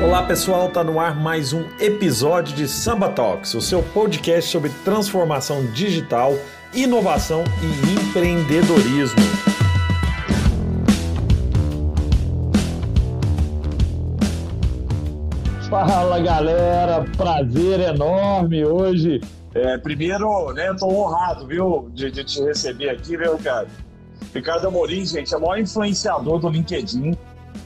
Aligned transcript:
Olá 0.00 0.22
pessoal, 0.22 0.68
tá 0.68 0.84
no 0.84 1.00
ar 1.00 1.16
mais 1.20 1.52
um 1.52 1.64
episódio 1.80 2.54
de 2.54 2.68
Samba 2.68 3.08
Talks, 3.08 3.54
o 3.54 3.60
seu 3.60 3.82
podcast 3.82 4.48
sobre 4.48 4.70
transformação 4.84 5.66
digital, 5.72 6.34
inovação 6.72 7.42
e 7.60 7.94
empreendedorismo. 7.94 9.18
Fala 15.68 16.20
galera, 16.20 17.04
prazer 17.16 17.80
enorme 17.80 18.64
hoje. 18.64 19.20
É, 19.52 19.76
primeiro, 19.78 20.52
né, 20.52 20.72
tô 20.74 20.86
honrado, 20.86 21.44
viu, 21.44 21.90
de, 21.92 22.08
de 22.08 22.22
te 22.22 22.40
receber 22.40 22.90
aqui, 22.90 23.16
viu, 23.16 23.36
cara? 23.38 23.66
Ricardo 24.32 24.68
Amorim, 24.68 25.04
gente, 25.04 25.34
é 25.34 25.36
o 25.36 25.40
maior 25.40 25.58
influenciador 25.58 26.38
do 26.38 26.48
LinkedIn. 26.48 27.16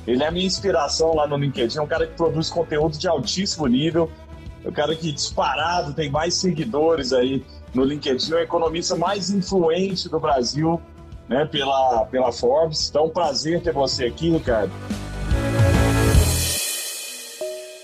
Ele 0.06 0.22
é 0.22 0.30
minha 0.30 0.46
inspiração 0.46 1.14
lá 1.14 1.26
no 1.26 1.36
LinkedIn, 1.36 1.78
é 1.78 1.82
um 1.82 1.86
cara 1.86 2.06
que 2.06 2.14
produz 2.14 2.50
conteúdo 2.50 2.98
de 2.98 3.06
altíssimo 3.06 3.66
nível, 3.66 4.10
é 4.64 4.68
um 4.68 4.72
cara 4.72 4.94
que 4.96 5.12
disparado 5.12 5.94
tem 5.94 6.10
mais 6.10 6.34
seguidores 6.34 7.12
aí 7.12 7.44
no 7.72 7.84
LinkedIn, 7.84 8.32
é 8.32 8.36
o 8.36 8.38
economista 8.40 8.96
mais 8.96 9.30
influente 9.30 10.08
do 10.08 10.18
Brasil, 10.18 10.80
né, 11.28 11.44
pela, 11.46 12.04
pela 12.06 12.32
Forbes. 12.32 12.88
Então, 12.88 13.06
um 13.06 13.10
prazer 13.10 13.62
ter 13.62 13.72
você 13.72 14.06
aqui, 14.06 14.30
Ricardo. 14.30 14.72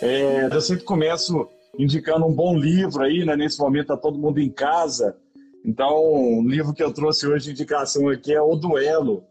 É, 0.01 0.49
eu 0.53 0.61
sempre 0.61 0.85
começo 0.85 1.49
indicando 1.79 2.27
um 2.27 2.33
bom 2.33 2.57
livro 2.57 3.03
aí, 3.03 3.25
né? 3.25 3.37
Nesse 3.37 3.59
momento 3.59 3.89
tá 3.89 3.97
todo 3.97 4.19
mundo 4.19 4.39
em 4.39 4.51
casa. 4.51 5.17
Então, 5.65 5.93
o 6.39 6.43
livro 6.49 6.73
que 6.73 6.83
eu 6.83 6.93
trouxe 6.93 7.27
hoje 7.27 7.47
de 7.47 7.51
indicação 7.51 8.09
aqui 8.09 8.33
é 8.33 8.41
O 8.41 8.55
Duelo, 8.57 9.25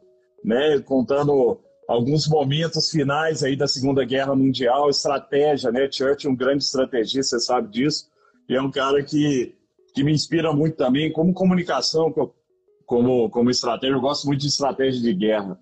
né? 0.44 0.80
Contando 0.80 1.60
alguns 1.88 2.28
momentos 2.28 2.90
finais 2.90 3.44
aí 3.44 3.56
da 3.56 3.68
Segunda 3.68 4.04
Guerra 4.04 4.36
Mundial, 4.36 4.90
estratégia, 4.90 5.72
né? 5.72 5.90
Churchill, 5.90 6.32
um 6.32 6.36
grande 6.36 6.64
estrategista, 6.64 7.40
você 7.40 7.46
sabe 7.46 7.70
disso, 7.70 8.10
e 8.50 8.56
é 8.56 8.62
um 8.62 8.70
cara 8.70 9.02
que, 9.04 9.56
que 9.94 10.04
me 10.04 10.12
inspira 10.12 10.52
muito 10.52 10.76
também, 10.76 11.12
como 11.12 11.34
comunicação, 11.34 12.14
como, 12.86 13.30
como 13.30 13.50
estratégia, 13.50 13.96
eu 13.96 14.02
gosto 14.02 14.26
muito 14.26 14.42
de 14.42 14.48
estratégia 14.48 15.02
de 15.02 15.14
guerra. 15.14 15.60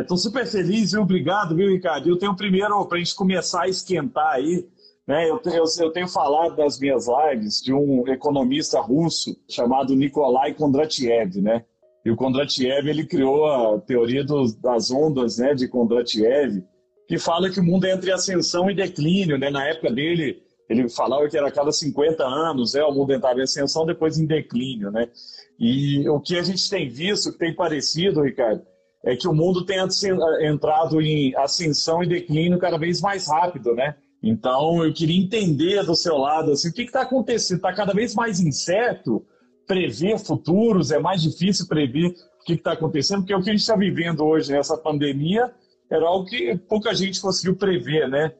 Estou 0.00 0.16
é, 0.16 0.20
super 0.20 0.46
feliz, 0.46 0.92
viu? 0.92 1.02
Obrigado, 1.02 1.56
viu, 1.56 1.70
Ricardo? 1.70 2.08
Eu 2.08 2.16
tenho 2.16 2.36
primeiro, 2.36 2.84
para 2.86 2.98
a 2.98 3.00
gente 3.00 3.14
começar 3.16 3.62
a 3.62 3.68
esquentar 3.68 4.34
aí, 4.34 4.68
né? 5.06 5.28
Eu, 5.28 5.40
eu, 5.44 5.64
eu, 5.80 5.90
tenho 5.90 6.06
falado 6.06 6.54
das 6.54 6.78
minhas 6.78 7.06
lives 7.08 7.60
de 7.60 7.72
um 7.72 8.06
economista 8.06 8.80
russo 8.80 9.36
chamado 9.48 9.96
Nikolai 9.96 10.54
Kondratiev, 10.54 11.40
né? 11.40 11.64
E 12.04 12.10
o 12.10 12.16
Kondratiev 12.16 12.88
ele 12.88 13.04
criou 13.04 13.46
a 13.46 13.80
teoria 13.80 14.24
dos, 14.24 14.54
das 14.54 14.90
ondas, 14.90 15.38
né, 15.38 15.54
de 15.54 15.68
Kondratiev, 15.68 16.62
que 17.06 17.18
fala 17.18 17.50
que 17.50 17.60
o 17.60 17.64
mundo 17.64 17.86
é 17.86 17.92
entre 17.92 18.10
ascensão 18.12 18.70
e 18.70 18.74
declínio, 18.74 19.36
né? 19.36 19.50
Na 19.50 19.66
época 19.66 19.90
dele, 19.90 20.42
ele 20.68 20.88
falava 20.88 21.28
que 21.28 21.36
era 21.36 21.48
a 21.48 21.52
cada 21.52 21.72
50 21.72 22.24
anos, 22.24 22.74
né, 22.74 22.82
o 22.84 22.92
mundo 22.92 23.12
entrava 23.12 23.40
em 23.40 23.42
ascensão, 23.42 23.84
depois 23.84 24.18
em 24.18 24.26
declínio, 24.26 24.90
né? 24.90 25.08
E 25.58 26.08
o 26.08 26.20
que 26.20 26.38
a 26.38 26.42
gente 26.42 26.70
tem 26.70 26.88
visto, 26.88 27.32
que 27.32 27.38
tem 27.38 27.54
parecido, 27.54 28.22
Ricardo, 28.22 28.62
é 29.04 29.16
que 29.16 29.28
o 29.28 29.34
mundo 29.34 29.64
tem 29.64 29.78
entrado 30.42 31.00
em 31.00 31.34
ascensão 31.36 32.02
e 32.02 32.08
declínio 32.08 32.58
cada 32.58 32.78
vez 32.78 33.00
mais 33.00 33.28
rápido, 33.28 33.74
né? 33.74 33.94
Então, 34.22 34.84
eu 34.84 34.92
queria 34.92 35.18
entender 35.18 35.82
do 35.84 35.94
seu 35.94 36.16
lado, 36.16 36.52
assim, 36.52 36.68
o 36.68 36.72
que 36.72 36.82
está 36.82 37.02
acontecendo? 37.02 37.56
Está 37.56 37.72
cada 37.72 37.92
vez 37.92 38.14
mais 38.14 38.40
incerto 38.40 39.24
prever 39.70 40.18
futuros, 40.18 40.90
é 40.90 40.98
mais 40.98 41.22
difícil 41.22 41.68
prever 41.68 42.08
o 42.40 42.44
que 42.44 42.54
está 42.54 42.72
acontecendo, 42.72 43.20
porque 43.20 43.32
o 43.32 43.40
que 43.40 43.50
a 43.50 43.52
gente 43.52 43.60
está 43.60 43.76
vivendo 43.76 44.24
hoje, 44.24 44.50
nessa 44.50 44.76
pandemia, 44.76 45.54
era 45.88 46.04
algo 46.04 46.26
que 46.26 46.56
pouca 46.68 46.92
gente 46.92 47.20
conseguiu 47.20 47.54
prever, 47.54 48.08
né? 48.08 48.32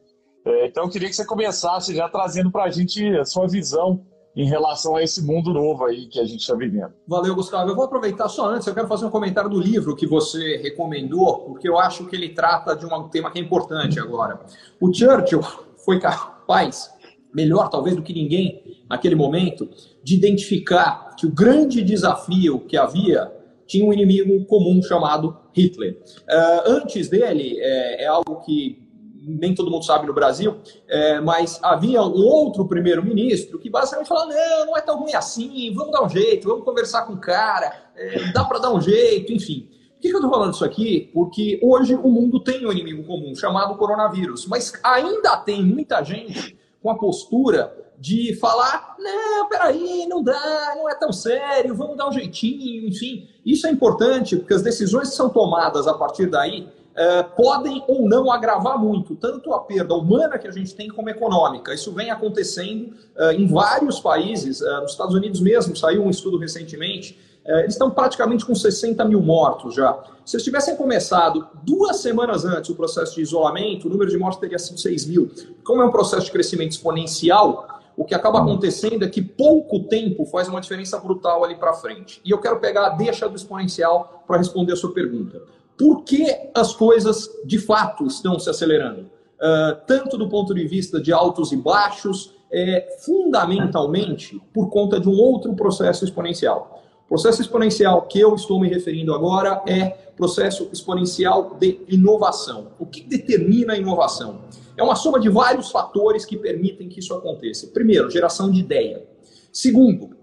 É, 0.43 0.67
então, 0.67 0.83
eu 0.83 0.89
queria 0.89 1.07
que 1.07 1.15
você 1.15 1.23
começasse 1.23 1.95
já 1.95 2.09
trazendo 2.09 2.51
para 2.51 2.65
a 2.65 2.69
gente 2.69 3.07
a 3.15 3.23
sua 3.23 3.47
visão 3.47 4.05
em 4.35 4.45
relação 4.45 4.97
a 4.97 5.03
esse 5.03 5.21
mundo 5.21 5.53
novo 5.53 5.85
aí 5.85 6.07
que 6.07 6.19
a 6.19 6.25
gente 6.25 6.41
está 6.41 6.53
vivendo. 6.53 6.91
Valeu, 7.07 7.33
Gustavo. 7.33 7.69
Eu 7.69 7.75
vou 7.75 7.85
aproveitar 7.85 8.27
só 8.27 8.49
antes, 8.49 8.67
eu 8.67 8.73
quero 8.73 8.89
fazer 8.89 9.05
um 9.05 9.09
comentário 9.09 9.49
do 9.49 9.59
livro 9.59 9.95
que 9.95 10.05
você 10.05 10.57
recomendou, 10.57 11.45
porque 11.45 11.69
eu 11.69 11.79
acho 11.79 12.07
que 12.07 12.15
ele 12.17 12.29
trata 12.29 12.75
de 12.75 12.85
um 12.85 13.07
tema 13.07 13.31
que 13.31 13.39
é 13.39 13.41
importante 13.41 14.01
agora. 14.01 14.41
O 14.81 14.93
Churchill 14.93 15.41
foi 15.85 15.97
capaz, 15.97 16.91
melhor 17.33 17.69
talvez 17.69 17.95
do 17.95 18.01
que 18.01 18.13
ninguém 18.13 18.60
naquele 18.91 19.15
momento, 19.15 19.69
de 20.03 20.15
identificar 20.15 21.15
que 21.15 21.25
o 21.25 21.31
grande 21.31 21.81
desafio 21.81 22.59
que 22.59 22.75
havia 22.75 23.31
tinha 23.65 23.85
um 23.85 23.93
inimigo 23.93 24.43
comum 24.45 24.83
chamado 24.83 25.37
Hitler. 25.53 25.97
Uh, 26.27 26.71
antes 26.71 27.07
dele, 27.07 27.57
é, 27.57 28.03
é, 28.03 28.07
algo 28.07 28.41
que 28.41 28.85
nem 29.23 29.55
todo 29.55 29.71
mundo 29.71 29.85
sabe 29.85 30.05
no 30.05 30.13
Brasil, 30.13 30.57
é, 30.89 31.21
mas 31.21 31.57
havia 31.63 32.01
um 32.01 32.25
outro 32.25 32.67
primeiro-ministro 32.67 33.59
que 33.59 33.69
basicamente 33.69 34.07
falava: 34.07 34.33
não, 34.33 34.65
não 34.65 34.77
é 34.77 34.81
tão 34.81 34.99
ruim 34.99 35.13
assim, 35.13 35.71
vamos 35.73 35.93
dar 35.93 36.03
um 36.03 36.09
jeito, 36.09 36.49
vamos 36.49 36.65
conversar 36.65 37.03
com 37.03 37.13
o 37.13 37.17
cara, 37.17 37.71
é, 37.95 38.31
dá 38.33 38.43
para 38.43 38.59
dar 38.59 38.73
um 38.73 38.81
jeito, 38.81 39.31
enfim. 39.31 39.69
Por 39.93 40.01
que, 40.01 40.09
que 40.09 40.15
eu 40.15 40.19
estou 40.19 40.31
falando 40.31 40.53
isso 40.53 40.65
aqui? 40.65 41.11
Porque 41.13 41.59
hoje 41.63 41.95
o 41.95 42.09
mundo 42.09 42.43
tem 42.43 42.65
um 42.65 42.71
inimigo 42.71 43.03
comum 43.03 43.33
chamado 43.35 43.75
coronavírus, 43.75 44.47
mas 44.47 44.73
ainda 44.83 45.37
tem 45.37 45.63
muita 45.63 46.03
gente 46.03 46.57
com 46.81 46.89
a 46.89 46.95
postura 46.95 47.71
de 48.01 48.35
falar: 48.35 48.95
não, 48.97 49.47
peraí, 49.47 50.07
não 50.07 50.23
dá, 50.23 50.73
não 50.75 50.89
é 50.89 50.95
tão 50.95 51.13
sério, 51.13 51.75
vamos 51.75 51.95
dar 51.95 52.09
um 52.09 52.11
jeitinho, 52.11 52.87
enfim. 52.87 53.29
Isso 53.45 53.67
é 53.67 53.69
importante, 53.71 54.35
porque 54.35 54.55
as 54.55 54.63
decisões 54.63 55.09
que 55.09 55.15
são 55.15 55.29
tomadas 55.29 55.87
a 55.87 55.93
partir 55.93 56.25
daí 56.25 56.67
é, 56.95 57.21
podem 57.21 57.83
ou 57.87 58.09
não 58.09 58.31
agravar 58.31 58.77
muito, 58.79 59.15
tanto 59.15 59.53
a 59.53 59.59
perda 59.59 59.93
humana 59.93 60.39
que 60.39 60.47
a 60.47 60.51
gente 60.51 60.75
tem 60.75 60.89
como 60.89 61.09
econômica. 61.09 61.73
Isso 61.73 61.93
vem 61.93 62.09
acontecendo 62.09 62.95
é, 63.15 63.33
em 63.35 63.45
vários 63.45 63.99
países, 63.99 64.61
é, 64.61 64.81
nos 64.81 64.91
Estados 64.91 65.13
Unidos 65.13 65.39
mesmo, 65.39 65.75
saiu 65.75 66.03
um 66.03 66.09
estudo 66.09 66.37
recentemente 66.37 67.17
eles 67.43 67.73
estão 67.73 67.89
praticamente 67.89 68.45
com 68.45 68.53
60 68.53 69.03
mil 69.05 69.19
mortos 69.19 69.73
já. 69.73 69.99
Se 70.23 70.35
eles 70.35 70.43
tivessem 70.43 70.75
começado 70.75 71.47
duas 71.63 71.97
semanas 71.97 72.45
antes 72.45 72.69
o 72.69 72.75
processo 72.75 73.15
de 73.15 73.21
isolamento, 73.21 73.87
o 73.87 73.89
número 73.89 74.11
de 74.11 74.17
mortes 74.17 74.39
teria 74.39 74.59
sido 74.59 74.79
6 74.79 75.07
mil. 75.07 75.31
Como 75.63 75.81
é 75.81 75.85
um 75.85 75.91
processo 75.91 76.25
de 76.25 76.31
crescimento 76.31 76.73
exponencial, 76.73 77.80
o 77.95 78.05
que 78.05 78.15
acaba 78.15 78.39
acontecendo 78.39 79.03
é 79.03 79.09
que 79.09 79.21
pouco 79.21 79.81
tempo 79.81 80.25
faz 80.25 80.47
uma 80.47 80.61
diferença 80.61 80.97
brutal 80.99 81.43
ali 81.43 81.55
para 81.55 81.73
frente. 81.73 82.21
E 82.23 82.31
eu 82.31 82.39
quero 82.39 82.59
pegar 82.59 82.87
a 82.87 82.89
deixa 82.89 83.27
do 83.27 83.35
exponencial 83.35 84.23
para 84.27 84.37
responder 84.37 84.73
a 84.73 84.75
sua 84.75 84.93
pergunta. 84.93 85.41
Por 85.77 86.03
que 86.03 86.25
as 86.53 86.73
coisas 86.73 87.29
de 87.45 87.57
fato 87.57 88.05
estão 88.05 88.39
se 88.39 88.49
acelerando? 88.49 89.01
Uh, 89.01 89.75
tanto 89.87 90.17
do 90.17 90.29
ponto 90.29 90.53
de 90.53 90.67
vista 90.67 91.01
de 91.01 91.11
altos 91.11 91.51
e 91.51 91.57
baixos, 91.57 92.35
é, 92.51 92.97
fundamentalmente 92.99 94.41
por 94.53 94.69
conta 94.69 94.99
de 94.99 95.07
um 95.07 95.17
outro 95.17 95.53
processo 95.55 96.03
exponencial. 96.03 96.83
Processo 97.07 97.41
exponencial 97.41 98.03
que 98.03 98.19
eu 98.19 98.35
estou 98.35 98.59
me 98.59 98.69
referindo 98.69 99.13
agora 99.13 99.61
é 99.65 99.89
processo 100.15 100.69
exponencial 100.71 101.55
de 101.59 101.79
inovação. 101.87 102.67
O 102.77 102.85
que 102.85 103.01
determina 103.01 103.73
a 103.73 103.77
inovação? 103.77 104.41
É 104.81 104.83
uma 104.83 104.95
soma 104.95 105.19
de 105.19 105.29
vários 105.29 105.69
fatores 105.69 106.25
que 106.25 106.35
permitem 106.35 106.89
que 106.89 107.01
isso 107.01 107.13
aconteça. 107.13 107.67
Primeiro, 107.67 108.09
geração 108.09 108.49
de 108.49 108.59
ideia. 108.59 109.05
Segundo, 109.53 110.17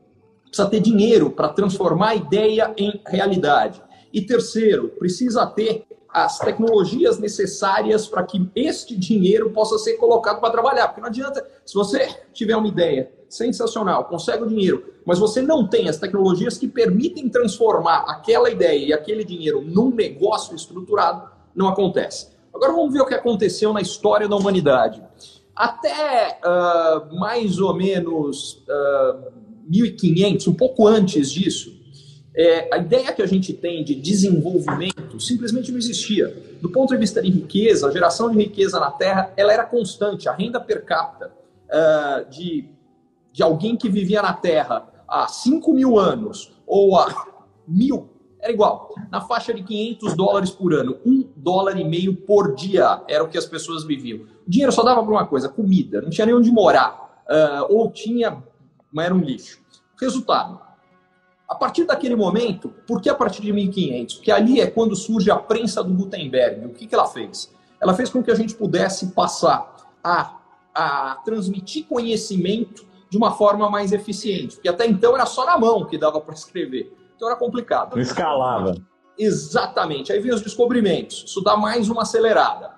precisa 0.46 0.68
ter 0.68 0.80
dinheiro 0.80 1.30
para 1.30 1.48
transformar 1.50 2.08
a 2.08 2.14
ideia 2.16 2.74
em 2.76 3.00
realidade. 3.06 3.80
E 4.12 4.20
terceiro, 4.20 4.88
precisa 4.98 5.46
ter 5.46 5.86
as 6.08 6.40
tecnologias 6.40 7.20
necessárias 7.20 8.08
para 8.08 8.24
que 8.24 8.50
este 8.56 8.96
dinheiro 8.96 9.50
possa 9.50 9.78
ser 9.78 9.92
colocado 9.92 10.40
para 10.40 10.50
trabalhar. 10.50 10.88
Porque 10.88 11.02
não 11.02 11.08
adianta, 11.08 11.46
se 11.64 11.74
você 11.74 12.08
tiver 12.32 12.56
uma 12.56 12.66
ideia 12.66 13.12
sensacional, 13.28 14.06
consegue 14.06 14.42
o 14.42 14.48
dinheiro, 14.48 14.92
mas 15.06 15.20
você 15.20 15.40
não 15.40 15.68
tem 15.68 15.88
as 15.88 15.98
tecnologias 15.98 16.58
que 16.58 16.66
permitem 16.66 17.28
transformar 17.28 18.06
aquela 18.08 18.50
ideia 18.50 18.86
e 18.86 18.92
aquele 18.92 19.22
dinheiro 19.22 19.60
num 19.60 19.94
negócio 19.94 20.56
estruturado, 20.56 21.30
não 21.54 21.68
acontece. 21.68 22.37
Agora 22.58 22.72
vamos 22.72 22.92
ver 22.92 23.00
o 23.00 23.06
que 23.06 23.14
aconteceu 23.14 23.72
na 23.72 23.80
história 23.80 24.28
da 24.28 24.34
humanidade. 24.34 25.00
Até 25.54 26.40
uh, 26.44 27.16
mais 27.16 27.60
ou 27.60 27.72
menos 27.72 28.64
uh, 28.68 28.70
ah, 28.70 29.30
1500, 29.68 30.48
um 30.48 30.54
pouco 30.54 30.84
antes 30.86 31.30
disso, 31.30 31.72
é, 32.36 32.68
a 32.72 32.78
ideia 32.78 33.12
que 33.12 33.22
a 33.22 33.26
gente 33.26 33.52
tem 33.52 33.84
de 33.84 33.94
desenvolvimento 33.94 35.20
simplesmente 35.20 35.70
não 35.70 35.78
existia. 35.78 36.28
Do 36.60 36.68
ponto 36.68 36.90
de 36.90 36.96
vista 36.96 37.22
de 37.22 37.30
riqueza, 37.30 37.88
a 37.88 37.92
geração 37.92 38.28
de 38.28 38.38
riqueza 38.38 38.80
na 38.80 38.90
Terra 38.90 39.32
ela 39.36 39.52
era 39.52 39.64
constante. 39.64 40.28
A 40.28 40.32
renda 40.32 40.60
per 40.60 40.84
capita 40.84 41.32
uh, 41.68 42.28
de 42.28 42.68
de 43.32 43.42
alguém 43.44 43.76
que 43.76 43.88
vivia 43.88 44.20
na 44.20 44.32
Terra 44.32 44.88
há 45.06 45.28
5 45.28 45.72
mil 45.72 45.96
anos 45.96 46.52
ou 46.66 46.96
há 46.96 47.28
mil, 47.68 48.08
era 48.48 48.52
igual. 48.52 48.94
Na 49.10 49.20
faixa 49.20 49.52
de 49.52 49.62
500 49.62 50.14
dólares 50.14 50.50
por 50.50 50.72
ano, 50.72 50.98
um 51.04 51.28
dólar 51.36 51.78
e 51.78 51.84
meio 51.84 52.16
por 52.16 52.54
dia 52.54 53.02
era 53.06 53.22
o 53.22 53.28
que 53.28 53.36
as 53.36 53.44
pessoas 53.44 53.84
viviam. 53.84 54.20
O 54.46 54.50
dinheiro 54.50 54.72
só 54.72 54.82
dava 54.82 55.02
para 55.02 55.12
uma 55.12 55.26
coisa, 55.26 55.48
comida, 55.48 56.00
não 56.00 56.10
tinha 56.10 56.26
nem 56.26 56.34
onde 56.34 56.50
morar, 56.50 57.24
uh, 57.28 57.74
ou 57.74 57.90
tinha, 57.90 58.42
mas 58.90 59.06
era 59.06 59.14
um 59.14 59.20
lixo. 59.20 59.60
Resultado, 60.00 60.60
a 61.48 61.54
partir 61.54 61.84
daquele 61.84 62.16
momento, 62.16 62.70
por 62.86 63.00
que 63.00 63.08
a 63.08 63.14
partir 63.14 63.42
de 63.42 63.52
1500? 63.52 64.16
Porque 64.16 64.30
ali 64.30 64.60
é 64.60 64.66
quando 64.66 64.96
surge 64.96 65.30
a 65.30 65.36
prensa 65.36 65.82
do 65.82 65.92
Gutenberg. 65.94 66.66
O 66.66 66.70
que, 66.70 66.86
que 66.86 66.94
ela 66.94 67.06
fez? 67.06 67.52
Ela 67.80 67.94
fez 67.94 68.10
com 68.10 68.22
que 68.22 68.30
a 68.30 68.34
gente 68.34 68.54
pudesse 68.54 69.08
passar 69.08 69.76
a, 70.02 70.38
a 70.74 71.14
transmitir 71.24 71.86
conhecimento 71.86 72.86
de 73.10 73.16
uma 73.16 73.32
forma 73.32 73.70
mais 73.70 73.92
eficiente. 73.92 74.56
Porque 74.56 74.68
até 74.68 74.86
então 74.86 75.14
era 75.14 75.26
só 75.26 75.46
na 75.46 75.58
mão 75.58 75.86
que 75.86 75.96
dava 75.96 76.20
para 76.20 76.34
escrever. 76.34 76.94
Então 77.18 77.28
era 77.28 77.36
complicado. 77.36 77.96
Não 77.96 78.00
escalava. 78.00 78.76
Exatamente. 79.18 80.12
Aí 80.12 80.20
vem 80.20 80.32
os 80.32 80.40
descobrimentos. 80.40 81.24
Isso 81.26 81.42
dá 81.42 81.56
mais 81.56 81.88
uma 81.88 82.02
acelerada. 82.02 82.70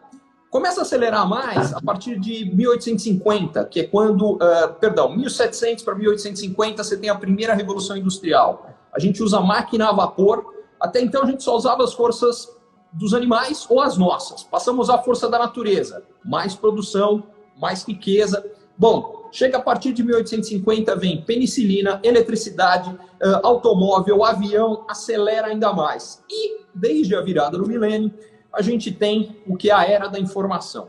Começa 0.48 0.80
a 0.80 0.82
acelerar 0.82 1.28
mais 1.28 1.74
a 1.74 1.80
partir 1.82 2.18
de 2.18 2.46
1850, 2.46 3.66
que 3.66 3.80
é 3.80 3.84
quando, 3.84 4.32
uh, 4.32 4.72
perdão, 4.80 5.14
1700 5.14 5.84
para 5.84 5.94
1850 5.94 6.82
você 6.82 6.96
tem 6.96 7.10
a 7.10 7.14
primeira 7.14 7.52
revolução 7.52 7.98
industrial. 7.98 8.66
A 8.92 8.98
gente 8.98 9.22
usa 9.22 9.40
máquina 9.40 9.90
a 9.90 9.92
vapor. 9.92 10.54
Até 10.80 11.02
então 11.02 11.22
a 11.22 11.26
gente 11.26 11.42
só 11.42 11.54
usava 11.54 11.84
as 11.84 11.92
forças 11.92 12.48
dos 12.90 13.12
animais 13.12 13.66
ou 13.68 13.78
as 13.78 13.98
nossas. 13.98 14.42
Passamos 14.42 14.88
a 14.88 14.96
força 14.96 15.28
da 15.28 15.38
natureza. 15.38 16.02
Mais 16.24 16.54
produção, 16.54 17.22
mais 17.60 17.84
riqueza. 17.86 18.42
Bom, 18.78 19.19
chega 19.30 19.58
a 19.58 19.60
partir 19.60 19.92
de 19.92 20.02
1850, 20.02 20.96
vem 20.96 21.22
penicilina, 21.22 22.00
eletricidade, 22.02 22.90
uh, 22.90 23.40
automóvel, 23.42 24.24
avião, 24.24 24.84
acelera 24.88 25.48
ainda 25.48 25.72
mais. 25.72 26.22
E 26.30 26.60
desde 26.74 27.14
a 27.14 27.20
virada 27.20 27.58
do 27.58 27.66
milênio, 27.66 28.12
a 28.52 28.62
gente 28.62 28.90
tem 28.90 29.36
o 29.46 29.56
que 29.56 29.70
é 29.70 29.74
a 29.74 29.84
era 29.84 30.08
da 30.08 30.18
informação. 30.18 30.88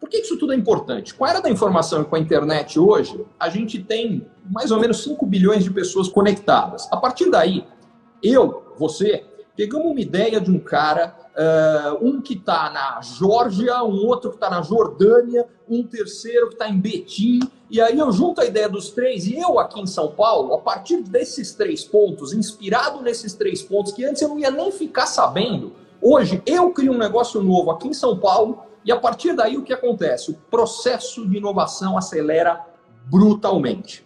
Por 0.00 0.08
que 0.08 0.18
isso 0.18 0.36
tudo 0.36 0.52
é 0.52 0.56
importante? 0.56 1.14
Com 1.14 1.24
a 1.24 1.30
era 1.30 1.40
da 1.40 1.48
informação 1.48 2.02
e 2.02 2.04
com 2.04 2.16
a 2.16 2.18
internet 2.18 2.78
hoje, 2.78 3.24
a 3.38 3.48
gente 3.48 3.80
tem 3.82 4.26
mais 4.50 4.72
ou 4.72 4.80
menos 4.80 5.02
5 5.04 5.24
bilhões 5.24 5.62
de 5.62 5.70
pessoas 5.70 6.08
conectadas. 6.08 6.88
A 6.90 6.96
partir 6.96 7.30
daí, 7.30 7.64
eu, 8.22 8.74
você, 8.76 9.24
pegamos 9.56 9.92
uma 9.92 10.00
ideia 10.00 10.40
de 10.40 10.50
um 10.50 10.58
cara, 10.58 11.16
uh, 11.36 12.06
um 12.06 12.20
que 12.20 12.34
está 12.34 12.70
na 12.70 13.00
Geórgia, 13.00 13.82
um 13.82 14.06
outro 14.06 14.30
que 14.30 14.36
está 14.36 14.50
na 14.50 14.62
Jordânia, 14.62 15.46
um 15.68 15.82
terceiro 15.82 16.48
que 16.48 16.54
está 16.54 16.68
em 16.68 16.78
Betim, 16.78 17.40
e 17.70 17.80
aí 17.80 17.98
eu 17.98 18.12
junto 18.12 18.40
a 18.40 18.44
ideia 18.44 18.68
dos 18.68 18.90
três, 18.90 19.26
e 19.26 19.38
eu 19.38 19.58
aqui 19.58 19.80
em 19.80 19.86
São 19.86 20.12
Paulo, 20.12 20.54
a 20.54 20.58
partir 20.58 21.02
desses 21.02 21.52
três 21.54 21.84
pontos, 21.84 22.32
inspirado 22.32 23.02
nesses 23.02 23.34
três 23.34 23.62
pontos, 23.62 23.92
que 23.92 24.04
antes 24.04 24.20
eu 24.20 24.28
não 24.28 24.38
ia 24.38 24.50
nem 24.50 24.70
ficar 24.70 25.06
sabendo, 25.06 25.72
Hoje, 26.04 26.42
eu 26.44 26.72
crio 26.72 26.92
um 26.92 26.98
negócio 26.98 27.40
novo 27.40 27.70
aqui 27.70 27.86
em 27.86 27.94
São 27.94 28.18
Paulo 28.18 28.64
e 28.84 28.90
a 28.90 28.98
partir 28.98 29.34
daí 29.34 29.56
o 29.56 29.62
que 29.62 29.72
acontece? 29.72 30.32
O 30.32 30.34
processo 30.50 31.24
de 31.28 31.36
inovação 31.36 31.96
acelera 31.96 32.66
brutalmente. 33.04 34.04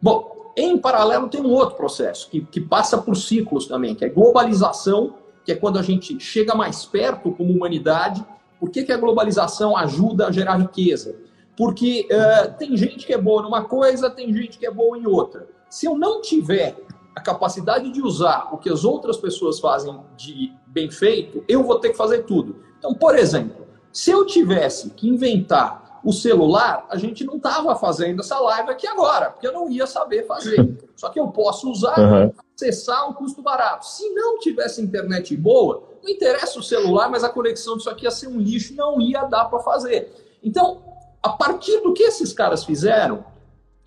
Bom, 0.00 0.52
em 0.54 0.76
paralelo 0.76 1.30
tem 1.30 1.40
um 1.40 1.50
outro 1.50 1.74
processo 1.74 2.28
que, 2.28 2.42
que 2.42 2.60
passa 2.60 2.98
por 2.98 3.16
ciclos 3.16 3.66
também, 3.66 3.94
que 3.94 4.04
é 4.04 4.10
globalização, 4.10 5.14
que 5.44 5.52
é 5.52 5.54
quando 5.54 5.78
a 5.78 5.82
gente 5.82 6.18
chega 6.20 6.54
mais 6.54 6.84
perto 6.84 7.32
como 7.32 7.52
humanidade. 7.52 8.24
Por 8.58 8.70
que, 8.70 8.84
que 8.84 8.92
a 8.92 8.96
globalização 8.96 9.76
ajuda 9.76 10.28
a 10.28 10.32
gerar 10.32 10.56
riqueza? 10.56 11.16
Porque 11.56 12.08
uh, 12.10 12.56
tem 12.58 12.76
gente 12.76 13.06
que 13.06 13.12
é 13.12 13.18
boa 13.18 13.42
numa 13.42 13.64
coisa, 13.64 14.08
tem 14.08 14.32
gente 14.32 14.58
que 14.58 14.66
é 14.66 14.70
boa 14.70 14.96
em 14.96 15.06
outra. 15.06 15.46
Se 15.68 15.86
eu 15.86 15.96
não 15.96 16.20
tiver 16.22 16.76
a 17.14 17.20
capacidade 17.20 17.90
de 17.90 18.00
usar 18.00 18.48
o 18.52 18.58
que 18.58 18.70
as 18.70 18.84
outras 18.84 19.16
pessoas 19.16 19.60
fazem 19.60 19.98
de 20.16 20.52
bem 20.66 20.90
feito, 20.90 21.44
eu 21.46 21.62
vou 21.62 21.78
ter 21.78 21.90
que 21.90 21.96
fazer 21.96 22.24
tudo. 22.24 22.56
Então, 22.78 22.94
por 22.94 23.16
exemplo, 23.16 23.66
se 23.92 24.10
eu 24.10 24.24
tivesse 24.24 24.90
que 24.90 25.08
inventar 25.08 25.81
o 26.04 26.12
celular, 26.12 26.86
a 26.88 26.96
gente 26.96 27.24
não 27.24 27.36
estava 27.36 27.74
fazendo 27.76 28.20
essa 28.20 28.38
live 28.38 28.70
aqui 28.70 28.86
agora, 28.86 29.30
porque 29.30 29.46
eu 29.46 29.52
não 29.52 29.70
ia 29.70 29.86
saber 29.86 30.26
fazer. 30.26 30.76
Só 30.96 31.08
que 31.08 31.20
eu 31.20 31.28
posso 31.28 31.70
usar, 31.70 31.98
uhum. 31.98 32.32
acessar 32.56 33.08
um 33.08 33.12
custo 33.12 33.42
barato. 33.42 33.86
Se 33.86 34.08
não 34.10 34.38
tivesse 34.38 34.82
internet 34.82 35.36
boa, 35.36 35.84
não 36.02 36.10
interessa 36.10 36.58
o 36.58 36.62
celular, 36.62 37.08
mas 37.08 37.22
a 37.22 37.28
conexão 37.28 37.76
disso 37.76 37.90
aqui 37.90 38.04
ia 38.04 38.10
ser 38.10 38.26
um 38.26 38.38
lixo, 38.38 38.74
não 38.74 39.00
ia 39.00 39.24
dar 39.24 39.44
para 39.46 39.60
fazer. 39.60 40.38
Então, 40.42 40.82
a 41.22 41.30
partir 41.30 41.80
do 41.80 41.92
que 41.92 42.02
esses 42.02 42.32
caras 42.32 42.64
fizeram, 42.64 43.24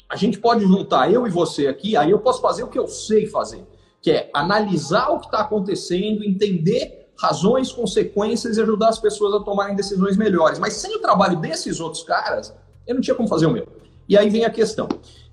a 0.09 0.15
gente 0.15 0.39
pode 0.39 0.63
juntar 0.65 1.11
eu 1.11 1.27
e 1.27 1.29
você 1.29 1.67
aqui, 1.67 1.97
aí 1.97 2.11
eu 2.11 2.19
posso 2.19 2.41
fazer 2.41 2.63
o 2.63 2.67
que 2.67 2.79
eu 2.79 2.87
sei 2.87 3.27
fazer 3.27 3.65
que 4.05 4.11
é 4.11 4.29
analisar 4.35 5.09
o 5.09 5.19
que 5.19 5.25
está 5.25 5.39
acontecendo, 5.39 6.23
entender 6.23 7.04
razões, 7.17 7.71
consequências 7.71 8.57
e 8.57 8.61
ajudar 8.61 8.89
as 8.89 8.99
pessoas 8.99 9.33
a 9.33 9.43
tomarem 9.43 9.75
decisões 9.75 10.17
melhores. 10.17 10.59
Mas 10.59 10.73
sem 10.73 10.95
o 10.95 10.99
trabalho 10.99 11.39
desses 11.39 11.79
outros 11.79 12.03
caras, 12.03 12.53
eu 12.85 12.95
não 12.95 13.01
tinha 13.01 13.15
como 13.15 13.27
fazer 13.27 13.45
o 13.45 13.51
meu. 13.51 13.67
E 14.07 14.17
aí 14.17 14.29
vem 14.29 14.45
a 14.45 14.49
questão. 14.49 14.87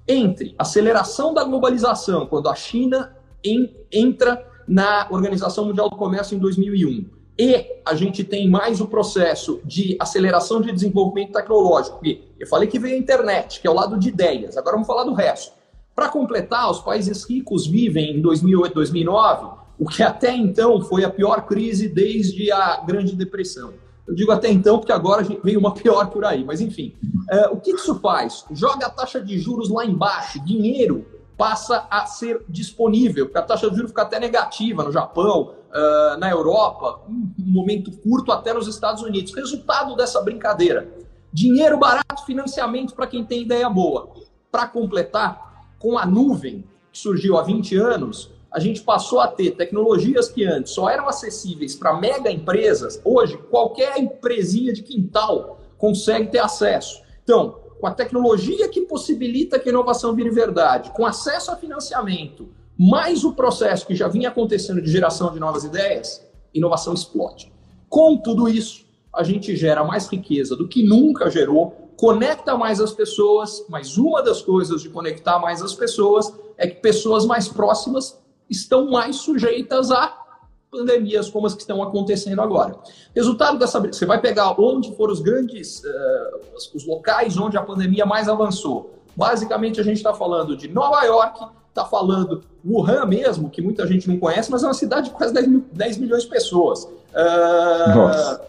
Entre 0.06 0.54
aceleração 0.58 1.34
da 1.34 1.44
globalização, 1.44 2.26
quando 2.26 2.48
a 2.48 2.54
China 2.54 3.16
em, 3.44 3.74
entra 3.90 4.46
na 4.66 5.06
Organização 5.10 5.64
Mundial 5.66 5.90
do 5.90 5.96
Comércio 5.96 6.36
em 6.36 6.38
2001, 6.38 7.22
e 7.38 7.66
a 7.84 7.94
gente 7.94 8.22
tem 8.22 8.48
mais 8.48 8.80
o 8.80 8.86
processo 8.86 9.60
de 9.64 9.96
aceleração 9.98 10.60
de 10.60 10.70
desenvolvimento 10.70 11.32
tecnológico, 11.32 11.96
porque 11.96 12.22
eu 12.38 12.46
falei 12.46 12.68
que 12.68 12.78
veio 12.78 12.94
a 12.94 12.98
internet, 12.98 13.60
que 13.60 13.66
é 13.66 13.70
o 13.70 13.74
lado 13.74 13.98
de 13.98 14.08
ideias, 14.08 14.56
agora 14.56 14.76
vamos 14.76 14.86
falar 14.86 15.04
do 15.04 15.14
resto. 15.14 15.52
Para 15.94 16.08
completar, 16.08 16.70
os 16.70 16.80
países 16.80 17.24
ricos 17.28 17.66
vivem 17.66 18.16
em 18.16 18.20
2008, 18.20 18.74
2009, 18.74 19.61
o 19.82 19.84
que 19.84 20.00
até 20.00 20.32
então 20.32 20.80
foi 20.80 21.04
a 21.04 21.10
pior 21.10 21.44
crise 21.44 21.88
desde 21.88 22.52
a 22.52 22.76
Grande 22.86 23.16
Depressão. 23.16 23.74
Eu 24.06 24.14
digo 24.14 24.30
até 24.30 24.48
então 24.48 24.78
porque 24.78 24.92
agora 24.92 25.26
vem 25.42 25.56
uma 25.56 25.74
pior 25.74 26.08
por 26.08 26.24
aí, 26.24 26.44
mas 26.44 26.60
enfim. 26.60 26.94
É, 27.28 27.48
o 27.48 27.56
que 27.56 27.72
isso 27.72 27.98
faz? 27.98 28.44
Joga 28.52 28.86
a 28.86 28.90
taxa 28.90 29.20
de 29.20 29.36
juros 29.40 29.68
lá 29.68 29.84
embaixo, 29.84 30.38
dinheiro 30.44 31.04
passa 31.36 31.84
a 31.90 32.06
ser 32.06 32.44
disponível, 32.48 33.26
porque 33.26 33.38
a 33.38 33.42
taxa 33.42 33.68
de 33.68 33.74
juros 33.74 33.90
fica 33.90 34.02
até 34.02 34.20
negativa 34.20 34.84
no 34.84 34.92
Japão, 34.92 35.52
uh, 35.72 36.16
na 36.16 36.30
Europa, 36.30 37.00
um 37.08 37.50
momento 37.50 37.90
curto 37.90 38.30
até 38.30 38.54
nos 38.54 38.68
Estados 38.68 39.02
Unidos. 39.02 39.34
Resultado 39.34 39.96
dessa 39.96 40.20
brincadeira: 40.20 40.88
dinheiro 41.32 41.76
barato, 41.76 42.24
financiamento 42.24 42.94
para 42.94 43.08
quem 43.08 43.24
tem 43.24 43.42
ideia 43.42 43.68
boa. 43.68 44.10
Para 44.48 44.68
completar, 44.68 45.66
com 45.80 45.98
a 45.98 46.06
nuvem, 46.06 46.64
que 46.92 46.98
surgiu 47.00 47.36
há 47.36 47.42
20 47.42 47.74
anos, 47.74 48.30
a 48.52 48.60
gente 48.60 48.82
passou 48.82 49.20
a 49.20 49.26
ter 49.26 49.52
tecnologias 49.52 50.28
que 50.28 50.44
antes 50.44 50.72
só 50.72 50.88
eram 50.88 51.08
acessíveis 51.08 51.74
para 51.74 51.98
mega 51.98 52.30
empresas, 52.30 53.00
hoje 53.04 53.38
qualquer 53.50 53.98
empresinha 53.98 54.72
de 54.72 54.82
quintal 54.82 55.58
consegue 55.78 56.30
ter 56.30 56.38
acesso. 56.38 57.02
Então, 57.24 57.56
com 57.80 57.86
a 57.86 57.94
tecnologia 57.94 58.68
que 58.68 58.82
possibilita 58.82 59.58
que 59.58 59.68
a 59.68 59.72
inovação 59.72 60.14
vire 60.14 60.30
verdade, 60.30 60.90
com 60.90 61.06
acesso 61.06 61.50
a 61.50 61.56
financiamento, 61.56 62.48
mais 62.78 63.24
o 63.24 63.32
processo 63.32 63.86
que 63.86 63.94
já 63.94 64.06
vinha 64.06 64.28
acontecendo 64.28 64.80
de 64.80 64.90
geração 64.90 65.32
de 65.32 65.40
novas 65.40 65.64
ideias, 65.64 66.24
inovação 66.54 66.94
explode. 66.94 67.52
Com 67.88 68.16
tudo 68.18 68.48
isso, 68.48 68.84
a 69.14 69.22
gente 69.22 69.56
gera 69.56 69.82
mais 69.82 70.06
riqueza 70.08 70.54
do 70.54 70.68
que 70.68 70.86
nunca 70.86 71.30
gerou 71.30 71.82
conecta 71.96 72.56
mais 72.56 72.80
as 72.80 72.92
pessoas, 72.92 73.64
mas 73.68 73.96
uma 73.96 74.22
das 74.22 74.42
coisas 74.42 74.82
de 74.82 74.88
conectar 74.88 75.38
mais 75.38 75.62
as 75.62 75.72
pessoas 75.72 76.34
é 76.58 76.66
que 76.66 76.80
pessoas 76.80 77.24
mais 77.24 77.46
próximas 77.46 78.20
estão 78.52 78.90
mais 78.90 79.16
sujeitas 79.16 79.90
a 79.90 80.18
pandemias 80.70 81.28
como 81.28 81.46
as 81.46 81.54
que 81.54 81.60
estão 81.60 81.82
acontecendo 81.82 82.40
agora. 82.40 82.76
Resultado 83.14 83.58
dessa 83.58 83.78
você 83.78 84.06
vai 84.06 84.20
pegar 84.20 84.58
onde 84.58 84.94
foram 84.96 85.12
os 85.12 85.20
grandes 85.20 85.82
uh, 85.84 86.40
os 86.74 86.86
locais 86.86 87.36
onde 87.36 87.58
a 87.58 87.62
pandemia 87.62 88.06
mais 88.06 88.28
avançou. 88.28 88.94
Basicamente 89.14 89.80
a 89.80 89.84
gente 89.84 89.96
está 89.96 90.14
falando 90.14 90.56
de 90.56 90.68
Nova 90.68 91.04
York, 91.04 91.44
está 91.68 91.84
falando 91.84 92.42
Wuhan 92.64 93.04
mesmo, 93.06 93.50
que 93.50 93.60
muita 93.60 93.86
gente 93.86 94.08
não 94.08 94.18
conhece, 94.18 94.50
mas 94.50 94.62
é 94.62 94.66
uma 94.66 94.74
cidade 94.74 95.10
de 95.10 95.14
quase 95.14 95.34
10, 95.34 95.46
mil, 95.46 95.64
10 95.72 95.98
milhões 95.98 96.22
de 96.22 96.28
pessoas. 96.30 96.84
Uh, 96.84 98.40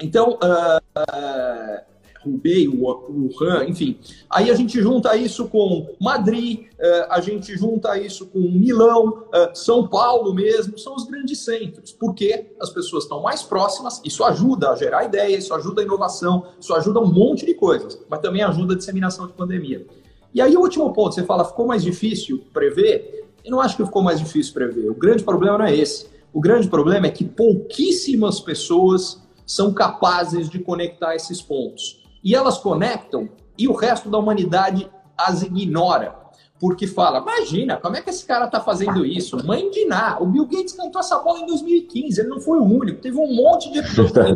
então, 0.00 0.38
uh, 0.42 1.80
Hubei, 2.24 2.68
Wuhan, 2.68 3.66
enfim. 3.68 3.98
Aí 4.28 4.50
a 4.50 4.54
gente 4.54 4.80
junta 4.80 5.16
isso 5.16 5.48
com 5.48 5.94
Madrid, 6.00 6.66
eh, 6.78 7.06
a 7.10 7.20
gente 7.20 7.56
junta 7.56 7.98
isso 7.98 8.26
com 8.26 8.38
Milão, 8.40 9.24
eh, 9.32 9.50
São 9.54 9.86
Paulo 9.86 10.34
mesmo, 10.34 10.78
são 10.78 10.94
os 10.94 11.04
grandes 11.04 11.40
centros, 11.40 11.92
porque 11.92 12.52
as 12.60 12.70
pessoas 12.70 13.04
estão 13.04 13.22
mais 13.22 13.42
próximas, 13.42 14.00
isso 14.04 14.24
ajuda 14.24 14.70
a 14.70 14.76
gerar 14.76 15.04
ideias, 15.04 15.44
isso 15.44 15.54
ajuda 15.54 15.80
a 15.80 15.84
inovação, 15.84 16.46
isso 16.60 16.74
ajuda 16.74 17.00
um 17.00 17.12
monte 17.12 17.46
de 17.46 17.54
coisas, 17.54 17.98
mas 18.08 18.20
também 18.20 18.42
ajuda 18.42 18.74
a 18.74 18.76
disseminação 18.76 19.26
de 19.26 19.32
pandemia. 19.32 19.86
E 20.34 20.40
aí 20.40 20.56
o 20.56 20.60
último 20.60 20.92
ponto, 20.92 21.14
você 21.14 21.24
fala, 21.24 21.44
ficou 21.44 21.66
mais 21.66 21.82
difícil 21.82 22.44
prever? 22.52 23.26
Eu 23.44 23.52
não 23.52 23.60
acho 23.60 23.76
que 23.76 23.84
ficou 23.84 24.02
mais 24.02 24.20
difícil 24.20 24.52
prever. 24.52 24.90
O 24.90 24.94
grande 24.94 25.22
problema 25.24 25.58
não 25.58 25.64
é 25.64 25.74
esse. 25.74 26.06
O 26.32 26.40
grande 26.40 26.68
problema 26.68 27.06
é 27.06 27.10
que 27.10 27.24
pouquíssimas 27.24 28.38
pessoas 28.38 29.22
são 29.46 29.72
capazes 29.72 30.50
de 30.50 30.58
conectar 30.58 31.16
esses 31.16 31.40
pontos. 31.40 31.97
E 32.22 32.34
elas 32.34 32.58
conectam 32.58 33.28
e 33.56 33.66
o 33.68 33.72
resto 33.72 34.10
da 34.10 34.18
humanidade 34.18 34.90
as 35.16 35.42
ignora. 35.42 36.16
Porque 36.60 36.86
fala, 36.88 37.20
imagina, 37.20 37.76
como 37.76 37.96
é 37.96 38.02
que 38.02 38.10
esse 38.10 38.24
cara 38.24 38.46
está 38.46 38.60
fazendo 38.60 39.06
isso? 39.06 39.44
Mãe 39.46 39.70
de 39.70 39.84
Ná, 39.84 40.18
o 40.20 40.26
Bill 40.26 40.44
Gates 40.46 40.72
cantou 40.72 41.00
essa 41.00 41.18
bola 41.18 41.40
em 41.40 41.46
2015, 41.46 42.20
ele 42.20 42.28
não 42.28 42.40
foi 42.40 42.58
o 42.58 42.64
único, 42.64 43.00
teve 43.00 43.16
um 43.16 43.32
monte 43.32 43.70
de 43.70 43.78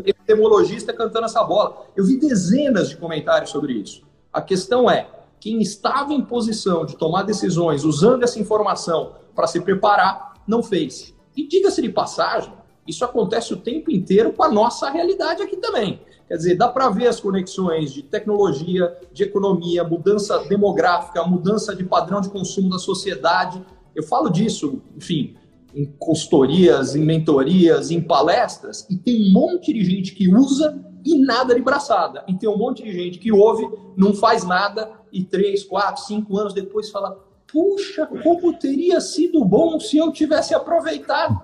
epidemiologista 0.08 0.92
cantando 0.92 1.26
essa 1.26 1.42
bola. 1.42 1.86
Eu 1.96 2.04
vi 2.04 2.16
dezenas 2.18 2.90
de 2.90 2.96
comentários 2.96 3.50
sobre 3.50 3.72
isso. 3.72 4.02
A 4.32 4.40
questão 4.40 4.88
é, 4.88 5.08
quem 5.40 5.60
estava 5.60 6.12
em 6.12 6.22
posição 6.22 6.86
de 6.86 6.96
tomar 6.96 7.24
decisões 7.24 7.82
usando 7.82 8.22
essa 8.22 8.38
informação 8.38 9.16
para 9.34 9.48
se 9.48 9.60
preparar, 9.60 10.34
não 10.46 10.62
fez. 10.62 11.12
E 11.36 11.46
diga-se 11.48 11.82
de 11.82 11.88
passagem, 11.88 12.52
isso 12.86 13.04
acontece 13.04 13.52
o 13.52 13.56
tempo 13.56 13.90
inteiro 13.90 14.32
com 14.32 14.44
a 14.44 14.48
nossa 14.48 14.88
realidade 14.90 15.42
aqui 15.42 15.56
também. 15.56 16.00
Quer 16.28 16.36
dizer, 16.36 16.56
dá 16.56 16.68
para 16.68 16.88
ver 16.88 17.08
as 17.08 17.20
conexões 17.20 17.92
de 17.92 18.02
tecnologia, 18.02 18.96
de 19.12 19.22
economia, 19.22 19.84
mudança 19.84 20.38
demográfica, 20.44 21.22
mudança 21.24 21.74
de 21.74 21.84
padrão 21.84 22.20
de 22.20 22.30
consumo 22.30 22.70
da 22.70 22.78
sociedade. 22.78 23.62
Eu 23.94 24.02
falo 24.02 24.30
disso, 24.30 24.80
enfim, 24.96 25.36
em 25.74 25.86
consultorias, 25.98 26.94
em 26.94 27.04
mentorias, 27.04 27.90
em 27.90 28.00
palestras, 28.00 28.86
e 28.90 28.96
tem 28.96 29.28
um 29.28 29.32
monte 29.32 29.72
de 29.72 29.84
gente 29.84 30.14
que 30.14 30.32
usa 30.32 30.82
e 31.04 31.18
nada 31.18 31.54
de 31.54 31.60
braçada. 31.60 32.24
E 32.28 32.34
tem 32.34 32.48
um 32.48 32.56
monte 32.56 32.82
de 32.82 32.92
gente 32.92 33.18
que 33.18 33.32
ouve, 33.32 33.68
não 33.96 34.14
faz 34.14 34.44
nada, 34.44 34.90
e 35.12 35.22
três, 35.22 35.64
quatro, 35.64 36.02
cinco 36.04 36.38
anos 36.38 36.54
depois 36.54 36.90
fala: 36.90 37.18
puxa, 37.46 38.06
como 38.06 38.52
teria 38.58 39.00
sido 39.00 39.44
bom 39.44 39.78
se 39.78 39.98
eu 39.98 40.10
tivesse 40.12 40.54
aproveitado. 40.54 41.40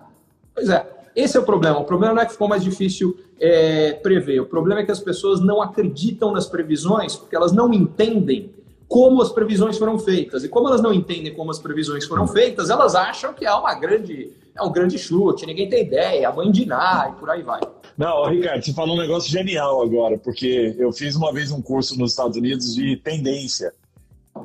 Pois 0.55 0.69
é, 0.69 0.98
esse 1.19 1.37
é 1.37 1.41
o 1.41 1.43
problema. 1.43 1.79
O 1.79 1.85
problema 1.85 2.15
não 2.15 2.23
é 2.23 2.27
que 2.27 2.33
ficou 2.33 2.49
mais 2.49 2.63
difícil 2.63 3.19
é, 3.41 3.93
prever. 3.95 4.41
O 4.41 4.47
problema 4.47 4.83
é 4.83 4.85
que 4.85 4.93
as 4.93 5.01
pessoas 5.01 5.41
não 5.41 5.61
acreditam 5.61 6.33
nas 6.33 6.47
previsões 6.47 7.17
porque 7.17 7.35
elas 7.35 7.53
não 7.53 7.73
entendem 7.75 8.53
como 8.87 9.21
as 9.21 9.31
previsões 9.31 9.77
foram 9.77 9.99
feitas. 9.99 10.45
E 10.45 10.49
como 10.49 10.69
elas 10.69 10.81
não 10.81 10.93
entendem 10.93 11.35
como 11.35 11.51
as 11.51 11.59
previsões 11.59 12.07
foram 12.07 12.27
feitas, 12.27 12.71
elas 12.71 12.95
acham 12.95 13.35
que 13.35 13.45
é 13.45 13.53
uma 13.53 13.75
grande, 13.75 14.33
é 14.57 14.63
um 14.63 14.71
grande 14.71 14.97
chute, 14.97 15.45
ninguém 15.45 15.69
tem 15.69 15.83
ideia, 15.83 16.29
a 16.29 16.33
mãe 16.33 16.51
de 16.51 16.65
Ná 16.65 17.13
e 17.13 17.19
por 17.19 17.29
aí 17.29 17.43
vai. 17.43 17.61
Não, 17.97 18.25
Ricardo, 18.31 18.65
você 18.65 18.73
falou 18.73 18.97
um 18.97 19.01
negócio 19.01 19.29
genial 19.29 19.83
agora, 19.83 20.17
porque 20.17 20.75
eu 20.79 20.93
fiz 20.93 21.17
uma 21.17 21.33
vez 21.33 21.51
um 21.51 21.61
curso 21.61 21.99
nos 21.99 22.13
Estados 22.13 22.37
Unidos 22.37 22.75
de 22.75 22.97
tendência. 22.97 23.73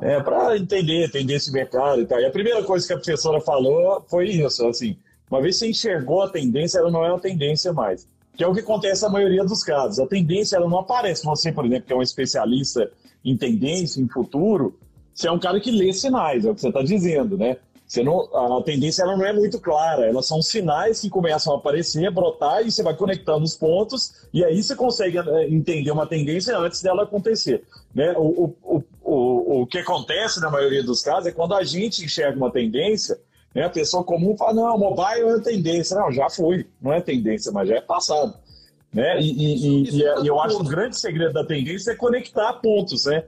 É, 0.02 0.20
para 0.20 0.56
entender 0.56 1.08
tendência 1.12 1.52
de 1.52 1.56
mercado 1.56 2.00
e 2.00 2.04
tal. 2.06 2.18
E 2.18 2.26
a 2.26 2.30
primeira 2.30 2.64
coisa 2.64 2.84
que 2.84 2.92
a 2.92 2.96
professora 2.96 3.40
falou 3.40 4.04
foi 4.08 4.28
isso, 4.28 4.66
assim, 4.66 4.96
uma 5.34 5.42
vez 5.42 5.58
você 5.58 5.68
enxergou 5.68 6.22
a 6.22 6.28
tendência, 6.28 6.78
ela 6.78 6.90
não 6.90 7.04
é 7.04 7.08
uma 7.10 7.20
tendência 7.20 7.72
mais. 7.72 8.06
Que 8.36 8.44
é 8.44 8.46
o 8.46 8.54
que 8.54 8.60
acontece 8.60 9.02
na 9.02 9.08
maioria 9.08 9.44
dos 9.44 9.64
casos. 9.64 9.98
A 9.98 10.06
tendência, 10.06 10.56
ela 10.56 10.68
não 10.68 10.78
aparece. 10.78 11.24
Você, 11.24 11.50
por 11.50 11.66
exemplo, 11.66 11.86
que 11.86 11.92
é 11.92 11.96
um 11.96 12.02
especialista 12.02 12.90
em 13.24 13.36
tendência, 13.36 14.00
em 14.00 14.08
futuro, 14.08 14.78
você 15.12 15.26
é 15.26 15.32
um 15.32 15.38
cara 15.38 15.58
que 15.58 15.72
lê 15.72 15.92
sinais, 15.92 16.44
é 16.44 16.50
o 16.50 16.54
que 16.54 16.60
você 16.60 16.68
está 16.68 16.82
dizendo, 16.82 17.36
né? 17.36 17.56
Você 17.86 18.02
não, 18.02 18.20
a 18.58 18.62
tendência 18.62 19.02
ela 19.02 19.16
não 19.16 19.24
é 19.24 19.32
muito 19.32 19.60
clara, 19.60 20.06
elas 20.06 20.26
são 20.26 20.40
sinais 20.40 21.00
que 21.00 21.10
começam 21.10 21.52
a 21.52 21.56
aparecer, 21.56 22.10
brotar, 22.10 22.66
e 22.66 22.70
você 22.70 22.82
vai 22.82 22.96
conectando 22.96 23.44
os 23.44 23.56
pontos, 23.56 24.26
e 24.32 24.42
aí 24.44 24.62
você 24.62 24.74
consegue 24.74 25.18
eh, 25.18 25.48
entender 25.48 25.90
uma 25.90 26.06
tendência 26.06 26.56
antes 26.58 26.80
dela 26.80 27.02
acontecer. 27.02 27.62
Né? 27.94 28.12
O, 28.16 28.54
o, 28.62 28.84
o, 29.02 29.62
o 29.62 29.66
que 29.66 29.78
acontece 29.78 30.40
na 30.40 30.50
maioria 30.50 30.82
dos 30.82 31.02
casos 31.02 31.26
é 31.26 31.32
quando 31.32 31.54
a 31.54 31.62
gente 31.62 32.04
enxerga 32.04 32.36
uma 32.36 32.50
tendência, 32.50 33.18
né? 33.54 33.64
a 33.64 33.70
pessoa 33.70 34.02
comum 34.02 34.36
fala, 34.36 34.54
não, 34.54 34.78
mobile 34.78 35.28
é 35.28 35.40
tendência. 35.40 35.96
Não, 35.96 36.10
já 36.10 36.28
foi, 36.28 36.66
não 36.80 36.92
é 36.92 37.00
tendência, 37.00 37.52
mas 37.52 37.68
já 37.68 37.76
é 37.76 37.80
passado. 37.80 38.34
Né? 38.92 39.20
E, 39.20 39.30
e, 39.30 39.66
e, 39.66 39.96
e 39.96 40.04
é, 40.04 40.14
eu 40.24 40.40
acho 40.40 40.56
que 40.56 40.62
o 40.62 40.68
grande 40.68 40.98
segredo 40.98 41.32
da 41.32 41.44
tendência 41.44 41.92
é 41.92 41.94
conectar 41.94 42.52
pontos, 42.54 43.06
né? 43.06 43.24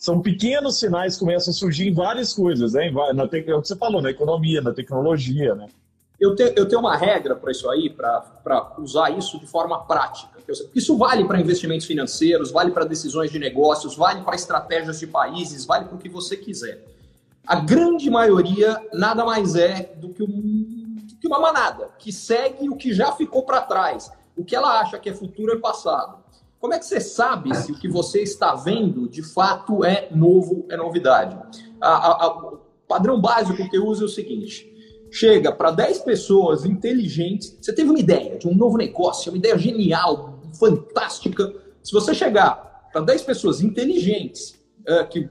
são 0.00 0.18
pequenos 0.22 0.78
sinais 0.78 1.14
que 1.14 1.20
começam 1.20 1.52
a 1.52 1.54
surgir 1.54 1.88
em 1.88 1.92
várias 1.92 2.32
coisas, 2.32 2.72
né? 2.72 2.90
Na 3.14 3.28
te... 3.28 3.44
é 3.46 3.54
o 3.54 3.60
que 3.60 3.68
você 3.68 3.76
falou, 3.76 4.00
na 4.00 4.10
economia, 4.10 4.62
na 4.62 4.72
tecnologia, 4.72 5.54
né? 5.54 5.66
Eu, 6.18 6.34
te, 6.34 6.54
eu 6.56 6.66
tenho 6.66 6.80
uma 6.80 6.96
regra 6.96 7.36
para 7.36 7.50
isso 7.50 7.68
aí, 7.68 7.90
para 7.90 8.74
usar 8.78 9.10
isso 9.10 9.38
de 9.38 9.46
forma 9.46 9.78
prática. 9.84 10.40
Isso 10.74 10.96
vale 10.96 11.24
para 11.26 11.38
investimentos 11.38 11.86
financeiros, 11.86 12.50
vale 12.50 12.70
para 12.70 12.86
decisões 12.86 13.30
de 13.30 13.38
negócios, 13.38 13.94
vale 13.94 14.22
para 14.22 14.34
estratégias 14.34 14.98
de 14.98 15.06
países, 15.06 15.66
vale 15.66 15.84
para 15.84 15.96
o 15.96 15.98
que 15.98 16.08
você 16.08 16.34
quiser. 16.34 16.82
A 17.46 17.56
grande 17.56 18.08
maioria 18.10 18.80
nada 18.92 19.24
mais 19.24 19.56
é 19.56 19.94
do 19.96 20.10
que, 20.10 20.22
um, 20.22 20.96
do 21.04 21.16
que 21.16 21.26
uma 21.26 21.40
manada, 21.40 21.88
que 21.98 22.12
segue 22.12 22.68
o 22.68 22.76
que 22.76 22.92
já 22.92 23.12
ficou 23.12 23.44
para 23.44 23.62
trás. 23.62 24.10
O 24.36 24.44
que 24.44 24.54
ela 24.54 24.80
acha 24.80 24.98
que 24.98 25.08
é 25.08 25.14
futuro 25.14 25.52
é 25.52 25.58
passado. 25.58 26.20
Como 26.60 26.74
é 26.74 26.78
que 26.78 26.84
você 26.84 27.00
sabe 27.00 27.54
se 27.56 27.72
o 27.72 27.74
que 27.74 27.88
você 27.88 28.22
está 28.22 28.54
vendo 28.54 29.08
de 29.08 29.22
fato 29.22 29.82
é 29.82 30.08
novo, 30.14 30.66
é 30.70 30.76
novidade? 30.76 31.36
o 31.82 32.58
padrão 32.86 33.18
básico 33.18 33.68
que 33.70 33.76
eu 33.76 33.86
uso 33.86 34.02
é 34.02 34.06
o 34.06 34.08
seguinte: 34.08 34.70
chega 35.10 35.50
para 35.50 35.70
10 35.70 36.00
pessoas 36.00 36.66
inteligentes, 36.66 37.56
você 37.60 37.72
teve 37.72 37.88
uma 37.88 37.98
ideia 37.98 38.38
de 38.38 38.46
um 38.46 38.54
novo 38.54 38.76
negócio, 38.76 39.32
uma 39.32 39.38
ideia 39.38 39.56
genial, 39.56 40.38
fantástica. 40.58 41.52
Se 41.82 41.92
você 41.92 42.14
chegar 42.14 42.88
para 42.92 43.00
10 43.00 43.22
pessoas 43.22 43.62
inteligentes 43.62 44.60
é, 44.86 45.04
que 45.04 45.30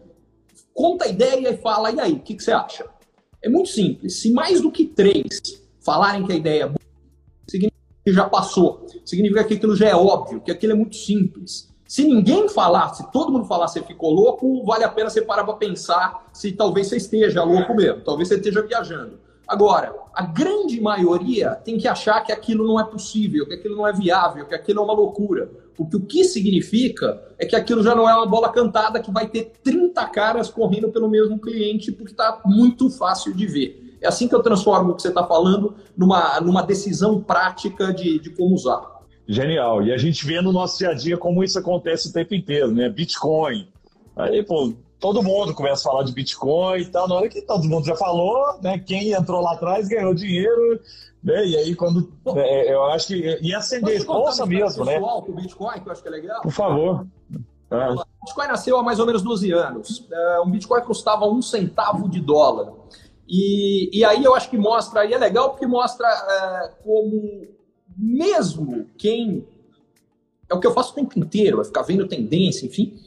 conta 0.80 1.04
a 1.04 1.08
ideia 1.10 1.50
e 1.50 1.58
fala, 1.58 1.92
e 1.92 2.00
aí, 2.00 2.14
o 2.14 2.20
que, 2.22 2.36
que 2.36 2.42
você 2.42 2.54
acha? 2.54 2.86
É 3.42 3.50
muito 3.50 3.68
simples. 3.68 4.22
Se 4.22 4.32
mais 4.32 4.62
do 4.62 4.72
que 4.72 4.86
três 4.86 5.42
falarem 5.82 6.26
que 6.26 6.32
a 6.32 6.36
ideia 6.36 6.64
é 6.64 6.68
boa, 6.68 6.80
que 8.06 8.14
já 8.14 8.30
passou. 8.30 8.88
Significa 9.04 9.44
que 9.44 9.56
aquilo 9.56 9.76
já 9.76 9.90
é 9.90 9.96
óbvio, 9.96 10.40
que 10.40 10.50
aquilo 10.50 10.72
é 10.72 10.76
muito 10.78 10.96
simples. 10.96 11.68
Se 11.86 12.06
ninguém 12.06 12.48
falar, 12.48 12.94
se 12.94 13.12
todo 13.12 13.30
mundo 13.30 13.44
falar 13.44 13.68
você 13.68 13.84
ficou 13.84 14.14
louco, 14.14 14.64
vale 14.64 14.86
a 14.86 14.90
pena 14.90 15.10
você 15.10 15.22
parar 15.22 15.44
para 15.44 15.56
pensar 15.56 16.30
se 16.32 16.54
talvez 16.54 16.88
você 16.88 16.96
esteja 16.96 17.44
louco 17.44 17.76
mesmo, 17.76 18.02
talvez 18.02 18.30
você 18.30 18.36
esteja 18.36 18.62
viajando. 18.62 19.20
Agora, 19.46 19.94
a 20.14 20.26
grande 20.26 20.80
maioria 20.80 21.56
tem 21.56 21.78
que 21.78 21.90
achar 21.90 22.22
que 22.22 22.32
aquilo 22.32 22.66
não 22.66 22.80
é 22.80 22.86
possível, 22.86 23.46
que 23.46 23.56
aquilo 23.56 23.76
não 23.76 23.86
é 23.86 23.92
viável, 23.92 24.46
que 24.46 24.56
aquilo 24.56 24.80
é 24.80 24.84
uma 24.84 24.94
loucura. 24.94 25.52
Porque 25.80 25.96
o 25.96 26.02
que 26.02 26.26
significa 26.26 27.24
é 27.38 27.46
que 27.46 27.56
aquilo 27.56 27.82
já 27.82 27.96
não 27.96 28.08
é 28.08 28.14
uma 28.14 28.26
bola 28.26 28.52
cantada 28.52 29.00
que 29.00 29.10
vai 29.10 29.30
ter 29.30 29.54
30 29.64 30.06
caras 30.08 30.50
correndo 30.50 30.90
pelo 30.90 31.10
mesmo 31.10 31.40
cliente, 31.40 31.90
porque 31.90 32.12
está 32.12 32.42
muito 32.44 32.90
fácil 32.90 33.34
de 33.34 33.48
ver. 33.48 33.96
É 34.02 34.08
assim 34.10 34.28
que 34.28 34.36
eu 34.36 34.44
transformo 34.44 34.92
o 34.92 34.96
que 34.96 35.02
você 35.02 35.08
está 35.08 35.26
falando 35.26 35.76
numa, 35.96 36.38
numa 36.42 36.62
decisão 36.64 37.22
prática 37.22 37.94
de, 37.94 38.20
de 38.20 38.30
como 38.32 38.54
usar. 38.54 38.82
Genial. 39.26 39.82
E 39.82 39.94
a 39.94 39.98
gente 39.98 40.26
vê 40.26 40.42
no 40.42 40.52
nosso 40.52 40.80
dia 40.80 40.90
a 40.90 40.94
dia 40.94 41.18
como 41.18 41.46
isso 41.46 41.58
acontece 41.58 42.10
o 42.10 42.12
tempo 42.12 42.36
inteiro, 42.36 42.70
né? 42.72 42.90
Bitcoin. 42.90 43.66
Aí, 44.18 44.44
pô, 44.44 44.74
todo 45.00 45.24
mundo 45.24 45.54
começa 45.54 45.88
a 45.88 45.92
falar 45.92 46.04
de 46.04 46.12
Bitcoin 46.12 46.82
e 46.82 46.86
tal. 46.88 47.08
Na 47.08 47.16
hora 47.16 47.30
que 47.30 47.42
todo 47.42 47.64
mundo 47.64 47.86
já 47.86 47.96
falou, 47.96 48.60
né? 48.62 48.78
Quem 48.80 49.14
entrou 49.14 49.40
lá 49.42 49.54
atrás 49.54 49.88
ganhou 49.88 50.14
dinheiro. 50.14 50.82
Né? 51.24 51.46
E 51.48 51.58
aí, 51.58 51.76
quando. 51.76 52.12
É, 52.36 52.74
eu 52.74 52.84
acho 52.86 53.08
que. 53.08 53.40
E 53.42 53.54
acender, 53.54 54.06
bolsa 54.06 54.46
mesmo, 54.46 54.86
né? 54.86 55.00
O 55.00 55.22
Bitcoin, 55.34 55.80
que 55.82 55.88
eu 55.88 55.92
acho 55.92 56.02
que 56.02 56.08
é 56.08 56.12
legal. 56.12 56.42
Por 56.42 56.52
favor. 56.52 57.06
É. 57.72 57.90
O 57.92 58.06
Bitcoin 58.26 58.48
nasceu 58.48 58.78
há 58.78 58.84
mais 58.84 59.00
ou 59.00 59.06
menos 59.06 59.22
12 59.22 59.52
anos. 59.52 60.08
É, 60.12 60.42
um 60.42 60.50
Bitcoin 60.50 60.82
custava 60.82 61.26
um 61.28 61.42
centavo 61.42 62.10
de 62.10 62.20
dólar. 62.20 62.74
E, 63.28 63.90
e 63.94 64.04
aí 64.04 64.24
eu 64.24 64.34
acho 64.34 64.50
que 64.50 64.58
mostra, 64.58 65.06
e 65.06 65.14
é 65.14 65.18
legal 65.18 65.52
porque 65.52 65.68
mostra 65.68 66.08
é, 66.08 66.72
como 66.84 67.48
mesmo 67.96 68.88
quem. 68.98 69.48
É 70.50 70.56
o 70.56 70.60
que 70.60 70.66
eu 70.66 70.74
faço 70.74 70.94
o 70.94 70.96
tempo 70.96 71.20
inteiro, 71.20 71.62
é 71.62 71.64
ficar 71.64 71.84
vendo 71.84 72.08
tendência, 72.08 72.66
enfim. 72.66 72.98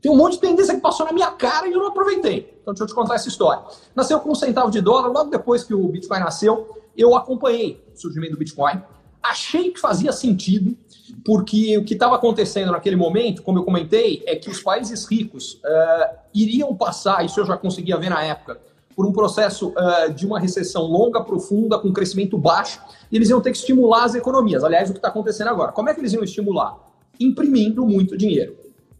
Tem 0.00 0.10
um 0.10 0.16
monte 0.16 0.34
de 0.34 0.40
tendência 0.40 0.74
que 0.74 0.80
passou 0.80 1.04
na 1.06 1.12
minha 1.12 1.32
cara 1.32 1.66
e 1.66 1.72
eu 1.72 1.78
não 1.80 1.88
aproveitei. 1.88 2.58
Então 2.60 2.72
deixa 2.72 2.84
eu 2.84 2.88
te 2.88 2.94
contar 2.94 3.16
essa 3.16 3.28
história. 3.28 3.62
Nasceu 3.94 4.20
com 4.20 4.30
um 4.30 4.34
centavo 4.34 4.70
de 4.70 4.80
dólar, 4.80 5.08
logo 5.08 5.30
depois 5.30 5.64
que 5.64 5.74
o 5.74 5.88
Bitcoin 5.88 6.20
nasceu, 6.20 6.81
eu 6.96 7.14
acompanhei 7.16 7.82
o 7.94 7.98
surgimento 7.98 8.32
do 8.32 8.38
Bitcoin. 8.38 8.80
Achei 9.22 9.70
que 9.70 9.78
fazia 9.78 10.12
sentido, 10.12 10.76
porque 11.24 11.78
o 11.78 11.84
que 11.84 11.94
estava 11.94 12.16
acontecendo 12.16 12.72
naquele 12.72 12.96
momento, 12.96 13.42
como 13.42 13.58
eu 13.58 13.64
comentei, 13.64 14.22
é 14.26 14.34
que 14.34 14.50
os 14.50 14.60
países 14.60 15.06
ricos 15.06 15.54
uh, 15.54 16.18
iriam 16.34 16.74
passar, 16.74 17.24
isso 17.24 17.38
eu 17.38 17.46
já 17.46 17.56
conseguia 17.56 17.96
ver 17.96 18.10
na 18.10 18.22
época, 18.24 18.60
por 18.96 19.06
um 19.06 19.12
processo 19.12 19.68
uh, 19.68 20.12
de 20.12 20.26
uma 20.26 20.40
recessão 20.40 20.82
longa, 20.82 21.22
profunda, 21.22 21.78
com 21.78 21.92
crescimento 21.92 22.36
baixo, 22.36 22.80
e 23.10 23.16
eles 23.16 23.30
iam 23.30 23.40
ter 23.40 23.52
que 23.52 23.58
estimular 23.58 24.04
as 24.04 24.14
economias. 24.14 24.64
Aliás, 24.64 24.90
o 24.90 24.92
que 24.92 24.98
está 24.98 25.08
acontecendo 25.08 25.48
agora. 25.48 25.72
Como 25.72 25.88
é 25.88 25.94
que 25.94 26.00
eles 26.00 26.12
iam 26.12 26.24
estimular? 26.24 26.76
Imprimindo 27.18 27.86
muito 27.86 28.16
dinheiro. 28.16 28.56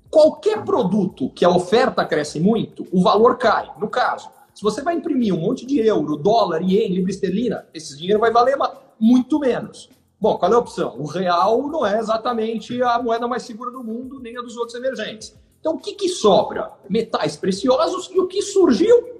Qualquer 0.08 0.62
produto 0.62 1.30
que 1.30 1.44
a 1.44 1.50
oferta 1.50 2.04
cresce 2.04 2.38
muito, 2.38 2.86
o 2.92 3.02
valor 3.02 3.38
cai. 3.38 3.68
No 3.78 3.88
caso, 3.88 4.28
se 4.62 4.64
você 4.64 4.80
vai 4.80 4.94
imprimir 4.94 5.34
um 5.34 5.40
monte 5.40 5.66
de 5.66 5.80
euro, 5.80 6.16
dólar, 6.16 6.62
ien, 6.62 6.86
libra 6.86 7.10
esterlina, 7.10 7.66
esse 7.74 7.98
dinheiro 7.98 8.20
vai 8.20 8.30
valer 8.30 8.56
muito 8.96 9.40
menos. 9.40 9.90
Bom, 10.20 10.38
qual 10.38 10.52
é 10.52 10.54
a 10.54 10.58
opção? 10.58 10.94
O 11.00 11.04
real 11.04 11.66
não 11.66 11.84
é 11.84 11.98
exatamente 11.98 12.80
a 12.80 13.02
moeda 13.02 13.26
mais 13.26 13.42
segura 13.42 13.72
do 13.72 13.82
mundo, 13.82 14.20
nem 14.20 14.38
a 14.38 14.40
dos 14.40 14.56
outros 14.56 14.76
emergentes. 14.76 15.34
Então, 15.58 15.74
o 15.74 15.78
que, 15.78 15.94
que 15.94 16.08
sobra? 16.08 16.70
Metais 16.88 17.36
preciosos 17.36 18.08
e 18.12 18.20
o 18.20 18.28
que 18.28 18.40
surgiu? 18.40 19.10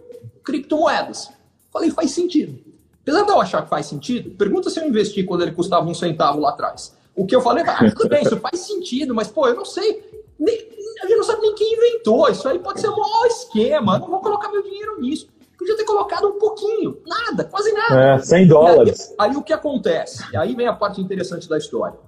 criptomoedas. 0.45 1.29
Falei, 1.73 1.91
faz 1.91 2.13
sentido. 2.13 2.61
Apesar 3.03 3.23
de 3.25 3.33
eu 3.33 3.41
achar 3.41 3.63
que 3.63 3.69
faz 3.69 3.87
sentido, 3.87 4.31
pergunta 4.37 4.71
se 4.71 4.79
eu 4.79 4.87
investi 4.87 5.25
quando 5.25 5.43
ele 5.43 5.51
custava 5.51 5.89
um 5.89 5.95
centavo 5.95 6.39
lá 6.39 6.51
atrás. 6.51 6.97
O 7.17 7.27
que 7.27 7.35
eu 7.35 7.41
falei, 7.41 7.65
ah, 7.67 7.91
tudo 7.91 8.09
bem, 8.09 8.23
isso 8.23 8.37
faz 8.39 8.61
sentido, 8.61 9.13
mas 9.13 9.27
pô, 9.27 9.49
eu 9.49 9.57
não 9.57 9.65
sei. 9.65 10.25
Nem, 10.39 10.57
a 11.03 11.07
gente 11.07 11.17
não 11.17 11.25
sabe 11.25 11.43
nem 11.43 11.55
quem 11.55 11.75
inventou. 11.75 12.29
Isso 12.29 12.49
aí 12.49 12.59
pode 12.59 12.81
ser 12.81 12.89
um 12.89 12.97
maior 12.97 13.27
esquema. 13.27 13.97
Eu 13.97 14.01
não 14.01 14.09
vou 14.09 14.21
colocar 14.21 14.49
meu 14.51 14.63
dinheiro 14.63 15.01
nisso. 15.01 15.29
Podia 15.59 15.77
ter 15.77 15.85
colocado 15.85 16.27
um 16.27 16.39
pouquinho, 16.39 17.01
nada, 17.07 17.45
quase 17.45 17.73
nada. 17.73 18.15
É, 18.15 18.19
100 18.19 18.49
dólares. 18.49 19.15
Aí, 19.19 19.31
aí, 19.31 19.37
o 19.37 19.43
que 19.43 19.53
acontece? 19.53 20.25
Aí 20.37 20.57
vem 20.57 20.67
a 20.67 20.73
parte 20.73 21.01
interessante 21.01 21.49
da 21.49 21.57
história. 21.57 21.99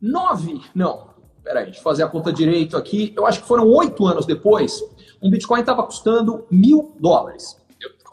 Nove, 0.00 0.60
não, 0.74 1.08
peraí, 1.44 1.66
deixa 1.66 1.78
eu 1.78 1.82
fazer 1.82 2.02
a 2.02 2.08
conta 2.08 2.32
direito 2.32 2.76
aqui. 2.76 3.12
Eu 3.16 3.24
acho 3.24 3.40
que 3.40 3.46
foram 3.46 3.68
oito 3.68 4.04
anos 4.04 4.26
depois, 4.26 4.82
um 5.22 5.30
Bitcoin 5.30 5.60
estava 5.60 5.82
custando 5.84 6.44
mil 6.50 6.92
dólares. 6.98 7.56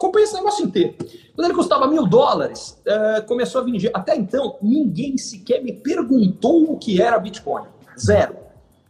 Acompanhei 0.04 0.24
esse 0.24 0.34
negócio 0.34 0.64
inteiro. 0.64 0.94
Quando 1.34 1.46
ele 1.46 1.54
custava 1.54 1.86
mil 1.86 2.06
dólares, 2.06 2.80
uh, 2.86 3.26
começou 3.26 3.60
a 3.60 3.64
vir. 3.64 3.90
Até 3.94 4.16
então, 4.16 4.58
ninguém 4.62 5.16
sequer 5.16 5.62
me 5.62 5.72
perguntou 5.72 6.70
o 6.72 6.78
que 6.78 7.00
era 7.00 7.18
Bitcoin. 7.18 7.66
Zero. 7.98 8.36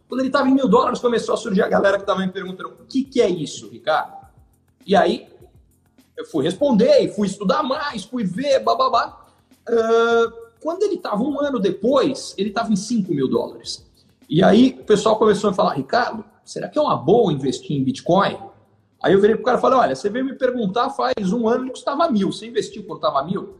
Quando 0.07 0.21
ele 0.21 0.29
estava 0.29 0.47
em 0.47 0.53
mil 0.53 0.67
dólares, 0.67 0.99
começou 0.99 1.33
a 1.33 1.37
surgir 1.37 1.61
a 1.61 1.67
galera 1.67 1.97
que 1.97 2.03
estava 2.03 2.19
me 2.19 2.31
perguntando: 2.31 2.69
o 2.81 2.85
que, 2.85 3.03
que 3.03 3.21
é 3.21 3.29
isso, 3.29 3.69
Ricardo? 3.69 4.13
E 4.85 4.95
aí, 4.95 5.27
eu 6.15 6.25
fui 6.25 6.43
responder, 6.43 7.11
fui 7.13 7.27
estudar 7.27 7.63
mais, 7.63 8.03
fui 8.03 8.23
ver, 8.23 8.59
bababá. 8.59 9.25
Uh, 9.67 10.45
quando 10.61 10.83
ele 10.83 10.95
estava 10.95 11.23
um 11.23 11.39
ano 11.39 11.59
depois, 11.59 12.33
ele 12.37 12.49
estava 12.49 12.71
em 12.71 12.75
5 12.75 13.13
mil 13.13 13.27
dólares. 13.27 13.85
E 14.29 14.43
aí 14.43 14.77
o 14.79 14.83
pessoal 14.83 15.17
começou 15.17 15.49
a 15.49 15.53
falar: 15.53 15.73
Ricardo, 15.73 16.23
será 16.43 16.67
que 16.67 16.77
é 16.77 16.81
uma 16.81 16.95
boa 16.95 17.33
investir 17.33 17.75
em 17.75 17.83
Bitcoin? 17.83 18.37
Aí 19.05 19.13
eu 19.13 19.21
virei 19.21 19.35
pro 19.35 19.45
cara 19.45 19.59
e 19.59 19.61
falei, 19.61 19.77
olha, 19.77 19.95
você 19.95 20.09
veio 20.09 20.25
me 20.25 20.33
perguntar 20.33 20.89
faz 20.89 21.31
um 21.31 21.47
ano 21.47 21.65
que 21.65 21.71
custava 21.73 22.09
mil. 22.09 22.31
Você 22.31 22.47
investiu 22.47 22.83
quando 22.87 22.97
estava 22.97 23.23
mil? 23.23 23.53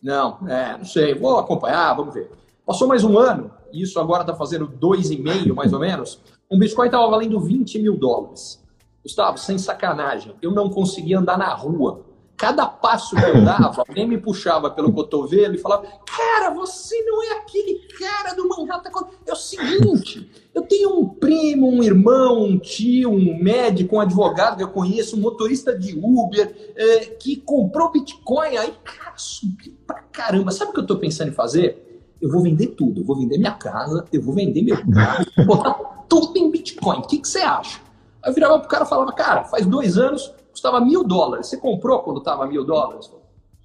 Não, 0.00 0.38
é, 0.46 0.78
não 0.78 0.84
sei, 0.84 1.12
vou 1.12 1.38
acompanhar, 1.38 1.92
vamos 1.94 2.14
ver. 2.14 2.30
Passou 2.64 2.86
mais 2.86 3.02
um 3.02 3.18
ano, 3.18 3.50
isso 3.72 3.98
agora 3.98 4.22
está 4.22 4.32
fazendo 4.32 4.64
dois 4.64 5.10
e 5.10 5.18
meio, 5.18 5.56
mais 5.56 5.72
ou 5.72 5.80
menos. 5.80 6.20
Um 6.48 6.56
Bitcoin 6.56 6.86
estava 6.86 7.04
valendo 7.10 7.40
20 7.40 7.80
mil 7.80 7.96
dólares. 7.96 8.64
Gustavo, 9.02 9.36
sem 9.38 9.58
sacanagem, 9.58 10.36
eu 10.40 10.52
não 10.52 10.70
conseguia 10.70 11.18
andar 11.18 11.36
na 11.36 11.52
rua 11.52 12.05
Cada 12.36 12.66
passo 12.66 13.16
que 13.16 13.24
eu 13.24 13.42
dava, 13.42 13.82
alguém 13.88 14.06
me 14.06 14.18
puxava 14.18 14.70
pelo 14.70 14.92
cotovelo 14.92 15.54
e 15.54 15.58
falava: 15.58 15.86
Cara, 16.04 16.50
você 16.50 17.00
não 17.02 17.22
é 17.22 17.38
aquele 17.38 17.80
cara 17.98 18.34
do 18.34 18.46
Manhattan. 18.46 18.90
É 19.26 19.32
o 19.32 19.36
seguinte: 19.36 20.30
eu 20.54 20.62
tenho 20.62 20.98
um 20.98 21.08
primo, 21.08 21.70
um 21.70 21.82
irmão, 21.82 22.44
um 22.44 22.58
tio, 22.58 23.10
um 23.10 23.42
médico, 23.42 23.96
um 23.96 24.00
advogado 24.00 24.58
que 24.58 24.62
eu 24.62 24.68
conheço, 24.68 25.16
um 25.16 25.20
motorista 25.20 25.76
de 25.76 25.98
Uber, 25.98 26.72
é, 26.76 27.06
que 27.06 27.36
comprou 27.36 27.90
Bitcoin. 27.90 28.56
Aí, 28.58 28.74
cara, 28.84 29.14
subiu 29.16 29.74
pra 29.86 30.02
caramba. 30.12 30.50
Sabe 30.50 30.72
o 30.72 30.74
que 30.74 30.80
eu 30.80 30.86
tô 30.86 30.96
pensando 30.96 31.28
em 31.28 31.34
fazer? 31.34 32.04
Eu 32.20 32.30
vou 32.30 32.42
vender 32.42 32.68
tudo. 32.68 33.00
Eu 33.00 33.04
vou 33.04 33.16
vender 33.16 33.38
minha 33.38 33.52
casa, 33.52 34.04
eu 34.12 34.20
vou 34.20 34.34
vender 34.34 34.62
meu 34.62 34.78
carro, 34.92 35.24
botar 35.46 35.74
tudo 36.06 36.38
em 36.38 36.50
Bitcoin. 36.50 36.98
O 36.98 37.02
que, 37.02 37.18
que 37.18 37.28
você 37.28 37.38
acha? 37.38 37.80
Aí 38.22 38.30
eu 38.30 38.34
virava 38.34 38.58
pro 38.58 38.68
cara 38.68 38.84
e 38.84 38.88
falava: 38.88 39.12
Cara, 39.12 39.44
faz 39.44 39.64
dois 39.64 39.96
anos 39.96 40.32
custava 40.66 40.80
mil 40.80 41.04
dólares. 41.04 41.46
Você 41.46 41.56
comprou 41.56 42.00
quando 42.00 42.18
estava 42.18 42.46
mil 42.46 42.64
dólares? 42.64 43.10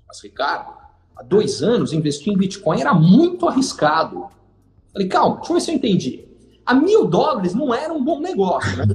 Mas, 0.08 0.22
Ricardo, 0.22 0.74
há 1.16 1.24
dois 1.24 1.64
anos 1.64 1.94
investir 1.94 2.32
em 2.32 2.38
Bitcoin 2.38 2.80
era 2.80 2.94
muito 2.94 3.48
arriscado. 3.48 4.28
Falei, 4.94 5.08
calma, 5.08 5.38
deixa 5.38 5.52
eu 5.52 5.56
ver 5.56 5.62
se 5.62 5.72
eu 5.72 5.76
entendi. 5.76 6.28
A 6.66 6.74
mil 6.74 7.06
dólares 7.08 7.54
não 7.54 7.74
era 7.74 7.92
um 7.92 8.04
bom 8.04 8.20
negócio, 8.20 8.78
né? 8.78 8.86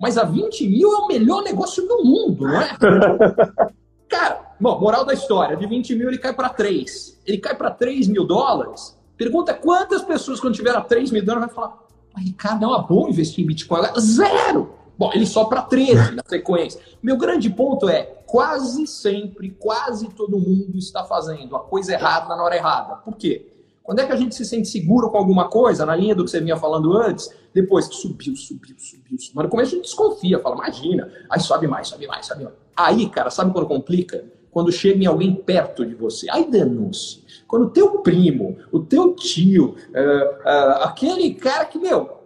mas 0.00 0.18
a 0.18 0.24
20 0.24 0.68
mil 0.68 0.92
é 0.92 0.96
o 0.96 1.06
melhor 1.06 1.42
negócio 1.42 1.86
do 1.86 2.04
mundo, 2.04 2.44
não 2.46 2.60
é? 2.60 2.76
Cara, 4.08 4.54
bom, 4.60 4.80
moral 4.80 5.04
da 5.04 5.14
história, 5.14 5.56
de 5.56 5.66
20 5.66 5.94
mil 5.94 6.08
ele 6.08 6.18
cai 6.18 6.34
para 6.34 6.48
3. 6.48 7.22
Ele 7.24 7.38
cai 7.38 7.54
para 7.54 7.70
3 7.70 8.08
mil 8.08 8.26
dólares. 8.26 8.98
Pergunta 9.16 9.54
quantas 9.54 10.02
pessoas, 10.02 10.40
quando 10.40 10.54
tiver 10.54 10.74
a 10.74 10.80
3 10.80 11.10
mil 11.12 11.24
dólares, 11.24 11.46
vai 11.46 11.54
falar: 11.54 11.78
Ricardo, 12.16 12.64
é 12.64 12.68
uma 12.68 12.82
boa 12.82 13.08
investir 13.08 13.44
em 13.44 13.46
Bitcoin. 13.46 13.82
Zero! 13.98 14.83
Bom, 14.98 15.10
ele 15.12 15.26
só 15.26 15.44
para 15.44 15.62
13 15.62 16.12
na 16.14 16.22
sequência. 16.26 16.80
Meu 17.02 17.16
grande 17.16 17.50
ponto 17.50 17.88
é, 17.88 18.02
quase 18.26 18.86
sempre, 18.86 19.50
quase 19.50 20.08
todo 20.10 20.38
mundo 20.38 20.78
está 20.78 21.04
fazendo 21.04 21.56
a 21.56 21.60
coisa 21.60 21.92
errada 21.92 22.34
na 22.34 22.42
hora 22.42 22.56
errada. 22.56 22.96
Por 22.96 23.16
quê? 23.16 23.50
Quando 23.82 23.98
é 23.98 24.06
que 24.06 24.12
a 24.12 24.16
gente 24.16 24.34
se 24.34 24.46
sente 24.46 24.66
seguro 24.66 25.10
com 25.10 25.18
alguma 25.18 25.48
coisa, 25.48 25.84
na 25.84 25.94
linha 25.94 26.14
do 26.14 26.24
que 26.24 26.30
você 26.30 26.40
vinha 26.40 26.56
falando 26.56 26.96
antes, 26.96 27.28
depois 27.52 27.86
que 27.86 27.94
subiu, 27.94 28.34
subiu, 28.34 28.74
subiu, 28.78 29.18
subiu. 29.18 29.34
Mas 29.34 29.44
no 29.44 29.50
começo 29.50 29.72
a 29.72 29.76
gente 29.76 29.84
desconfia, 29.84 30.38
fala, 30.38 30.56
imagina, 30.56 31.12
aí 31.28 31.38
sobe 31.38 31.66
mais, 31.66 31.88
sobe 31.88 32.06
mais, 32.06 32.24
sobe 32.24 32.44
mais. 32.44 32.56
Aí, 32.74 33.08
cara, 33.10 33.28
sabe 33.28 33.52
quando 33.52 33.66
complica? 33.66 34.24
Quando 34.50 34.72
chega 34.72 35.02
em 35.02 35.06
alguém 35.06 35.34
perto 35.34 35.84
de 35.84 35.94
você. 35.94 36.30
Aí 36.30 36.50
denúncia. 36.50 37.22
Quando 37.46 37.66
o 37.66 37.70
teu 37.70 37.98
primo, 37.98 38.56
o 38.72 38.80
teu 38.80 39.14
tio, 39.14 39.74
uh, 39.90 40.48
uh, 40.48 40.84
aquele 40.84 41.34
cara 41.34 41.66
que, 41.66 41.78
meu, 41.78 42.23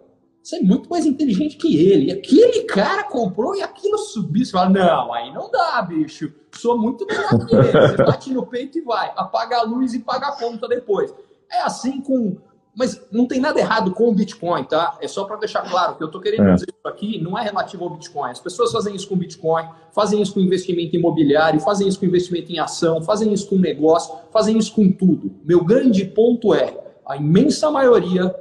você 0.49 0.55
é 0.57 0.61
muito 0.61 0.89
mais 0.89 1.05
inteligente 1.05 1.57
que 1.57 1.77
ele. 1.77 2.07
E 2.07 2.11
aquele 2.11 2.63
cara 2.63 3.03
comprou 3.03 3.55
e 3.55 3.61
aquilo 3.61 3.99
subiu. 3.99 4.43
Você 4.43 4.51
fala, 4.51 4.69
não, 4.69 5.13
aí 5.13 5.31
não 5.31 5.51
dá, 5.51 5.79
bicho. 5.83 6.33
Sou 6.55 6.75
muito 6.75 7.05
melhor 7.05 7.45
que 7.45 7.55
ele. 7.55 7.71
Você 7.71 7.97
bate 7.97 8.33
no 8.33 8.45
peito 8.45 8.79
e 8.79 8.81
vai. 8.81 9.13
Apaga 9.15 9.59
a 9.59 9.63
luz 9.63 9.93
e 9.93 9.99
paga 9.99 10.29
a 10.29 10.31
conta 10.31 10.67
depois. 10.67 11.13
É 11.51 11.61
assim 11.61 12.01
com. 12.01 12.37
Mas 12.75 12.99
não 13.11 13.27
tem 13.27 13.39
nada 13.39 13.59
errado 13.59 13.91
com 13.91 14.09
o 14.09 14.13
Bitcoin, 14.13 14.63
tá? 14.63 14.97
É 15.01 15.07
só 15.07 15.25
para 15.25 15.35
deixar 15.37 15.69
claro 15.69 15.95
que 15.97 16.03
eu 16.03 16.07
estou 16.07 16.21
querendo 16.21 16.47
é. 16.47 16.53
dizer 16.53 16.67
isso 16.69 16.87
aqui 16.87 17.21
não 17.21 17.37
é 17.37 17.43
relativo 17.43 17.83
ao 17.83 17.89
Bitcoin. 17.91 18.31
As 18.31 18.39
pessoas 18.39 18.71
fazem 18.71 18.95
isso 18.95 19.07
com 19.07 19.15
Bitcoin, 19.15 19.67
fazem 19.91 20.21
isso 20.21 20.33
com 20.33 20.39
investimento 20.39 20.95
imobiliário, 20.95 21.59
fazem 21.59 21.87
isso 21.87 21.99
com 21.99 22.05
investimento 22.05 22.51
em 22.51 22.59
ação, 22.59 23.01
fazem 23.03 23.31
isso 23.33 23.47
com 23.49 23.57
negócio, 23.57 24.15
fazem 24.31 24.57
isso 24.57 24.73
com 24.73 24.91
tudo. 24.91 25.31
Meu 25.43 25.63
grande 25.63 26.05
ponto 26.05 26.53
é 26.53 26.75
a 27.05 27.17
imensa 27.17 27.69
maioria 27.69 28.33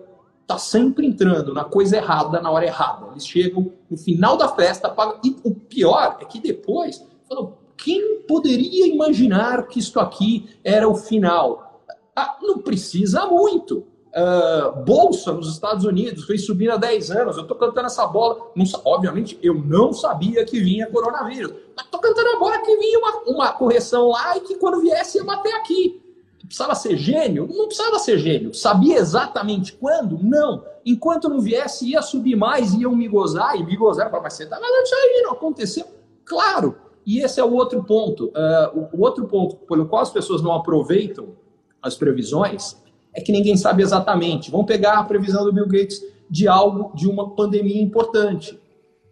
tá 0.49 0.57
sempre 0.57 1.07
entrando 1.07 1.53
na 1.53 1.63
coisa 1.63 1.99
errada 1.99 2.41
na 2.41 2.51
hora 2.51 2.65
errada. 2.65 3.09
Eles 3.11 3.27
chegam 3.27 3.71
no 3.89 3.99
final 3.99 4.35
da 4.39 4.49
festa, 4.49 4.89
pagam. 4.89 5.21
E 5.23 5.37
o 5.45 5.55
pior 5.55 6.17
é 6.23 6.25
que 6.25 6.41
depois 6.41 7.07
falam, 7.29 7.59
quem 7.77 8.23
poderia 8.23 8.87
imaginar 8.87 9.69
que 9.69 9.79
isto 9.79 10.01
aqui 10.01 10.49
era 10.65 10.89
o 10.89 10.97
final? 10.97 11.85
Ah, 12.17 12.39
não 12.41 12.59
precisa 12.61 13.27
muito. 13.27 13.87
Uh, 14.09 14.83
bolsa 14.85 15.35
nos 15.35 15.53
Estados 15.53 15.85
Unidos 15.85 16.25
foi 16.25 16.39
subindo 16.39 16.73
há 16.73 16.77
10 16.79 17.11
anos. 17.11 17.37
Eu 17.37 17.43
estou 17.43 17.57
cantando 17.57 17.87
essa 17.87 18.07
bola. 18.07 18.51
Não, 18.57 18.65
obviamente, 18.87 19.39
eu 19.43 19.53
não 19.53 19.93
sabia 19.93 20.47
que 20.47 20.59
vinha 20.59 20.91
coronavírus. 20.91 21.53
Mas 21.77 21.85
estou 21.85 22.01
cantando 22.01 22.31
a 22.31 22.39
bola 22.39 22.59
que 22.61 22.75
vinha 22.75 22.99
uma, 22.99 23.13
uma 23.27 23.53
correção 23.53 24.09
lá 24.09 24.35
e 24.39 24.41
que 24.41 24.55
quando 24.55 24.81
viesse 24.81 25.19
ia 25.19 25.25
bater 25.25 25.53
aqui. 25.57 26.08
Precisava 26.49 26.75
ser 26.75 26.97
gênio? 26.97 27.47
Não 27.47 27.67
precisava 27.67 27.99
ser 27.99 28.19
gênio. 28.19 28.55
Sabia 28.55 28.97
exatamente 28.97 29.75
quando? 29.75 30.19
Não. 30.19 30.65
Enquanto 30.85 31.29
não 31.29 31.41
viesse, 31.41 31.91
ia 31.91 32.01
subir 32.01 32.35
mais, 32.35 32.73
iam 32.73 32.97
me 32.97 33.07
gozar, 33.07 33.55
e 33.61 33.63
me 33.63 33.77
gozar. 33.77 34.11
Mas 34.11 34.33
você 34.33 34.47
tá 34.47 34.59
isso 34.59 34.95
aí, 34.95 35.23
não 35.23 35.33
aconteceu? 35.33 35.85
Claro. 36.25 36.77
E 37.07 37.21
esse 37.21 37.39
é 37.39 37.45
o 37.45 37.53
outro 37.53 37.85
ponto. 37.85 38.27
Uh, 38.29 38.89
o 38.93 39.03
outro 39.03 39.27
ponto 39.27 39.57
pelo 39.57 39.87
qual 39.87 40.03
as 40.03 40.11
pessoas 40.11 40.43
não 40.43 40.53
aproveitam 40.53 41.37
as 41.83 41.95
previsões 41.95 42.77
é 43.15 43.21
que 43.21 43.31
ninguém 43.33 43.57
sabe 43.57 43.83
exatamente. 43.83 44.51
Vamos 44.51 44.67
pegar 44.67 44.99
a 44.99 45.05
previsão 45.05 45.45
do 45.45 45.53
Bill 45.53 45.69
Gates 45.69 46.03
de 46.31 46.49
algo, 46.49 46.95
de 46.95 47.09
uma 47.09 47.35
pandemia 47.35 47.83
importante. 47.83 48.59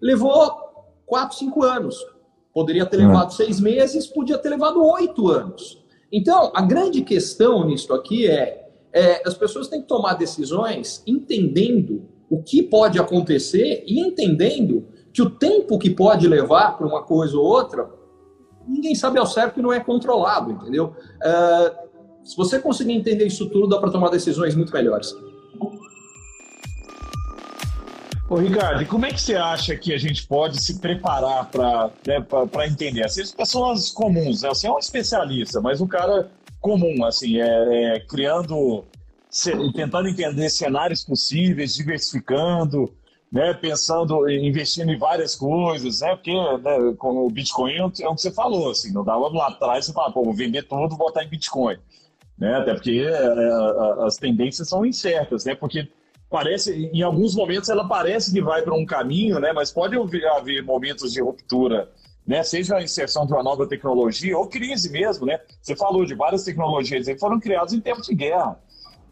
Levou 0.01 0.51
quatro, 1.05 1.37
cinco 1.37 1.62
anos. 1.62 1.96
Poderia 2.53 2.87
ter 2.87 2.96
levado 2.96 3.33
seis 3.33 3.61
meses, 3.61 4.07
podia 4.07 4.38
ter 4.38 4.49
levado 4.49 4.83
oito 4.83 5.29
anos. 5.29 5.85
Então, 6.12 6.52
a 6.54 6.62
grande 6.62 7.02
questão 7.02 7.66
nisso 7.66 7.92
aqui 7.92 8.26
é, 8.26 8.68
é 8.92 9.22
as 9.26 9.34
pessoas 9.34 9.68
têm 9.68 9.82
que 9.82 9.88
tomar 9.88 10.14
decisões 10.14 11.02
entendendo 11.06 12.08
o 12.28 12.42
que 12.42 12.62
pode 12.62 12.98
acontecer 12.98 13.84
e 13.86 14.00
entendendo 14.00 14.86
que 15.12 15.22
o 15.22 15.30
tempo 15.30 15.78
que 15.78 15.90
pode 15.90 16.28
levar 16.28 16.76
para 16.76 16.86
uma 16.86 17.02
coisa 17.02 17.36
ou 17.36 17.44
outra, 17.44 17.88
ninguém 18.66 18.94
sabe 18.94 19.18
ao 19.18 19.26
certo 19.26 19.58
e 19.58 19.62
não 19.62 19.72
é 19.72 19.80
controlado, 19.80 20.50
entendeu? 20.50 20.94
Uh, 21.22 21.86
se 22.24 22.36
você 22.36 22.58
conseguir 22.58 22.92
entender 22.92 23.26
isso 23.26 23.48
tudo, 23.48 23.68
dá 23.68 23.78
para 23.78 23.90
tomar 23.90 24.10
decisões 24.10 24.54
muito 24.54 24.72
melhores. 24.72 25.14
Ô, 28.28 28.36
Ricardo, 28.36 28.82
e 28.82 28.86
como 28.86 29.06
é 29.06 29.12
que 29.12 29.20
você 29.20 29.36
acha 29.36 29.76
que 29.76 29.94
a 29.94 29.98
gente 29.98 30.26
pode 30.26 30.60
se 30.60 30.80
preparar 30.80 31.48
para 31.48 31.90
né, 32.04 32.66
entender? 32.66 33.04
Assim, 33.04 33.22
as 33.22 33.30
pessoas 33.30 33.90
comuns, 33.90 34.42
né? 34.42 34.48
Você 34.48 34.66
é 34.66 34.72
um 34.72 34.78
especialista, 34.78 35.60
mas 35.60 35.80
um 35.80 35.86
cara 35.86 36.28
comum, 36.60 37.04
assim, 37.04 37.40
é, 37.40 37.94
é 37.94 38.00
criando, 38.00 38.84
se, 39.30 39.52
tentando 39.72 40.08
entender 40.08 40.50
cenários 40.50 41.04
possíveis, 41.04 41.76
diversificando, 41.76 42.92
né, 43.30 43.54
pensando, 43.54 44.28
investindo 44.28 44.90
em 44.90 44.98
várias 44.98 45.36
coisas, 45.36 46.00
né, 46.00 46.16
porque 46.16 46.32
né, 46.32 46.96
o 47.00 47.30
Bitcoin 47.30 47.76
é 47.76 47.84
o 47.84 47.90
que 47.90 48.02
você 48.02 48.32
falou, 48.32 48.70
assim, 48.70 48.92
não 48.92 49.04
dava 49.04 49.28
lá 49.28 49.48
atrás 49.48 49.86
você 49.86 49.92
fala, 49.92 50.12
pô, 50.12 50.24
vou 50.24 50.34
vender 50.34 50.62
tudo, 50.62 50.96
botar 50.96 51.22
em 51.22 51.28
Bitcoin, 51.28 51.76
né, 52.38 52.56
até 52.56 52.74
porque 52.74 53.04
é, 53.06 53.10
é 53.10 54.04
as 54.06 54.16
tendências 54.16 54.68
são 54.68 54.84
incertas, 54.84 55.44
né, 55.44 55.54
porque 55.54 55.88
parece, 56.28 56.90
em 56.92 57.02
alguns 57.02 57.34
momentos 57.34 57.68
ela 57.68 57.86
parece 57.86 58.32
que 58.32 58.40
vai 58.40 58.62
para 58.62 58.74
um 58.74 58.84
caminho, 58.84 59.38
né? 59.38 59.52
Mas 59.52 59.70
pode 59.70 59.96
haver, 59.96 60.62
momentos 60.62 61.12
de 61.12 61.20
ruptura, 61.20 61.90
né? 62.26 62.42
Seja 62.42 62.76
a 62.76 62.82
inserção 62.82 63.26
de 63.26 63.32
uma 63.32 63.42
nova 63.42 63.66
tecnologia 63.66 64.36
ou 64.36 64.46
crise 64.46 64.90
mesmo, 64.90 65.26
né? 65.26 65.38
Você 65.62 65.76
falou 65.76 66.04
de 66.04 66.14
várias 66.14 66.44
tecnologias 66.44 67.06
que 67.06 67.18
foram 67.18 67.38
criadas 67.38 67.72
em 67.72 67.80
tempos 67.80 68.06
de 68.06 68.14
guerra, 68.14 68.58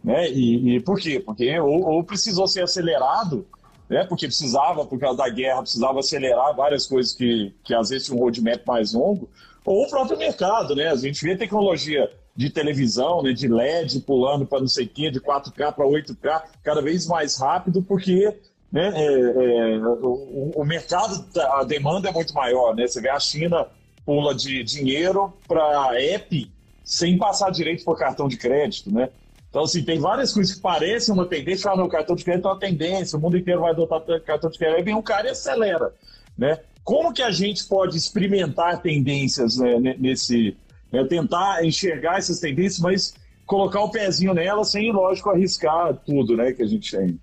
né? 0.02 0.28
E, 0.30 0.76
e 0.76 0.80
por 0.80 0.98
quê? 0.98 1.20
Porque 1.20 1.58
ou, 1.60 1.88
ou, 1.88 2.04
precisou 2.04 2.48
ser 2.48 2.62
acelerado, 2.62 3.46
né? 3.88 4.04
Porque 4.04 4.26
precisava, 4.26 4.84
por 4.84 4.98
causa 4.98 5.18
da 5.18 5.28
guerra, 5.28 5.62
precisava 5.62 6.00
acelerar 6.00 6.54
várias 6.54 6.86
coisas 6.86 7.14
que, 7.14 7.54
que 7.62 7.74
às 7.74 7.90
vezes 7.90 8.06
tinham 8.06 8.18
um 8.18 8.22
roadmap 8.22 8.66
mais 8.66 8.92
longo, 8.92 9.28
ou 9.64 9.84
o 9.84 9.88
próprio 9.88 10.18
mercado, 10.18 10.74
né? 10.74 10.88
A 10.88 10.96
gente 10.96 11.24
vê 11.24 11.36
tecnologia 11.36 12.10
de 12.36 12.50
televisão, 12.50 13.22
né, 13.22 13.32
de 13.32 13.46
LED 13.46 14.00
pulando 14.00 14.44
para 14.44 14.60
não 14.60 14.68
sei 14.68 14.86
o 14.86 14.88
quê, 14.88 15.10
de 15.10 15.20
4K 15.20 15.72
para 15.72 15.86
8K, 15.86 16.42
cada 16.62 16.82
vez 16.82 17.06
mais 17.06 17.38
rápido, 17.38 17.82
porque 17.82 18.34
né, 18.72 18.92
é, 18.96 19.76
é, 19.76 19.78
o, 19.78 20.52
o, 20.56 20.64
mercado, 20.64 21.24
a 21.52 21.62
demanda 21.62 22.08
é 22.08 22.12
muito 22.12 22.34
maior. 22.34 22.74
Né? 22.74 22.86
Você 22.88 23.00
vê 23.00 23.08
a 23.08 23.20
China 23.20 23.68
pula 24.04 24.34
de 24.34 24.64
dinheiro 24.64 25.32
para 25.46 25.98
app 26.00 26.50
sem 26.84 27.16
passar 27.16 27.50
direito 27.50 27.84
por 27.84 27.96
cartão 27.96 28.28
de 28.28 28.36
crédito, 28.36 28.92
né? 28.92 29.08
Então, 29.48 29.62
assim, 29.62 29.82
tem 29.82 29.98
várias 30.00 30.32
coisas 30.32 30.56
que 30.56 30.60
parecem 30.60 31.14
uma 31.14 31.24
tendência, 31.26 31.70
ah, 31.70 31.76
não, 31.76 31.88
cartão 31.88 32.16
de 32.16 32.24
crédito 32.24 32.48
é 32.48 32.50
uma 32.50 32.58
tendência, 32.58 33.16
o 33.16 33.22
mundo 33.22 33.38
inteiro 33.38 33.60
vai 33.60 33.70
adotar 33.70 34.02
cartão 34.20 34.50
de 34.50 34.58
crédito, 34.58 34.78
aí 34.78 34.82
vem 34.82 34.94
um 34.94 35.00
cara 35.00 35.28
e 35.28 35.30
acelera, 35.30 35.94
né? 36.36 36.58
Como 36.82 37.14
que 37.14 37.22
a 37.22 37.30
gente 37.30 37.64
pode 37.64 37.96
experimentar 37.96 38.82
tendências 38.82 39.56
né, 39.56 39.96
nesse, 39.98 40.54
né, 40.94 41.04
tentar 41.04 41.64
enxergar 41.64 42.18
essas 42.18 42.40
tendências, 42.40 42.80
mas 42.80 43.14
colocar 43.46 43.80
o 43.82 43.90
pezinho 43.90 44.32
nela 44.32 44.64
sem, 44.64 44.92
lógico, 44.92 45.30
arriscar 45.30 45.94
tudo, 46.06 46.36
né, 46.36 46.52
que 46.52 46.62
a 46.62 46.66
gente 46.66 46.96
tem? 46.96 47.18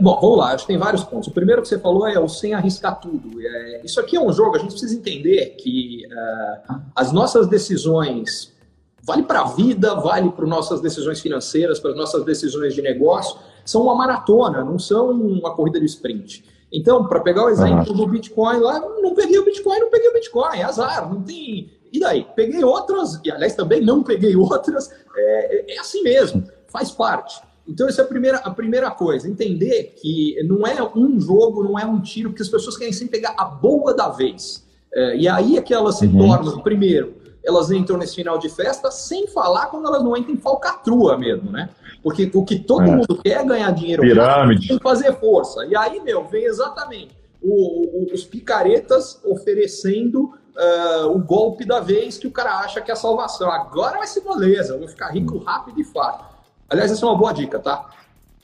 Bom, 0.00 0.18
vamos 0.18 0.38
lá, 0.38 0.54
acho 0.54 0.66
que 0.66 0.72
tem 0.72 0.78
vários 0.78 1.04
pontos. 1.04 1.28
O 1.28 1.32
primeiro 1.32 1.60
que 1.60 1.68
você 1.68 1.78
falou 1.78 2.08
é 2.08 2.18
o 2.18 2.26
sem 2.26 2.54
arriscar 2.54 2.98
tudo. 2.98 3.38
É, 3.40 3.82
isso 3.84 4.00
aqui 4.00 4.16
é 4.16 4.20
um 4.20 4.32
jogo, 4.32 4.56
a 4.56 4.58
gente 4.58 4.70
precisa 4.70 4.94
entender 4.94 5.56
que 5.58 6.04
uh, 6.06 6.80
as 6.96 7.12
nossas 7.12 7.46
decisões 7.48 8.54
vale 9.02 9.22
para 9.22 9.40
a 9.40 9.44
vida, 9.44 9.94
vale 9.94 10.30
para 10.30 10.46
nossas 10.46 10.80
decisões 10.80 11.20
financeiras, 11.20 11.78
para 11.78 11.90
as 11.90 11.96
nossas 11.96 12.24
decisões 12.24 12.74
de 12.74 12.80
negócio, 12.80 13.38
são 13.64 13.82
uma 13.82 13.94
maratona, 13.94 14.64
não 14.64 14.78
são 14.78 15.10
uma 15.10 15.54
corrida 15.54 15.78
de 15.78 15.86
sprint. 15.86 16.42
Então, 16.72 17.06
para 17.06 17.20
pegar 17.20 17.44
o 17.44 17.50
exemplo 17.50 17.92
do 17.92 18.06
Bitcoin 18.06 18.58
lá, 18.58 18.80
não 18.80 19.14
peguei 19.14 19.38
o 19.38 19.44
Bitcoin, 19.44 19.78
não 19.78 19.90
peguei 19.90 20.08
o 20.08 20.12
Bitcoin, 20.14 20.62
azar, 20.62 21.08
não 21.08 21.22
tem. 21.22 21.70
E 21.94 22.00
daí? 22.00 22.26
Peguei 22.34 22.64
outras, 22.64 23.20
e 23.24 23.30
aliás 23.30 23.54
também 23.54 23.80
não 23.80 24.02
peguei 24.02 24.34
outras, 24.36 24.90
é, 25.16 25.74
é, 25.74 25.78
assim 25.78 26.02
mesmo, 26.02 26.42
faz 26.66 26.90
parte. 26.90 27.40
Então, 27.66 27.88
essa 27.88 28.02
é 28.02 28.04
a 28.04 28.08
primeira, 28.08 28.38
a 28.38 28.50
primeira 28.50 28.90
coisa, 28.90 29.28
entender 29.28 29.94
que 30.02 30.36
não 30.42 30.66
é 30.66 30.82
um 30.94 31.18
jogo, 31.20 31.62
não 31.62 31.78
é 31.78 31.86
um 31.86 32.00
tiro, 32.00 32.30
porque 32.30 32.42
as 32.42 32.48
pessoas 32.48 32.76
querem 32.76 32.92
sempre 32.92 33.20
pegar 33.20 33.34
a 33.38 33.44
boa 33.44 33.94
da 33.94 34.08
vez. 34.08 34.66
É, 34.92 35.16
e 35.16 35.28
aí 35.28 35.56
é 35.56 35.62
que 35.62 35.72
elas 35.72 35.98
se 35.98 36.06
uhum. 36.06 36.18
tornam, 36.18 36.60
primeiro, 36.60 37.14
elas 37.44 37.70
entram 37.70 37.96
nesse 37.96 38.16
final 38.16 38.38
de 38.38 38.48
festa, 38.48 38.90
sem 38.90 39.28
falar 39.28 39.66
quando 39.66 39.86
elas 39.86 40.02
não 40.02 40.16
entram 40.16 40.34
em 40.34 40.38
falcatrua 40.38 41.16
mesmo, 41.16 41.50
né? 41.50 41.70
Porque 42.02 42.30
o 42.34 42.44
que 42.44 42.58
todo 42.58 42.82
é. 42.82 42.96
mundo 42.96 43.20
quer 43.22 43.40
é 43.40 43.44
ganhar 43.44 43.70
dinheiro 43.70 44.02
Pirâmide. 44.02 44.68
tem 44.68 44.76
que 44.76 44.82
fazer 44.82 45.14
força. 45.14 45.64
E 45.64 45.76
aí, 45.76 46.00
meu, 46.00 46.24
vem 46.24 46.44
exatamente 46.44 47.14
o, 47.40 48.02
o, 48.02 48.12
os 48.12 48.24
picaretas 48.24 49.20
oferecendo 49.24 50.32
uh, 50.56 51.06
o 51.08 51.18
golpe 51.18 51.64
da 51.64 51.80
vez 51.80 52.18
que 52.18 52.26
o 52.26 52.30
cara 52.30 52.58
acha 52.58 52.80
que 52.80 52.90
é 52.90 52.94
a 52.94 52.96
salvação. 52.96 53.50
Agora 53.50 53.98
vai 53.98 54.06
ser 54.06 54.22
moleza, 54.22 54.74
eu 54.74 54.78
vou 54.78 54.88
ficar 54.88 55.08
rico 55.08 55.38
rápido 55.38 55.80
e 55.80 55.84
fácil. 55.84 56.24
Aliás, 56.68 56.90
essa 56.90 57.04
é 57.04 57.08
uma 57.08 57.18
boa 57.18 57.32
dica, 57.32 57.58
tá? 57.58 57.90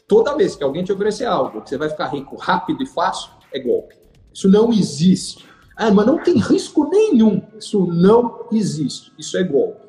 Toda 0.07 0.37
vez 0.37 0.57
que 0.57 0.65
alguém 0.65 0.85
te 0.85 0.93
oferecer 0.93 1.25
algo 1.25 1.63
que 1.63 1.69
você 1.69 1.79
vai 1.79 1.89
ficar 1.89 2.09
rico 2.09 2.37
rápido 2.37 2.83
e 2.83 2.87
fácil, 2.87 3.31
é 3.53 3.59
golpe. 3.59 3.97
Isso 4.33 4.49
não 4.49 4.73
existe. 4.73 5.49
Ah, 5.77 5.91
mas 5.91 6.07
não 6.07 6.23
tem 6.23 6.37
risco 6.37 6.89
nenhum. 6.89 7.43
Isso 7.59 7.87
não 7.87 8.47
existe. 8.53 9.13
Isso 9.19 9.37
é 9.37 9.43
golpe. 9.43 9.87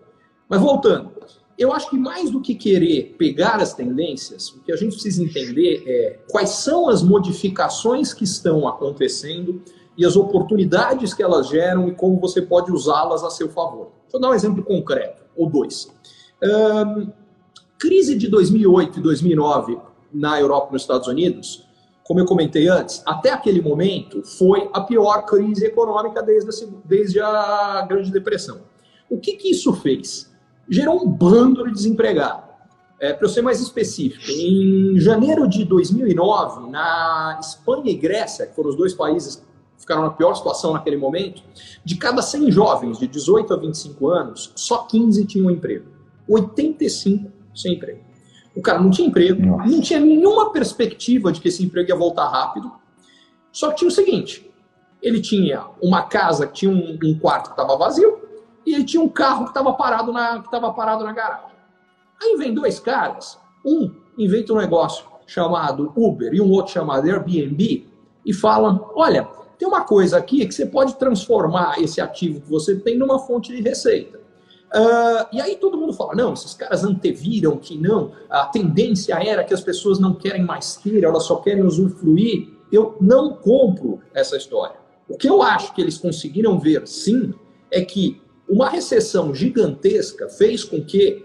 Mas 0.47 0.61
voltando, 0.61 1.11
eu 1.57 1.73
acho 1.73 1.89
que 1.89 1.97
mais 1.97 2.29
do 2.29 2.41
que 2.41 2.55
querer 2.55 3.15
pegar 3.17 3.61
as 3.61 3.73
tendências, 3.73 4.49
o 4.49 4.61
que 4.61 4.71
a 4.71 4.75
gente 4.75 4.93
precisa 4.93 5.23
entender 5.23 5.83
é 5.85 6.19
quais 6.29 6.49
são 6.49 6.89
as 6.89 7.03
modificações 7.03 8.13
que 8.13 8.23
estão 8.23 8.67
acontecendo 8.67 9.61
e 10.01 10.05
as 10.05 10.15
oportunidades 10.15 11.13
que 11.13 11.21
elas 11.21 11.47
geram 11.47 11.87
e 11.87 11.95
como 11.95 12.19
você 12.19 12.41
pode 12.41 12.71
usá-las 12.71 13.23
a 13.23 13.29
seu 13.29 13.49
favor. 13.49 13.91
Eu 14.11 14.19
dar 14.19 14.31
um 14.31 14.33
exemplo 14.33 14.63
concreto, 14.63 15.23
ou 15.35 15.49
dois. 15.49 15.89
Um, 16.43 17.11
crise 17.77 18.17
de 18.17 18.27
2008 18.27 18.99
e 18.99 19.01
2009 19.01 19.79
na 20.13 20.39
Europa 20.39 20.69
e 20.69 20.73
nos 20.73 20.81
Estados 20.81 21.07
Unidos 21.07 21.65
como 22.03 22.19
eu 22.19 22.25
comentei 22.25 22.67
antes, 22.67 23.01
até 23.05 23.31
aquele 23.31 23.61
momento 23.61 24.21
foi 24.21 24.69
a 24.73 24.81
pior 24.81 25.25
crise 25.25 25.65
econômica 25.65 26.21
desde 26.21 26.49
a, 26.49 26.67
desde 26.83 27.19
a 27.21 27.85
Grande 27.87 28.11
Depressão. 28.11 28.63
O 29.09 29.17
que, 29.17 29.33
que 29.37 29.51
isso 29.51 29.71
fez? 29.73 30.29
Gerou 30.69 31.01
um 31.01 31.07
bando 31.07 31.63
de 31.63 31.71
desempregados. 31.71 32.51
É, 32.99 33.13
Para 33.13 33.25
eu 33.25 33.29
ser 33.29 33.41
mais 33.41 33.61
específico, 33.61 34.29
em 34.29 34.99
janeiro 34.99 35.47
de 35.47 35.63
2009, 35.63 36.69
na 36.69 37.39
Espanha 37.41 37.89
e 37.89 37.95
Grécia, 37.95 38.45
que 38.45 38.55
foram 38.55 38.71
os 38.71 38.75
dois 38.75 38.93
países 38.93 39.41
ficaram 39.81 40.03
na 40.03 40.11
pior 40.11 40.35
situação 40.35 40.73
naquele 40.73 40.95
momento, 40.95 41.41
de 41.83 41.95
cada 41.95 42.21
100 42.21 42.51
jovens 42.51 42.99
de 42.99 43.07
18 43.07 43.53
a 43.53 43.57
25 43.57 44.07
anos, 44.09 44.53
só 44.55 44.83
15 44.83 45.25
tinham 45.25 45.49
emprego. 45.49 45.85
85 46.29 47.31
sem 47.53 47.73
emprego. 47.73 47.99
O 48.55 48.61
cara 48.61 48.79
não 48.79 48.91
tinha 48.91 49.07
emprego, 49.07 49.43
Nossa. 49.43 49.69
não 49.69 49.81
tinha 49.81 49.99
nenhuma 49.99 50.51
perspectiva 50.51 51.31
de 51.31 51.41
que 51.41 51.47
esse 51.47 51.63
emprego 51.63 51.89
ia 51.89 51.95
voltar 51.95 52.27
rápido. 52.27 52.71
Só 53.51 53.69
que 53.69 53.77
tinha 53.77 53.87
o 53.87 53.91
seguinte: 53.91 54.49
ele 55.01 55.19
tinha 55.19 55.65
uma 55.81 56.03
casa 56.03 56.45
tinha 56.45 56.71
um, 56.71 56.97
um 57.03 57.17
quarto 57.17 57.47
que 57.47 57.51
estava 57.51 57.77
vazio 57.77 58.19
e 58.65 58.75
ele 58.75 58.83
tinha 58.83 59.01
um 59.01 59.09
carro 59.09 59.45
que 59.45 59.49
estava 59.49 59.73
parado 59.73 60.11
na 60.11 60.41
que 60.41 60.49
parado 60.49 61.03
na 61.03 61.11
garagem. 61.11 61.51
Aí 62.21 62.35
vem 62.37 62.53
dois 62.53 62.79
caras, 62.79 63.39
um 63.65 63.91
inventa 64.17 64.53
um 64.53 64.57
negócio 64.57 65.05
chamado 65.25 65.91
Uber 65.95 66.33
e 66.33 66.41
um 66.41 66.51
outro 66.51 66.73
chamado 66.73 67.09
Airbnb 67.09 67.87
e 68.25 68.33
falam: 68.33 68.91
olha, 68.95 69.27
tem 69.61 69.67
uma 69.67 69.81
coisa 69.81 70.17
aqui 70.17 70.43
que 70.47 70.55
você 70.55 70.65
pode 70.65 70.95
transformar 70.95 71.79
esse 71.79 72.01
ativo 72.01 72.41
que 72.41 72.49
você 72.49 72.75
tem 72.77 72.97
numa 72.97 73.19
fonte 73.19 73.55
de 73.55 73.61
receita. 73.61 74.17
Uh, 74.17 75.27
e 75.31 75.39
aí 75.39 75.55
todo 75.55 75.77
mundo 75.77 75.93
fala, 75.93 76.15
não, 76.15 76.33
esses 76.33 76.55
caras 76.55 76.83
anteviram 76.83 77.55
que 77.57 77.77
não, 77.77 78.11
a 78.27 78.47
tendência 78.47 79.13
era 79.23 79.43
que 79.43 79.53
as 79.53 79.61
pessoas 79.61 79.99
não 79.99 80.15
querem 80.15 80.43
mais 80.43 80.77
ter, 80.77 81.03
elas 81.03 81.25
só 81.25 81.35
querem 81.35 81.61
usufruir. 81.61 82.49
Eu 82.71 82.97
não 82.99 83.35
compro 83.35 83.99
essa 84.15 84.35
história. 84.35 84.77
O 85.07 85.15
que 85.15 85.29
eu 85.29 85.43
acho 85.43 85.75
que 85.75 85.81
eles 85.81 85.99
conseguiram 85.99 86.57
ver, 86.57 86.87
sim, 86.87 87.31
é 87.69 87.81
que 87.81 88.19
uma 88.49 88.67
recessão 88.67 89.31
gigantesca 89.31 90.27
fez 90.27 90.63
com 90.63 90.83
que 90.83 91.23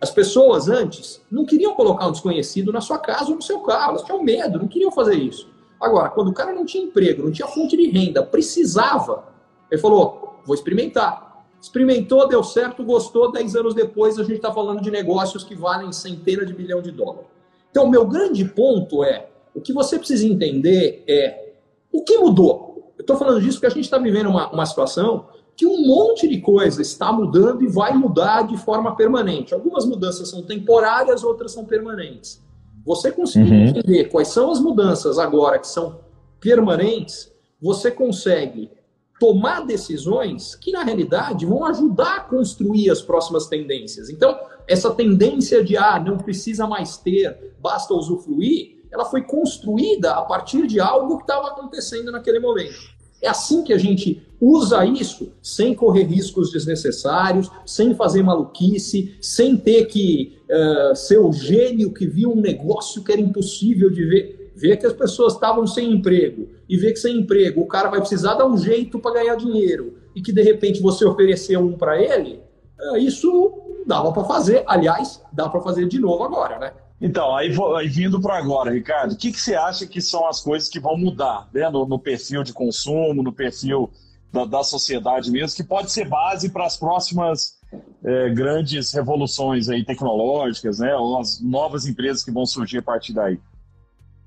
as 0.00 0.12
pessoas 0.12 0.68
antes 0.68 1.20
não 1.28 1.44
queriam 1.44 1.74
colocar 1.74 2.06
um 2.06 2.12
desconhecido 2.12 2.70
na 2.70 2.80
sua 2.80 2.98
casa 2.98 3.30
ou 3.30 3.34
no 3.34 3.42
seu 3.42 3.58
carro, 3.58 3.90
elas 3.90 4.02
tinham 4.04 4.22
medo, 4.22 4.56
não 4.56 4.68
queriam 4.68 4.92
fazer 4.92 5.16
isso. 5.16 5.55
Agora, 5.80 6.10
quando 6.10 6.28
o 6.28 6.32
cara 6.32 6.52
não 6.52 6.64
tinha 6.64 6.84
emprego, 6.84 7.22
não 7.22 7.30
tinha 7.30 7.46
fonte 7.48 7.76
de 7.76 7.88
renda, 7.88 8.22
precisava, 8.22 9.28
ele 9.70 9.80
falou: 9.80 10.40
vou 10.44 10.54
experimentar 10.54 11.26
Experimentou, 11.60 12.28
deu 12.28 12.44
certo, 12.44 12.84
gostou, 12.84 13.32
10 13.32 13.56
anos 13.56 13.74
depois 13.74 14.18
a 14.18 14.22
gente 14.22 14.36
está 14.36 14.52
falando 14.52 14.80
de 14.80 14.90
negócios 14.90 15.42
que 15.42 15.54
valem 15.54 15.90
centenas 15.92 16.46
de 16.46 16.54
bilhão 16.54 16.80
de 16.82 16.92
dólares. 16.92 17.26
Então, 17.70 17.84
o 17.84 17.90
meu 17.90 18.06
grande 18.06 18.44
ponto 18.44 19.02
é, 19.02 19.28
o 19.54 19.60
que 19.60 19.72
você 19.72 19.98
precisa 19.98 20.26
entender 20.26 21.02
é, 21.08 21.54
o 21.92 22.04
que 22.04 22.18
mudou? 22.18 22.92
Eu 22.96 23.02
estou 23.02 23.16
falando 23.16 23.40
disso 23.40 23.54
porque 23.54 23.66
a 23.66 23.70
gente 23.70 23.84
está 23.84 23.98
vivendo 23.98 24.28
uma, 24.28 24.48
uma 24.50 24.64
situação 24.64 25.26
que 25.56 25.66
um 25.66 25.86
monte 25.86 26.28
de 26.28 26.40
coisa 26.40 26.82
está 26.82 27.12
mudando 27.12 27.64
e 27.64 27.66
vai 27.66 27.94
mudar 27.94 28.42
de 28.42 28.56
forma 28.58 28.94
permanente. 28.94 29.54
Algumas 29.54 29.84
mudanças 29.86 30.28
são 30.28 30.42
temporárias, 30.42 31.24
outras 31.24 31.52
são 31.52 31.64
permanentes. 31.64 32.40
Você 32.86 33.10
conseguir 33.10 33.52
uhum. 33.52 33.66
entender 33.66 34.04
quais 34.04 34.28
são 34.28 34.50
as 34.50 34.60
mudanças 34.60 35.18
agora 35.18 35.58
que 35.58 35.66
são 35.66 35.98
permanentes, 36.40 37.32
você 37.60 37.90
consegue 37.90 38.70
tomar 39.18 39.66
decisões 39.66 40.54
que, 40.54 40.70
na 40.70 40.84
realidade, 40.84 41.44
vão 41.44 41.64
ajudar 41.64 42.16
a 42.16 42.20
construir 42.20 42.88
as 42.90 43.02
próximas 43.02 43.48
tendências. 43.48 44.08
Então, 44.08 44.38
essa 44.68 44.94
tendência 44.94 45.64
de, 45.64 45.76
ah, 45.76 45.98
não 45.98 46.16
precisa 46.16 46.66
mais 46.66 46.96
ter, 46.96 47.56
basta 47.60 47.92
usufruir, 47.92 48.76
ela 48.92 49.04
foi 49.04 49.22
construída 49.22 50.12
a 50.12 50.22
partir 50.22 50.66
de 50.66 50.78
algo 50.78 51.16
que 51.16 51.24
estava 51.24 51.48
acontecendo 51.48 52.12
naquele 52.12 52.38
momento. 52.38 52.95
É 53.26 53.28
assim 53.28 53.64
que 53.64 53.72
a 53.72 53.78
gente 53.78 54.22
usa 54.40 54.84
isso 54.84 55.32
sem 55.42 55.74
correr 55.74 56.04
riscos 56.04 56.52
desnecessários, 56.52 57.50
sem 57.64 57.94
fazer 57.94 58.22
maluquice, 58.22 59.16
sem 59.20 59.56
ter 59.56 59.86
que 59.86 60.38
uh, 60.48 60.94
ser 60.94 61.18
o 61.18 61.32
gênio 61.32 61.92
que 61.92 62.06
viu 62.06 62.30
um 62.30 62.40
negócio 62.40 63.02
que 63.02 63.10
era 63.10 63.20
impossível 63.20 63.90
de 63.90 64.04
ver 64.04 64.36
vê 64.56 64.74
que 64.74 64.86
as 64.86 64.94
pessoas 64.94 65.34
estavam 65.34 65.66
sem 65.66 65.92
emprego 65.92 66.48
e 66.66 66.78
vê 66.78 66.90
que 66.90 66.98
sem 66.98 67.18
emprego 67.18 67.60
o 67.60 67.66
cara 67.66 67.90
vai 67.90 68.00
precisar 68.00 68.34
dar 68.34 68.46
um 68.46 68.56
jeito 68.56 68.98
para 68.98 69.12
ganhar 69.12 69.36
dinheiro 69.36 69.98
e 70.14 70.22
que 70.22 70.32
de 70.32 70.40
repente 70.40 70.80
você 70.80 71.04
ofereceu 71.04 71.60
um 71.60 71.76
para 71.76 72.00
ele, 72.00 72.40
é, 72.80 72.98
isso 72.98 73.52
dava 73.86 74.10
para 74.12 74.24
fazer. 74.24 74.64
Aliás, 74.66 75.22
dá 75.30 75.46
para 75.48 75.60
fazer 75.60 75.86
de 75.86 75.98
novo 75.98 76.24
agora, 76.24 76.58
né? 76.58 76.72
Então, 77.00 77.36
aí, 77.36 77.54
aí 77.76 77.88
vindo 77.88 78.20
para 78.20 78.38
agora, 78.38 78.72
Ricardo, 78.72 79.12
o 79.12 79.16
que, 79.16 79.30
que 79.30 79.40
você 79.40 79.54
acha 79.54 79.86
que 79.86 80.00
são 80.00 80.26
as 80.26 80.40
coisas 80.40 80.68
que 80.68 80.80
vão 80.80 80.96
mudar 80.96 81.48
né? 81.52 81.68
no, 81.68 81.86
no 81.86 81.98
perfil 81.98 82.42
de 82.42 82.52
consumo, 82.52 83.22
no 83.22 83.32
perfil 83.32 83.90
da, 84.32 84.44
da, 84.44 84.64
sociedade 84.64 85.30
mesmo, 85.30 85.56
que 85.56 85.62
pode 85.62 85.92
ser 85.92 86.08
base 86.08 86.48
para 86.48 86.64
as 86.64 86.76
próximas 86.76 87.58
é, 88.02 88.30
grandes 88.30 88.92
revoluções 88.92 89.68
aí 89.68 89.84
tecnológicas, 89.84 90.78
né? 90.78 90.94
Ou 90.94 91.18
as 91.20 91.40
novas 91.40 91.86
empresas 91.86 92.24
que 92.24 92.30
vão 92.30 92.46
surgir 92.46 92.78
a 92.78 92.82
partir 92.82 93.12
daí? 93.12 93.38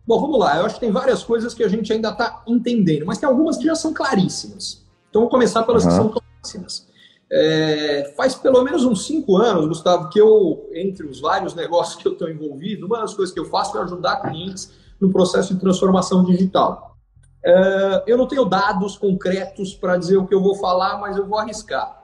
Bom, 0.06 0.20
vamos 0.22 0.40
lá. 0.40 0.58
Eu 0.58 0.66
acho 0.66 0.76
que 0.76 0.82
tem 0.82 0.92
várias 0.92 1.24
coisas 1.24 1.54
que 1.54 1.64
a 1.64 1.68
gente 1.68 1.92
ainda 1.92 2.10
está 2.10 2.44
entendendo, 2.48 3.06
mas 3.06 3.18
tem 3.18 3.28
algumas 3.28 3.58
que 3.58 3.66
já 3.66 3.76
são 3.76 3.94
claríssimas. 3.94 4.86
Então, 5.10 5.22
vou 5.22 5.30
começar 5.30 5.64
pelas 5.64 5.84
uhum. 5.84 5.90
que 5.90 5.96
são 5.96 6.10
claríssimas. 6.10 6.89
É, 7.32 8.12
faz 8.18 8.34
pelo 8.36 8.64
menos 8.64 8.84
uns 8.84 9.06
cinco 9.06 9.38
anos, 9.38 9.68
Gustavo, 9.68 10.10
que 10.10 10.20
eu, 10.20 10.68
entre 10.74 11.06
os 11.06 11.20
vários 11.20 11.54
negócios 11.54 12.02
que 12.02 12.08
eu 12.08 12.14
estou 12.14 12.30
envolvido, 12.30 12.88
uma 12.88 13.00
das 13.00 13.14
coisas 13.14 13.34
que 13.34 13.40
eu 13.40 13.46
faço 13.46 13.78
é 13.78 13.82
ajudar 13.82 14.22
clientes 14.22 14.72
no 15.00 15.12
processo 15.12 15.54
de 15.54 15.60
transformação 15.60 16.24
digital. 16.24 16.98
Uh, 17.46 18.02
eu 18.06 18.18
não 18.18 18.28
tenho 18.28 18.44
dados 18.46 18.98
concretos 18.98 19.74
para 19.74 19.96
dizer 19.96 20.18
o 20.18 20.28
que 20.28 20.34
eu 20.34 20.42
vou 20.42 20.56
falar, 20.56 21.00
mas 21.00 21.16
eu 21.16 21.26
vou 21.26 21.38
arriscar. 21.38 22.04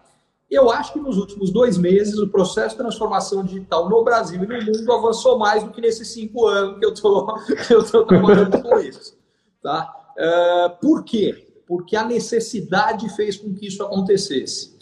Eu 0.50 0.70
acho 0.70 0.94
que 0.94 1.00
nos 1.00 1.18
últimos 1.18 1.52
dois 1.52 1.78
meses 1.78 2.20
o 2.20 2.30
processo 2.30 2.70
de 2.70 2.84
transformação 2.84 3.44
digital 3.44 3.90
no 3.90 4.04
Brasil 4.04 4.42
e 4.44 4.48
no 4.48 4.64
mundo 4.64 4.94
avançou 4.94 5.38
mais 5.40 5.64
do 5.64 5.72
que 5.72 5.82
nesses 5.82 6.08
cinco 6.10 6.48
anos 6.48 6.80
que 6.80 6.86
eu 6.86 6.94
estou 6.94 8.06
trabalhando 8.06 8.62
com 8.62 8.80
isso. 8.80 9.18
Tá? 9.62 9.92
Uh, 10.18 10.80
por 10.80 11.04
quê? 11.04 11.48
Porque 11.68 11.96
a 11.96 12.06
necessidade 12.06 13.10
fez 13.16 13.38
com 13.38 13.54
que 13.54 13.68
isso 13.68 13.84
acontecesse. 13.84 14.75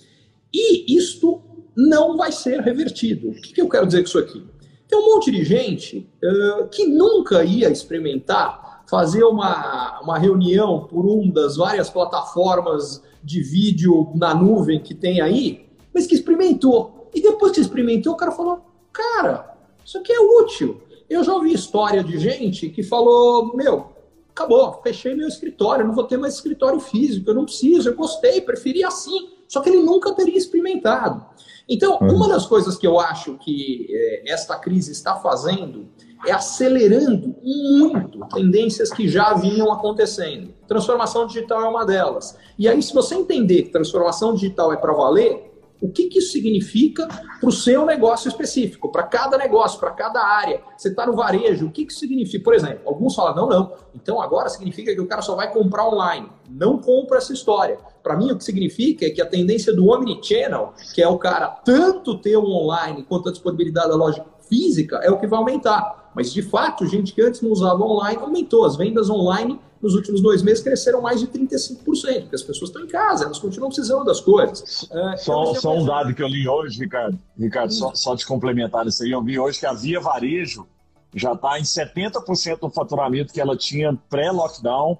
E 0.53 0.95
isto 0.95 1.41
não 1.75 2.15
vai 2.15 2.31
ser 2.31 2.61
revertido. 2.61 3.29
O 3.29 3.33
que, 3.33 3.53
que 3.53 3.61
eu 3.61 3.69
quero 3.69 3.87
dizer 3.87 3.99
com 3.99 4.07
isso 4.07 4.19
aqui? 4.19 4.45
Tem 4.87 4.99
um 4.99 5.05
monte 5.05 5.31
de 5.31 5.43
gente 5.43 6.07
uh, 6.23 6.67
que 6.67 6.85
nunca 6.85 7.43
ia 7.43 7.69
experimentar 7.69 8.83
fazer 8.87 9.23
uma, 9.23 10.01
uma 10.01 10.19
reunião 10.19 10.85
por 10.85 11.05
uma 11.05 11.31
das 11.31 11.57
várias 11.57 11.89
plataformas 11.89 13.01
de 13.23 13.41
vídeo 13.41 14.11
na 14.13 14.35
nuvem 14.35 14.79
que 14.79 14.93
tem 14.93 15.21
aí, 15.21 15.65
mas 15.93 16.05
que 16.05 16.13
experimentou. 16.13 17.09
E 17.13 17.21
depois 17.21 17.53
que 17.53 17.61
experimentou, 17.61 18.13
o 18.13 18.17
cara 18.17 18.31
falou: 18.31 18.61
Cara, 18.91 19.57
isso 19.83 19.97
aqui 19.97 20.11
é 20.11 20.19
útil. 20.19 20.81
Eu 21.09 21.23
já 21.23 21.33
ouvi 21.33 21.53
história 21.53 22.03
de 22.03 22.19
gente 22.19 22.69
que 22.69 22.83
falou: 22.83 23.55
Meu, 23.55 23.93
acabou, 24.29 24.79
fechei 24.83 25.15
meu 25.15 25.27
escritório, 25.27 25.85
não 25.85 25.93
vou 25.93 26.03
ter 26.03 26.17
mais 26.17 26.35
escritório 26.35 26.79
físico, 26.79 27.29
eu 27.29 27.35
não 27.35 27.45
preciso, 27.45 27.89
eu 27.89 27.95
gostei, 27.95 28.41
preferi 28.41 28.83
assim. 28.83 29.29
Só 29.47 29.61
que 29.61 29.69
ele 29.69 29.83
nunca 29.83 30.13
teria 30.13 30.37
experimentado. 30.37 31.25
Então, 31.67 31.97
uhum. 32.01 32.15
uma 32.15 32.27
das 32.27 32.45
coisas 32.45 32.77
que 32.77 32.85
eu 32.85 32.99
acho 32.99 33.37
que 33.37 33.87
é, 33.89 34.31
esta 34.31 34.57
crise 34.57 34.91
está 34.91 35.15
fazendo 35.15 35.87
é 36.25 36.31
acelerando 36.31 37.35
muito 37.43 38.25
tendências 38.33 38.91
que 38.91 39.07
já 39.07 39.33
vinham 39.33 39.71
acontecendo. 39.71 40.53
Transformação 40.67 41.27
digital 41.27 41.61
é 41.61 41.67
uma 41.67 41.85
delas. 41.85 42.37
E 42.57 42.67
aí, 42.67 42.81
se 42.81 42.93
você 42.93 43.15
entender 43.15 43.63
que 43.63 43.69
transformação 43.69 44.33
digital 44.33 44.71
é 44.71 44.77
para 44.77 44.93
valer, 44.93 45.52
o 45.83 45.89
que, 45.89 46.07
que 46.07 46.19
isso 46.19 46.31
significa 46.31 47.05
para 47.05 47.49
o 47.49 47.51
seu 47.51 47.85
negócio 47.85 48.29
específico, 48.29 48.89
para 48.89 49.03
cada 49.03 49.37
negócio, 49.37 49.77
para 49.77 49.91
cada 49.91 50.23
área. 50.23 50.61
Você 50.77 50.87
está 50.87 51.05
no 51.05 51.13
varejo, 51.13 51.65
o 51.65 51.71
que, 51.71 51.83
que 51.83 51.91
isso 51.91 51.99
significa? 51.99 52.41
Por 52.41 52.53
exemplo, 52.53 52.79
alguns 52.85 53.13
falam, 53.13 53.35
não, 53.35 53.49
não, 53.49 53.73
então 53.93 54.21
agora 54.21 54.47
significa 54.47 54.95
que 54.95 55.01
o 55.01 55.05
cara 55.05 55.21
só 55.21 55.35
vai 55.35 55.51
comprar 55.51 55.85
online. 55.85 56.29
Não 56.49 56.77
compra 56.77 57.17
essa 57.17 57.33
história. 57.33 57.77
Para 58.01 58.15
mim, 58.15 58.31
o 58.31 58.37
que 58.37 58.45
significa 58.45 59.05
é 59.05 59.09
que 59.09 59.21
a 59.21 59.25
tendência 59.25 59.75
do 59.75 59.89
omnichannel, 59.89 60.73
que 60.95 61.01
é 61.01 61.07
o 61.07 61.17
cara 61.17 61.49
tanto 61.49 62.17
ter 62.17 62.37
o 62.37 62.45
online 62.45 63.03
quanto 63.03 63.27
a 63.27 63.31
disponibilidade 63.33 63.89
da 63.89 63.95
loja 63.95 64.25
física, 64.47 65.01
é 65.03 65.11
o 65.11 65.19
que 65.19 65.27
vai 65.27 65.37
aumentar. 65.37 66.11
Mas, 66.15 66.31
de 66.31 66.41
fato, 66.41 66.87
gente 66.87 67.13
que 67.13 67.21
antes 67.21 67.41
não 67.41 67.51
usava 67.51 67.83
online 67.83 68.21
aumentou. 68.21 68.63
As 68.63 68.77
vendas 68.77 69.09
online 69.09 69.59
nos 69.83 69.95
últimos 69.95 70.21
dois 70.21 70.41
meses 70.41 70.63
cresceram 70.63 71.01
mais 71.01 71.19
de 71.19 71.27
35%, 71.27 72.21
porque 72.21 72.35
as 72.35 72.41
pessoas 72.41 72.69
estão 72.69 72.83
em 72.83 72.87
casa, 72.87 73.25
elas 73.25 73.37
continuam 73.37 73.69
precisando 73.69 74.05
das 74.05 74.21
coisas. 74.21 74.89
É, 74.89 75.17
só, 75.17 75.53
só 75.55 75.75
um 75.75 75.85
dado 75.85 76.15
que 76.15 76.23
eu 76.23 76.27
li 76.27 76.47
hoje, 76.47 76.79
Ricardo, 76.79 77.19
Ricardo 77.37 77.73
só, 77.73 77.93
só 77.93 78.15
te 78.15 78.25
complementar 78.25 78.87
isso 78.87 79.03
aí, 79.03 79.11
eu 79.11 79.21
vi 79.21 79.37
hoje 79.37 79.59
que 79.59 79.65
a 79.65 79.73
Via 79.73 79.99
Varejo 79.99 80.65
já 81.13 81.33
está 81.33 81.59
em 81.59 81.63
70% 81.63 82.59
do 82.59 82.69
faturamento 82.69 83.33
que 83.33 83.41
ela 83.41 83.57
tinha 83.57 83.93
pré-lockdown 84.09 84.97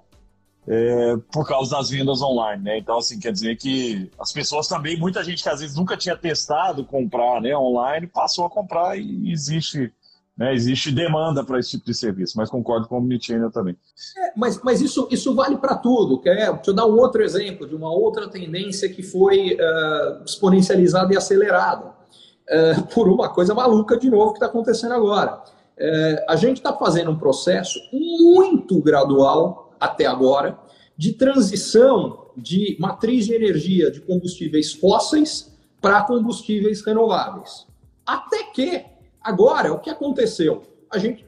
é, 0.67 1.15
por 1.31 1.47
causa 1.47 1.77
das 1.77 1.89
vendas 1.89 2.21
online, 2.21 2.61
né? 2.61 2.77
Então, 2.77 2.97
assim, 2.97 3.19
quer 3.19 3.31
dizer 3.31 3.55
que 3.57 4.11
as 4.19 4.33
pessoas 4.33 4.67
também, 4.67 4.99
muita 4.99 5.23
gente 5.23 5.41
que 5.41 5.49
às 5.49 5.61
vezes 5.61 5.75
nunca 5.77 5.95
tinha 5.95 6.15
testado 6.15 6.83
comprar 6.83 7.41
né, 7.41 7.55
online, 7.55 8.05
passou 8.05 8.45
a 8.45 8.49
comprar 8.49 8.97
e 8.97 9.31
existe 9.31 9.91
né? 10.37 10.53
Existe 10.53 10.91
demanda 10.91 11.43
para 11.43 11.59
esse 11.59 11.71
tipo 11.71 11.85
de 11.85 11.93
serviço, 11.93 12.37
mas 12.37 12.49
concordo 12.49 12.87
com 12.87 12.95
o 12.95 12.97
Omnichannel 12.97 13.51
também. 13.51 13.77
É, 14.17 14.33
mas 14.35 14.59
mas 14.63 14.81
isso, 14.81 15.07
isso 15.11 15.33
vale 15.35 15.57
para 15.57 15.75
tudo. 15.75 16.19
Quer? 16.19 16.53
Deixa 16.53 16.71
eu 16.71 16.73
dar 16.73 16.85
um 16.85 16.97
outro 16.97 17.21
exemplo 17.21 17.67
de 17.67 17.75
uma 17.75 17.91
outra 17.91 18.27
tendência 18.27 18.89
que 18.89 19.03
foi 19.03 19.55
uh, 19.55 20.23
exponencializada 20.25 21.13
e 21.13 21.17
acelerada 21.17 21.85
uh, 21.87 22.83
por 22.93 23.07
uma 23.07 23.29
coisa 23.29 23.53
maluca 23.53 23.97
de 23.97 24.09
novo 24.09 24.31
que 24.31 24.37
está 24.37 24.47
acontecendo 24.47 24.93
agora. 24.93 25.43
Uh, 25.77 26.25
a 26.27 26.35
gente 26.35 26.57
está 26.57 26.73
fazendo 26.73 27.11
um 27.11 27.17
processo 27.17 27.79
muito 27.91 28.81
gradual 28.81 29.75
até 29.79 30.05
agora 30.05 30.57
de 30.97 31.13
transição 31.13 32.27
de 32.35 32.75
matriz 32.79 33.25
de 33.25 33.33
energia 33.33 33.91
de 33.91 34.01
combustíveis 34.01 34.73
fósseis 34.73 35.51
para 35.79 36.01
combustíveis 36.03 36.83
renováveis. 36.83 37.67
Até 38.05 38.43
que 38.43 38.92
Agora, 39.23 39.71
o 39.71 39.79
que 39.79 39.89
aconteceu? 39.89 40.63
A 40.91 40.97
gente. 40.97 41.25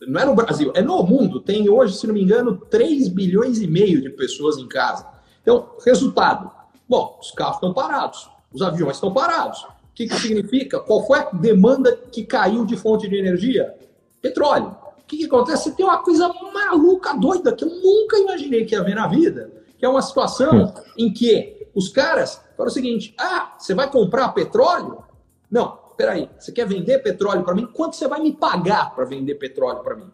Não 0.00 0.20
é 0.20 0.24
no 0.24 0.34
Brasil, 0.34 0.72
é 0.74 0.82
no 0.82 1.02
mundo. 1.04 1.38
Tem 1.40 1.68
hoje, 1.68 1.96
se 1.96 2.06
não 2.06 2.14
me 2.14 2.22
engano, 2.22 2.56
3 2.56 3.08
bilhões 3.08 3.60
e 3.60 3.66
meio 3.68 4.00
de 4.00 4.10
pessoas 4.10 4.56
em 4.56 4.66
casa. 4.66 5.06
Então, 5.42 5.76
resultado: 5.84 6.50
bom, 6.88 7.18
os 7.20 7.30
carros 7.30 7.56
estão 7.56 7.74
parados, 7.74 8.28
os 8.52 8.62
aviões 8.62 8.96
estão 8.96 9.12
parados. 9.12 9.62
O 9.62 9.94
que, 9.94 10.08
que 10.08 10.14
significa? 10.18 10.80
Qual 10.80 11.06
foi 11.06 11.18
a 11.18 11.30
demanda 11.30 11.94
que 11.94 12.24
caiu 12.24 12.64
de 12.64 12.76
fonte 12.76 13.06
de 13.06 13.16
energia? 13.16 13.74
Petróleo. 14.22 14.74
O 14.98 15.04
que, 15.06 15.18
que 15.18 15.24
acontece? 15.26 15.64
Você 15.64 15.72
tem 15.72 15.84
uma 15.84 16.02
coisa 16.02 16.32
maluca, 16.54 17.12
doida, 17.12 17.52
que 17.52 17.62
eu 17.62 17.68
nunca 17.68 18.16
imaginei 18.18 18.64
que 18.64 18.74
ia 18.74 18.82
ver 18.82 18.94
na 18.94 19.06
vida, 19.06 19.52
que 19.78 19.84
é 19.84 19.88
uma 19.88 20.00
situação 20.00 20.72
em 20.96 21.12
que 21.12 21.68
os 21.74 21.88
caras 21.88 22.40
falam 22.56 22.70
o 22.70 22.74
seguinte: 22.74 23.14
ah, 23.18 23.54
você 23.58 23.74
vai 23.74 23.90
comprar 23.90 24.30
petróleo? 24.30 25.04
Não, 25.50 25.78
peraí, 26.02 26.28
você 26.36 26.50
quer 26.50 26.66
vender 26.66 26.98
petróleo 26.98 27.44
para 27.44 27.54
mim? 27.54 27.64
Quanto 27.72 27.94
você 27.94 28.08
vai 28.08 28.20
me 28.20 28.32
pagar 28.32 28.92
para 28.92 29.04
vender 29.04 29.36
petróleo 29.36 29.84
para 29.84 29.94
mim? 29.94 30.10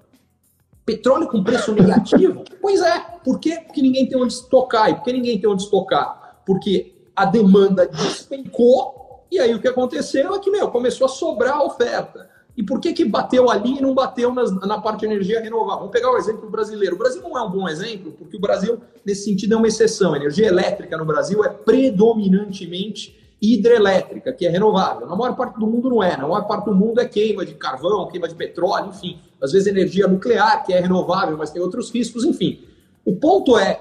Petróleo 0.84 1.26
com 1.28 1.42
preço 1.42 1.72
negativo? 1.72 2.44
pois 2.60 2.82
é. 2.82 2.98
Por 3.24 3.40
quê? 3.40 3.62
Porque 3.66 3.80
ninguém 3.80 4.06
tem 4.06 4.20
onde 4.20 4.34
estocar. 4.34 4.90
E 4.90 4.94
por 4.96 5.04
que 5.04 5.12
ninguém 5.14 5.40
tem 5.40 5.48
onde 5.48 5.62
estocar? 5.62 6.42
Porque 6.44 6.94
a 7.16 7.24
demanda 7.24 7.86
despencou 7.86 9.24
e 9.30 9.38
aí 9.38 9.54
o 9.54 9.60
que 9.60 9.68
aconteceu 9.68 10.34
é 10.34 10.38
que, 10.38 10.50
meu, 10.50 10.68
começou 10.68 11.06
a 11.06 11.08
sobrar 11.08 11.54
a 11.54 11.64
oferta. 11.64 12.28
E 12.54 12.62
por 12.62 12.80
que, 12.80 12.92
que 12.92 13.04
bateu 13.06 13.48
ali 13.50 13.78
e 13.78 13.80
não 13.80 13.94
bateu 13.94 14.34
nas, 14.34 14.50
na 14.66 14.78
parte 14.78 15.00
de 15.00 15.06
energia 15.06 15.40
renovável? 15.40 15.78
Vamos 15.78 15.92
pegar 15.92 16.12
o 16.12 16.18
exemplo 16.18 16.50
brasileiro. 16.50 16.96
O 16.96 16.98
Brasil 16.98 17.22
não 17.22 17.38
é 17.38 17.42
um 17.42 17.50
bom 17.50 17.66
exemplo, 17.66 18.12
porque 18.12 18.36
o 18.36 18.40
Brasil, 18.40 18.78
nesse 19.06 19.24
sentido, 19.24 19.54
é 19.54 19.56
uma 19.56 19.68
exceção. 19.68 20.12
A 20.12 20.16
energia 20.16 20.48
elétrica 20.48 20.98
no 20.98 21.06
Brasil 21.06 21.42
é 21.42 21.48
predominantemente 21.48 23.18
hidrelétrica, 23.40 24.32
que 24.32 24.46
é 24.46 24.50
renovável. 24.50 25.06
Na 25.06 25.14
maior 25.14 25.36
parte 25.36 25.58
do 25.58 25.66
mundo 25.66 25.88
não 25.88 26.02
é. 26.02 26.16
Na 26.16 26.26
maior 26.26 26.46
parte 26.46 26.64
do 26.64 26.74
mundo 26.74 27.00
é 27.00 27.04
queima 27.06 27.46
de 27.46 27.54
carvão, 27.54 28.08
queima 28.08 28.28
de 28.28 28.34
petróleo, 28.34 28.88
enfim. 28.88 29.18
Às 29.40 29.52
vezes 29.52 29.68
energia 29.68 30.08
nuclear, 30.08 30.64
que 30.64 30.72
é 30.72 30.80
renovável, 30.80 31.36
mas 31.36 31.50
tem 31.50 31.62
outros 31.62 31.90
riscos, 31.90 32.24
enfim. 32.24 32.60
O 33.04 33.14
ponto 33.14 33.56
é, 33.56 33.80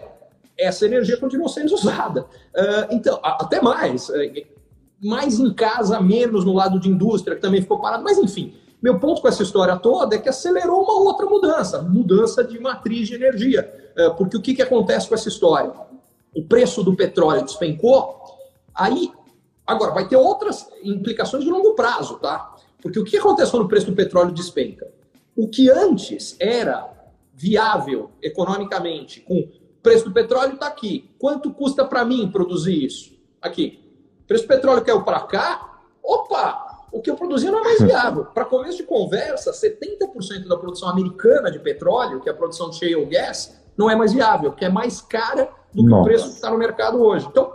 essa 0.58 0.86
energia 0.86 1.18
continua 1.18 1.50
sendo 1.50 1.74
usada. 1.74 2.22
Uh, 2.22 2.88
então, 2.92 3.20
até 3.24 3.62
mais. 3.62 4.10
É, 4.12 4.46
mais 5.00 5.40
em 5.40 5.54
casa, 5.54 6.02
menos 6.02 6.44
no 6.44 6.54
lado 6.54 6.80
de 6.80 6.90
indústria, 6.90 7.36
que 7.36 7.42
também 7.42 7.62
ficou 7.62 7.80
parado. 7.80 8.04
Mas, 8.04 8.18
enfim, 8.18 8.56
meu 8.82 9.00
ponto 9.00 9.22
com 9.22 9.28
essa 9.28 9.44
história 9.44 9.76
toda 9.78 10.16
é 10.16 10.20
que 10.20 10.30
acelerou 10.30 10.82
uma 10.82 11.02
outra 11.02 11.26
mudança, 11.28 11.82
mudança 11.84 12.44
de 12.44 12.60
matriz 12.60 13.08
de 13.08 13.16
energia. 13.16 13.92
Uh, 13.98 14.16
porque 14.16 14.38
o 14.38 14.42
que, 14.42 14.54
que 14.54 14.62
acontece 14.62 15.08
com 15.08 15.16
essa 15.16 15.30
história? 15.30 15.72
O 16.36 16.44
preço 16.44 16.84
do 16.84 16.96
petróleo 16.96 17.44
despencou, 17.44 18.22
aí 18.74 19.12
Agora, 19.68 19.92
vai 19.92 20.08
ter 20.08 20.16
outras 20.16 20.70
implicações 20.82 21.44
de 21.44 21.50
longo 21.50 21.76
prazo, 21.76 22.18
tá? 22.20 22.56
Porque 22.82 22.98
o 22.98 23.04
que 23.04 23.18
acontece 23.18 23.52
quando 23.52 23.66
o 23.66 23.68
preço 23.68 23.88
do 23.88 23.96
petróleo 23.96 24.32
despenca? 24.32 24.88
O 25.36 25.50
que 25.50 25.70
antes 25.70 26.38
era 26.40 26.90
viável 27.34 28.10
economicamente, 28.22 29.20
com 29.20 29.40
o 29.40 29.52
preço 29.84 30.06
do 30.06 30.12
petróleo 30.12 30.54
está 30.54 30.68
aqui. 30.68 31.12
Quanto 31.20 31.54
custa 31.54 31.86
para 31.86 32.04
mim 32.06 32.32
produzir 32.32 32.86
isso? 32.86 33.16
Aqui. 33.42 33.80
O 34.24 34.28
preço 34.28 34.46
do 34.46 34.48
petróleo 34.48 34.84
caiu 34.84 35.04
para 35.04 35.20
cá. 35.22 35.80
Opa! 36.02 36.66
O 36.92 37.02
que 37.02 37.12
eu 37.12 37.16
produzia 37.16 37.52
não 37.52 37.60
é 37.60 37.64
mais 37.64 37.82
viável. 37.84 38.26
Para 38.26 38.46
começo 38.46 38.78
de 38.78 38.84
conversa, 38.84 39.52
70% 39.52 40.48
da 40.48 40.58
produção 40.58 40.90
americana 40.90 41.52
de 41.52 41.60
petróleo, 41.60 42.22
que 42.22 42.30
é 42.30 42.32
a 42.32 42.36
produção 42.36 42.70
de 42.70 42.78
shale 42.78 43.06
gas, 43.06 43.56
não 43.78 43.90
é 43.90 43.96
mais 43.96 44.14
viável, 44.14 44.52
porque 44.52 44.66
é 44.66 44.70
mais 44.70 45.02
cara 45.02 45.50
do 45.74 45.84
que 45.84 45.90
Nossa. 45.90 46.02
o 46.02 46.06
preço 46.06 46.30
que 46.30 46.36
está 46.36 46.50
no 46.50 46.58
mercado 46.58 47.02
hoje. 47.02 47.28
Então, 47.30 47.54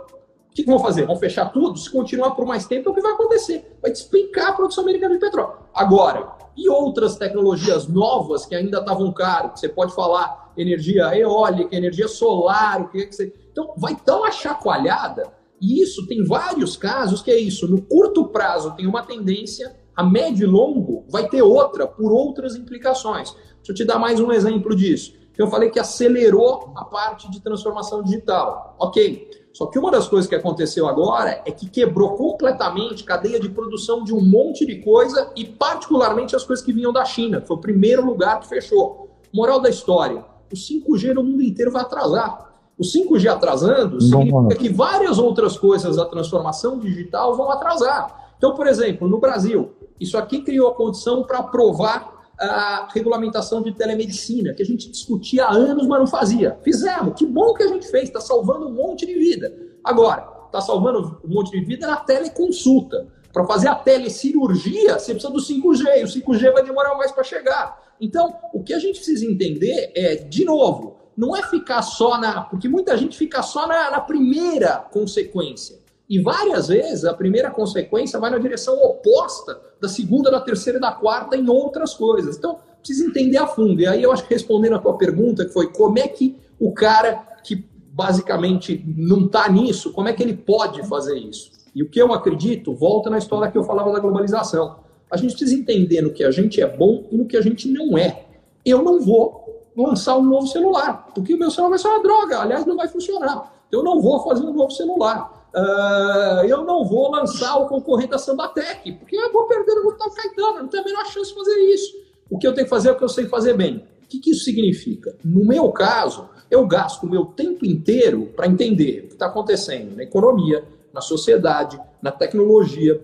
o 0.53 0.55
que, 0.55 0.63
vão 0.65 0.77
fazer? 0.77 1.07
Vão 1.07 1.15
fechar 1.15 1.51
tudo? 1.51 1.79
Se 1.79 1.89
continuar 1.89 2.31
por 2.35 2.45
mais 2.45 2.67
tempo, 2.67 2.87
é 2.87 2.91
o 2.91 2.95
que 2.95 3.01
vai 3.01 3.13
acontecer. 3.13 3.75
Vai 3.81 3.89
despencar 3.89 4.49
a 4.49 4.53
produção 4.53 4.83
americana 4.83 5.15
de 5.15 5.19
petróleo. 5.19 5.57
Agora, 5.73 6.31
e 6.55 6.69
outras 6.69 7.15
tecnologias 7.15 7.87
novas 7.87 8.45
que 8.45 8.53
ainda 8.53 8.77
estavam 8.77 9.11
caras? 9.11 9.59
Você 9.59 9.67
pode 9.67 9.95
falar 9.95 10.53
energia 10.55 11.17
eólica, 11.17 11.75
energia 11.75 12.07
solar, 12.07 12.83
o 12.83 12.89
que 12.89 12.99
é 12.99 13.05
que 13.07 13.15
você. 13.15 13.33
Então, 13.51 13.73
vai 13.75 13.97
dar 14.05 14.17
uma 14.17 14.29
chacoalhada. 14.29 15.33
E 15.59 15.81
isso 15.81 16.05
tem 16.05 16.23
vários 16.23 16.77
casos 16.77 17.23
que 17.23 17.31
é 17.31 17.39
isso. 17.39 17.67
No 17.67 17.81
curto 17.81 18.27
prazo 18.27 18.75
tem 18.75 18.85
uma 18.85 19.01
tendência, 19.01 19.75
a 19.95 20.03
médio 20.03 20.47
e 20.47 20.51
longo 20.51 21.03
vai 21.09 21.27
ter 21.27 21.41
outra, 21.41 21.87
por 21.87 22.11
outras 22.11 22.55
implicações. 22.55 23.31
Deixa 23.55 23.71
eu 23.71 23.75
te 23.75 23.85
dar 23.85 23.97
mais 23.97 24.19
um 24.19 24.31
exemplo 24.31 24.75
disso. 24.75 25.15
Eu 25.35 25.47
falei 25.47 25.71
que 25.71 25.79
acelerou 25.79 26.73
a 26.75 26.85
parte 26.85 27.31
de 27.31 27.41
transformação 27.41 28.03
digital. 28.03 28.75
Ok. 28.77 29.42
Só 29.53 29.67
que 29.67 29.77
uma 29.77 29.91
das 29.91 30.07
coisas 30.07 30.27
que 30.27 30.33
aconteceu 30.33 30.87
agora 30.87 31.43
é 31.45 31.51
que 31.51 31.69
quebrou 31.69 32.15
completamente 32.15 33.03
cadeia 33.03 33.39
de 33.39 33.47
produção 33.47 34.03
de 34.03 34.11
um 34.11 34.19
monte 34.19 34.65
de 34.65 34.77
coisa 34.77 35.31
e 35.35 35.45
particularmente 35.45 36.35
as 36.35 36.43
coisas 36.43 36.65
que 36.65 36.73
vinham 36.73 36.91
da 36.91 37.05
China. 37.05 37.39
Foi 37.45 37.55
o 37.55 37.59
primeiro 37.59 38.03
lugar 38.03 38.39
que 38.39 38.47
fechou. 38.47 39.11
Moral 39.31 39.59
da 39.61 39.69
história: 39.69 40.25
o 40.51 40.55
5G 40.55 41.13
no 41.13 41.23
mundo 41.23 41.43
inteiro 41.43 41.71
vai 41.71 41.83
atrasar. 41.83 42.51
O 42.77 42.83
5G 42.83 43.27
atrasando 43.27 44.01
significa 44.01 44.55
que 44.55 44.69
várias 44.69 45.19
outras 45.19 45.55
coisas 45.55 45.97
da 45.97 46.05
transformação 46.05 46.79
digital 46.79 47.35
vão 47.35 47.51
atrasar. 47.51 48.33
Então, 48.37 48.55
por 48.55 48.65
exemplo, 48.65 49.07
no 49.07 49.19
Brasil, 49.19 49.71
isso 49.99 50.17
aqui 50.17 50.41
criou 50.41 50.69
a 50.69 50.73
condição 50.73 51.23
para 51.23 51.37
aprovar 51.37 52.22
a 52.39 52.87
regulamentação 52.93 53.61
de 53.61 53.73
telemedicina, 53.73 54.53
que 54.53 54.63
a 54.63 54.65
gente 54.65 54.89
discutia 54.89 55.45
há 55.45 55.53
anos, 55.53 55.87
mas 55.87 55.99
não 55.99 56.07
fazia. 56.07 56.57
Fizemos, 56.63 57.15
que 57.15 57.25
bom 57.25 57.53
que 57.53 57.63
a 57.63 57.67
gente 57.67 57.87
fez, 57.87 58.05
está 58.05 58.19
salvando 58.19 58.67
um 58.67 58.73
monte 58.73 59.05
de 59.05 59.13
vida. 59.13 59.53
Agora, 59.83 60.27
está 60.45 60.61
salvando 60.61 61.19
um 61.23 61.33
monte 61.33 61.51
de 61.51 61.63
vida 61.65 61.87
na 61.87 61.97
teleconsulta. 61.97 63.07
Para 63.31 63.45
fazer 63.45 63.67
a 63.67 63.75
telecirurgia, 63.75 64.99
você 64.99 65.13
precisa 65.13 65.33
do 65.33 65.39
5G, 65.39 66.01
e 66.01 66.03
o 66.03 66.07
5G 66.07 66.53
vai 66.53 66.63
demorar 66.63 66.95
mais 66.95 67.11
para 67.11 67.23
chegar. 67.23 67.81
Então, 67.99 68.35
o 68.53 68.63
que 68.63 68.73
a 68.73 68.79
gente 68.79 68.97
precisa 68.97 69.25
entender 69.25 69.91
é, 69.95 70.15
de 70.15 70.45
novo, 70.45 70.97
não 71.17 71.35
é 71.35 71.41
ficar 71.41 71.81
só 71.81 72.19
na. 72.19 72.41
Porque 72.41 72.67
muita 72.67 72.95
gente 72.97 73.17
fica 73.17 73.41
só 73.41 73.67
na, 73.67 73.89
na 73.89 74.01
primeira 74.01 74.77
consequência. 74.77 75.79
E 76.09 76.19
várias 76.19 76.67
vezes 76.67 77.05
a 77.05 77.13
primeira 77.13 77.49
consequência 77.49 78.19
vai 78.19 78.29
na 78.29 78.37
direção 78.37 78.75
oposta 78.83 79.59
da 79.83 79.89
segunda, 79.89 80.31
da 80.31 80.39
terceira 80.39 80.79
e 80.79 80.81
da 80.81 80.93
quarta 80.93 81.35
em 81.35 81.49
outras 81.49 81.93
coisas. 81.93 82.37
Então, 82.37 82.57
precisa 82.79 83.05
entender 83.05 83.37
a 83.37 83.45
fundo. 83.45 83.81
E 83.81 83.85
aí 83.85 84.01
eu 84.01 84.13
acho 84.13 84.25
que 84.25 84.33
respondendo 84.33 84.75
a 84.75 84.79
tua 84.79 84.97
pergunta, 84.97 85.43
que 85.45 85.51
foi 85.51 85.67
como 85.67 85.99
é 85.99 86.07
que 86.07 86.37
o 86.57 86.71
cara 86.71 87.15
que 87.43 87.67
basicamente 87.91 88.81
não 88.97 89.25
está 89.25 89.49
nisso, 89.49 89.91
como 89.91 90.07
é 90.07 90.13
que 90.13 90.23
ele 90.23 90.35
pode 90.35 90.87
fazer 90.87 91.17
isso? 91.17 91.51
E 91.75 91.83
o 91.83 91.89
que 91.89 92.01
eu 92.01 92.13
acredito, 92.13 92.73
volta 92.73 93.09
na 93.09 93.17
história 93.17 93.51
que 93.51 93.57
eu 93.57 93.63
falava 93.65 93.91
da 93.91 93.99
globalização. 93.99 94.77
A 95.11 95.17
gente 95.17 95.31
precisa 95.31 95.53
entender 95.53 96.01
no 96.01 96.13
que 96.13 96.23
a 96.23 96.31
gente 96.31 96.61
é 96.61 96.67
bom 96.67 97.03
e 97.11 97.17
no 97.17 97.25
que 97.25 97.35
a 97.35 97.41
gente 97.41 97.67
não 97.67 97.97
é. 97.97 98.25
Eu 98.65 98.81
não 98.81 99.01
vou 99.01 99.67
lançar 99.75 100.17
um 100.17 100.23
novo 100.23 100.47
celular, 100.47 101.09
porque 101.13 101.33
o 101.33 101.37
meu 101.37 101.51
celular 101.51 101.71
vai 101.71 101.79
ser 101.79 101.89
uma 101.89 102.01
droga, 102.01 102.39
aliás, 102.39 102.65
não 102.65 102.77
vai 102.77 102.87
funcionar. 102.87 103.53
Então, 103.67 103.81
eu 103.81 103.83
não 103.83 104.01
vou 104.01 104.23
fazer 104.23 104.45
um 104.45 104.53
novo 104.53 104.71
celular. 104.71 105.32
Uh, 105.55 106.45
eu 106.47 106.63
não 106.63 106.83
vou 106.83 107.11
lançar 107.11 107.57
o 107.57 107.67
concorrente 107.67 108.09
da 108.09 108.17
Sambatec, 108.17 108.91
porque 108.93 109.15
eu 109.15 109.31
vou 109.31 109.45
perder 109.45 109.73
o 109.73 109.83
Gustavo 109.83 110.15
Caetano, 110.15 110.59
não 110.59 110.67
tenho 110.67 110.83
a 110.83 110.85
menor 110.85 111.05
chance 111.05 111.29
de 111.29 111.35
fazer 111.35 111.59
isso. 111.73 111.93
O 112.29 112.39
que 112.39 112.47
eu 112.47 112.53
tenho 112.53 112.65
que 112.65 112.69
fazer 112.69 112.89
é 112.89 112.91
o 112.91 112.97
que 112.97 113.03
eu 113.03 113.09
sei 113.09 113.27
fazer 113.27 113.55
bem. 113.55 113.85
O 114.03 114.07
que, 114.07 114.19
que 114.19 114.31
isso 114.31 114.43
significa? 114.43 115.15
No 115.23 115.45
meu 115.45 115.71
caso, 115.71 116.27
eu 116.49 116.65
gasto 116.65 117.03
o 117.03 117.09
meu 117.09 117.25
tempo 117.25 117.65
inteiro 117.65 118.31
para 118.35 118.47
entender 118.47 119.03
o 119.05 119.07
que 119.09 119.13
está 119.13 119.27
acontecendo 119.27 119.95
na 119.95 120.03
economia, 120.03 120.63
na 120.91 121.01
sociedade, 121.01 121.79
na 122.01 122.11
tecnologia, 122.11 122.99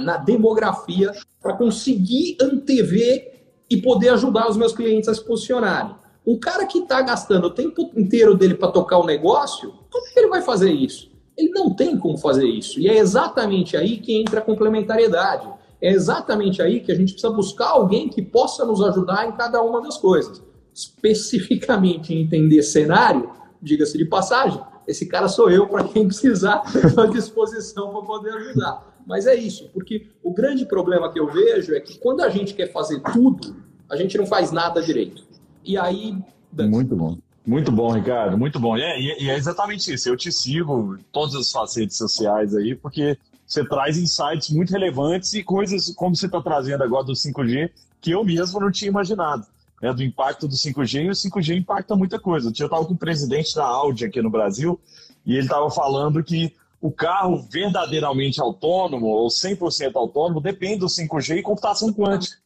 na 0.00 0.16
demografia, 0.16 1.12
para 1.42 1.54
conseguir 1.54 2.36
antever 2.40 3.42
e 3.68 3.76
poder 3.80 4.10
ajudar 4.10 4.48
os 4.48 4.56
meus 4.56 4.72
clientes 4.72 5.08
a 5.08 5.14
se 5.14 5.24
posicionarem. 5.24 5.94
Um 6.26 6.38
cara 6.38 6.66
que 6.66 6.78
está 6.78 7.00
gastando 7.00 7.46
o 7.46 7.50
tempo 7.50 7.90
inteiro 7.96 8.36
dele 8.36 8.54
para 8.54 8.70
tocar 8.70 8.98
o 8.98 9.06
negócio, 9.06 9.72
como 9.90 10.06
é 10.06 10.10
que 10.10 10.18
ele 10.18 10.28
vai 10.28 10.42
fazer 10.42 10.70
isso? 10.70 11.09
Ele 11.40 11.50
não 11.50 11.70
tem 11.70 11.96
como 11.96 12.18
fazer 12.18 12.46
isso. 12.46 12.78
E 12.78 12.88
é 12.88 12.98
exatamente 12.98 13.76
aí 13.76 13.96
que 13.96 14.20
entra 14.20 14.40
a 14.40 14.42
complementariedade. 14.42 15.48
É 15.80 15.90
exatamente 15.90 16.60
aí 16.60 16.80
que 16.80 16.92
a 16.92 16.94
gente 16.94 17.12
precisa 17.12 17.32
buscar 17.32 17.70
alguém 17.70 18.08
que 18.10 18.20
possa 18.20 18.66
nos 18.66 18.82
ajudar 18.82 19.26
em 19.26 19.32
cada 19.32 19.62
uma 19.62 19.80
das 19.80 19.96
coisas. 19.96 20.42
Especificamente 20.74 22.12
em 22.12 22.22
entender 22.22 22.62
cenário, 22.62 23.30
diga-se 23.62 23.96
de 23.96 24.04
passagem, 24.04 24.60
esse 24.86 25.06
cara 25.06 25.28
sou 25.28 25.50
eu 25.50 25.66
para 25.66 25.84
quem 25.84 26.06
precisar 26.06 26.62
à 26.96 27.06
disposição 27.06 27.90
para 27.90 28.02
poder 28.02 28.32
ajudar. 28.34 28.90
Mas 29.06 29.26
é 29.26 29.34
isso, 29.34 29.70
porque 29.72 30.06
o 30.22 30.32
grande 30.32 30.66
problema 30.66 31.10
que 31.10 31.18
eu 31.18 31.26
vejo 31.26 31.74
é 31.74 31.80
que 31.80 31.98
quando 31.98 32.20
a 32.20 32.28
gente 32.28 32.54
quer 32.54 32.70
fazer 32.70 33.00
tudo, 33.12 33.56
a 33.88 33.96
gente 33.96 34.16
não 34.18 34.26
faz 34.26 34.52
nada 34.52 34.82
direito. 34.82 35.22
E 35.64 35.78
aí. 35.78 36.16
Muito 36.52 36.94
bom. 36.94 37.16
Muito 37.50 37.72
bom, 37.72 37.90
Ricardo, 37.90 38.38
muito 38.38 38.60
bom. 38.60 38.76
É, 38.76 39.00
e, 39.00 39.28
é 39.28 39.34
exatamente 39.34 39.92
isso. 39.92 40.08
Eu 40.08 40.16
te 40.16 40.30
sigo 40.30 40.94
em 40.94 41.02
todas 41.10 41.34
as 41.34 41.50
facetas 41.50 41.96
sociais 41.96 42.54
aí, 42.54 42.76
porque 42.76 43.18
você 43.44 43.64
traz 43.64 43.98
insights 43.98 44.50
muito 44.50 44.70
relevantes 44.70 45.34
e 45.34 45.42
coisas 45.42 45.92
como 45.96 46.14
você 46.14 46.26
está 46.26 46.40
trazendo 46.40 46.84
agora 46.84 47.02
do 47.02 47.12
5G 47.12 47.72
que 48.00 48.12
eu 48.12 48.22
mesmo 48.22 48.60
não 48.60 48.70
tinha 48.70 48.88
imaginado. 48.88 49.44
Né, 49.82 49.92
do 49.92 50.04
impacto 50.04 50.46
do 50.46 50.54
5G, 50.54 51.06
e 51.06 51.08
o 51.08 51.12
5G 51.12 51.56
impacta 51.56 51.96
muita 51.96 52.20
coisa. 52.20 52.52
Eu 52.56 52.66
estava 52.66 52.84
com 52.84 52.94
o 52.94 52.98
presidente 52.98 53.54
da 53.56 53.64
Audi 53.64 54.04
aqui 54.04 54.22
no 54.22 54.30
Brasil 54.30 54.78
e 55.26 55.32
ele 55.32 55.46
estava 55.46 55.68
falando 55.70 56.22
que 56.22 56.54
o 56.80 56.92
carro 56.92 57.44
verdadeiramente 57.50 58.40
autônomo 58.40 59.06
ou 59.06 59.26
100% 59.28 59.96
autônomo 59.96 60.40
depende 60.40 60.80
do 60.80 60.86
5G 60.86 61.38
e 61.38 61.42
computação 61.42 61.92
quântica. 61.92 62.36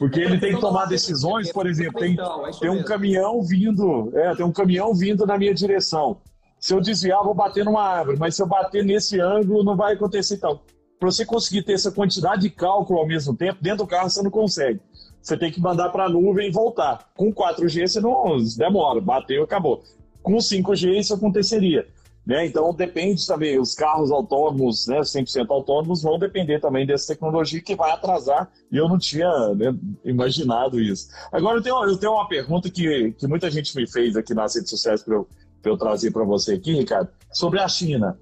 Porque 0.00 0.18
ele 0.18 0.40
tem 0.40 0.54
que 0.54 0.60
tomar 0.62 0.86
decisões, 0.86 1.52
por 1.52 1.66
exemplo, 1.66 2.00
tem, 2.00 2.16
é 2.18 2.58
tem 2.58 2.70
um 2.70 2.82
caminhão 2.82 3.42
vindo, 3.42 4.10
é, 4.14 4.34
tem 4.34 4.46
um 4.46 4.50
caminhão 4.50 4.94
vindo 4.94 5.26
na 5.26 5.36
minha 5.36 5.52
direção. 5.52 6.22
Se 6.58 6.72
eu 6.72 6.80
desviar, 6.80 7.22
vou 7.22 7.34
bater 7.34 7.66
numa 7.66 7.82
árvore, 7.82 8.18
mas 8.18 8.34
se 8.34 8.40
eu 8.40 8.46
bater 8.46 8.82
nesse 8.82 9.20
ângulo, 9.20 9.62
não 9.62 9.76
vai 9.76 9.92
acontecer 9.92 10.38
tal. 10.38 10.64
Para 10.98 11.10
você 11.10 11.26
conseguir 11.26 11.64
ter 11.64 11.74
essa 11.74 11.92
quantidade 11.92 12.40
de 12.40 12.48
cálculo 12.48 12.98
ao 12.98 13.06
mesmo 13.06 13.36
tempo, 13.36 13.62
dentro 13.62 13.84
do 13.84 13.86
carro 13.86 14.08
você 14.08 14.22
não 14.22 14.30
consegue. 14.30 14.80
Você 15.20 15.36
tem 15.36 15.52
que 15.52 15.60
mandar 15.60 15.90
para 15.90 16.06
a 16.06 16.08
nuvem 16.08 16.48
e 16.48 16.50
voltar. 16.50 17.10
Com 17.14 17.30
4G 17.30 17.86
você 17.86 18.00
não 18.00 18.38
demora, 18.56 19.02
bateu, 19.02 19.42
acabou. 19.42 19.82
Com 20.22 20.36
5G 20.36 20.98
isso 20.98 21.12
aconteceria. 21.12 21.86
Né? 22.30 22.46
Então 22.46 22.72
depende 22.72 23.26
também, 23.26 23.58
os 23.58 23.74
carros 23.74 24.12
autônomos, 24.12 24.86
né, 24.86 25.00
100% 25.00 25.50
autônomos, 25.50 26.00
vão 26.00 26.16
depender 26.16 26.60
também 26.60 26.86
dessa 26.86 27.12
tecnologia 27.12 27.60
que 27.60 27.74
vai 27.74 27.90
atrasar, 27.90 28.48
e 28.70 28.76
eu 28.76 28.88
não 28.88 28.98
tinha 28.98 29.28
né, 29.56 29.74
imaginado 30.04 30.80
isso. 30.80 31.08
Agora 31.32 31.58
eu 31.58 31.62
tenho, 31.62 31.82
eu 31.82 31.96
tenho 31.96 32.12
uma 32.12 32.28
pergunta 32.28 32.70
que, 32.70 33.10
que 33.18 33.26
muita 33.26 33.50
gente 33.50 33.74
me 33.74 33.84
fez 33.84 34.16
aqui 34.16 34.32
nas 34.32 34.54
redes 34.54 34.70
sociais 34.70 35.02
para 35.02 35.16
eu, 35.16 35.28
eu 35.64 35.76
trazer 35.76 36.12
para 36.12 36.22
você 36.22 36.54
aqui, 36.54 36.72
Ricardo, 36.72 37.10
sobre 37.32 37.58
a 37.58 37.66
China. 37.66 38.16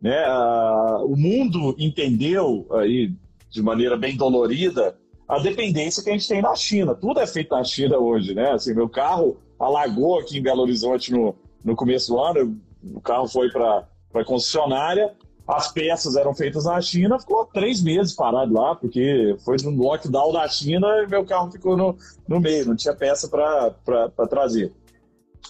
Né? 0.00 0.26
O 1.02 1.14
mundo 1.14 1.76
entendeu 1.78 2.66
aí, 2.70 3.12
de 3.50 3.60
maneira 3.60 3.94
bem 3.94 4.16
dolorida 4.16 4.96
a 5.28 5.38
dependência 5.38 6.02
que 6.02 6.08
a 6.08 6.14
gente 6.14 6.26
tem 6.26 6.40
na 6.40 6.56
China. 6.56 6.94
Tudo 6.94 7.20
é 7.20 7.26
feito 7.26 7.54
na 7.54 7.62
China 7.62 7.98
hoje, 7.98 8.34
né? 8.34 8.52
Assim, 8.52 8.72
meu 8.72 8.88
carro 8.88 9.36
alagou 9.60 10.18
aqui 10.18 10.38
em 10.38 10.42
Belo 10.42 10.62
Horizonte 10.62 11.12
no, 11.12 11.34
no 11.62 11.76
começo 11.76 12.10
do 12.10 12.18
ano, 12.18 12.58
o 12.94 13.00
carro 13.00 13.28
foi 13.28 13.50
para 13.50 13.86
a 14.14 14.24
concessionária, 14.24 15.14
as 15.46 15.70
peças 15.70 16.16
eram 16.16 16.34
feitas 16.34 16.64
na 16.64 16.80
China, 16.80 17.18
ficou 17.18 17.44
três 17.46 17.82
meses 17.82 18.14
parado 18.14 18.52
lá, 18.52 18.74
porque 18.74 19.36
foi 19.44 19.56
no 19.62 19.70
lockdown 19.70 20.32
da 20.32 20.48
China 20.48 20.86
e 21.02 21.06
meu 21.06 21.24
carro 21.24 21.50
ficou 21.50 21.76
no, 21.76 21.96
no 22.26 22.40
meio, 22.40 22.66
não 22.66 22.76
tinha 22.76 22.94
peça 22.94 23.28
para 23.28 24.26
trazer. 24.26 24.72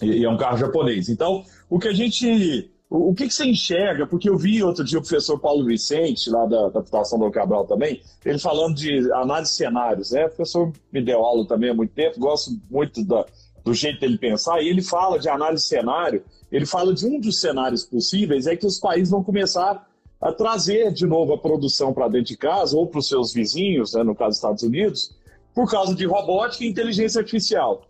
E, 0.03 0.07
e, 0.07 0.25
é 0.25 0.29
um 0.29 0.37
carro 0.37 0.57
japonês. 0.57 1.09
Então, 1.09 1.45
o 1.71 1.79
que 1.79 1.89
a 1.89 1.93
gente. 1.93 2.71
O, 2.91 3.11
o 3.11 3.15
que, 3.15 3.29
que, 3.29 3.35
você 3.35 3.47
enxerga? 3.47 4.07
Porque 4.07 4.29
eu 4.29 4.37
vi 4.37 4.63
outro 4.63 4.85
dia 4.85 4.99
o 4.99 5.03
professor 5.03 5.39
Paulo 5.39 5.65
Vicente, 5.65 6.29
lá 6.29 6.45
da, 6.45 6.69
da 6.71 6.83
Fundação 6.83 7.19
do 7.19 7.31
Cabral 7.31 7.65
também, 7.65 8.03
ele 8.25 8.39
falando 8.39 8.75
de 8.75 9.11
análise 9.13 9.53
de 9.53 9.57
cenários. 9.57 10.11
Né? 10.11 10.27
O 10.27 10.31
professor 10.31 10.73
me 10.93 11.01
deu 11.01 11.25
aula 11.25 11.47
também 11.47 11.71
há 11.71 11.75
muito 11.75 11.95
tempo, 11.95 12.19
gosto 12.19 12.51
muito 12.69 13.05
da, 13.05 13.25
do 13.65 13.73
jeito 13.73 14.01
dele 14.01 14.19
pensar, 14.19 14.61
e 14.61 14.69
ele 14.69 14.83
fala 14.83 15.19
de 15.19 15.29
análise 15.29 15.65
cenário 15.65 16.23
ele 16.55 16.67
fala 16.67 16.95
de 16.95 17.05
um 17.05 17.19
dos 17.19 17.41
cenários 17.41 17.85
possíveis 17.85 18.47
é 18.47 18.55
que 18.55 18.65
os 18.65 18.79
países 18.79 19.11
vão 19.11 19.25
começar 19.25 19.89
a 20.21 20.33
trazer 20.33 20.93
de 20.93 21.05
novo 21.05 21.33
a 21.33 21.39
produção 21.39 21.93
para 21.93 22.07
dentro 22.07 22.29
de 22.29 22.37
casa 22.37 22.77
ou 22.77 22.87
para 22.87 23.01
os 23.01 23.09
seus 23.09 23.33
vizinhos, 23.33 23.93
né, 23.95 24.05
no 24.05 24.15
caso 24.15 24.29
dos 24.29 24.37
Estados 24.37 24.63
Unidos, 24.63 25.17
por 25.53 25.69
causa 25.69 25.97
de 25.97 26.07
robótica 26.07 26.63
e 26.63 26.69
inteligência 26.69 27.19
artificial. 27.19 27.83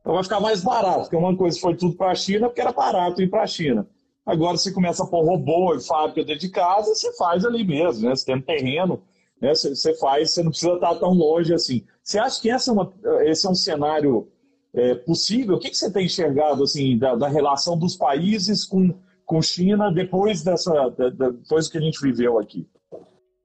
Então 0.00 0.14
vai 0.14 0.24
ficar 0.24 0.40
mais 0.40 0.62
barato, 0.64 1.02
porque 1.02 1.14
uma 1.14 1.36
coisa 1.36 1.60
foi 1.60 1.76
tudo 1.76 1.94
para 1.94 2.10
a 2.10 2.14
China, 2.16 2.48
porque 2.48 2.60
era 2.60 2.72
barato 2.72 3.22
ir 3.22 3.30
para 3.30 3.42
a 3.42 3.46
China. 3.46 3.86
Agora 4.26 4.56
você 4.56 4.72
começa 4.72 5.04
a 5.04 5.06
pôr 5.06 5.24
robô 5.24 5.74
e 5.76 5.80
fábrica 5.80 6.24
dentro 6.24 6.40
de 6.40 6.50
casa, 6.50 6.92
você 6.92 7.16
faz 7.16 7.44
ali 7.44 7.64
mesmo, 7.64 8.08
né? 8.08 8.16
Você 8.16 8.26
tem 8.26 8.34
um 8.34 8.42
terreno, 8.42 9.00
né? 9.40 9.54
Você 9.54 9.94
faz, 9.94 10.32
você 10.32 10.42
não 10.42 10.50
precisa 10.50 10.74
estar 10.74 10.96
tão 10.96 11.12
longe 11.12 11.54
assim. 11.54 11.84
Você 12.02 12.18
acha 12.18 12.40
que 12.40 12.50
essa 12.50 12.70
é 12.70 12.74
uma, 12.74 12.92
esse 13.22 13.46
é 13.46 13.50
um 13.50 13.54
cenário 13.54 14.28
é, 14.74 14.94
possível? 14.94 15.56
O 15.56 15.58
que, 15.58 15.70
que 15.70 15.76
você 15.76 15.90
tem 15.90 16.06
enxergado 16.06 16.62
assim 16.62 16.98
da, 16.98 17.14
da, 17.14 17.28
relação 17.28 17.76
dos 17.76 17.96
países 17.96 18.64
com, 18.64 18.94
com 19.24 19.42
China 19.42 19.90
depois 19.90 20.42
dessa 20.42 20.72
da, 20.90 21.10
depois 21.30 21.66
do 21.66 21.72
que 21.72 21.78
a 21.78 21.82
gente 21.82 22.00
viveu 22.00 22.38
aqui? 22.38 22.66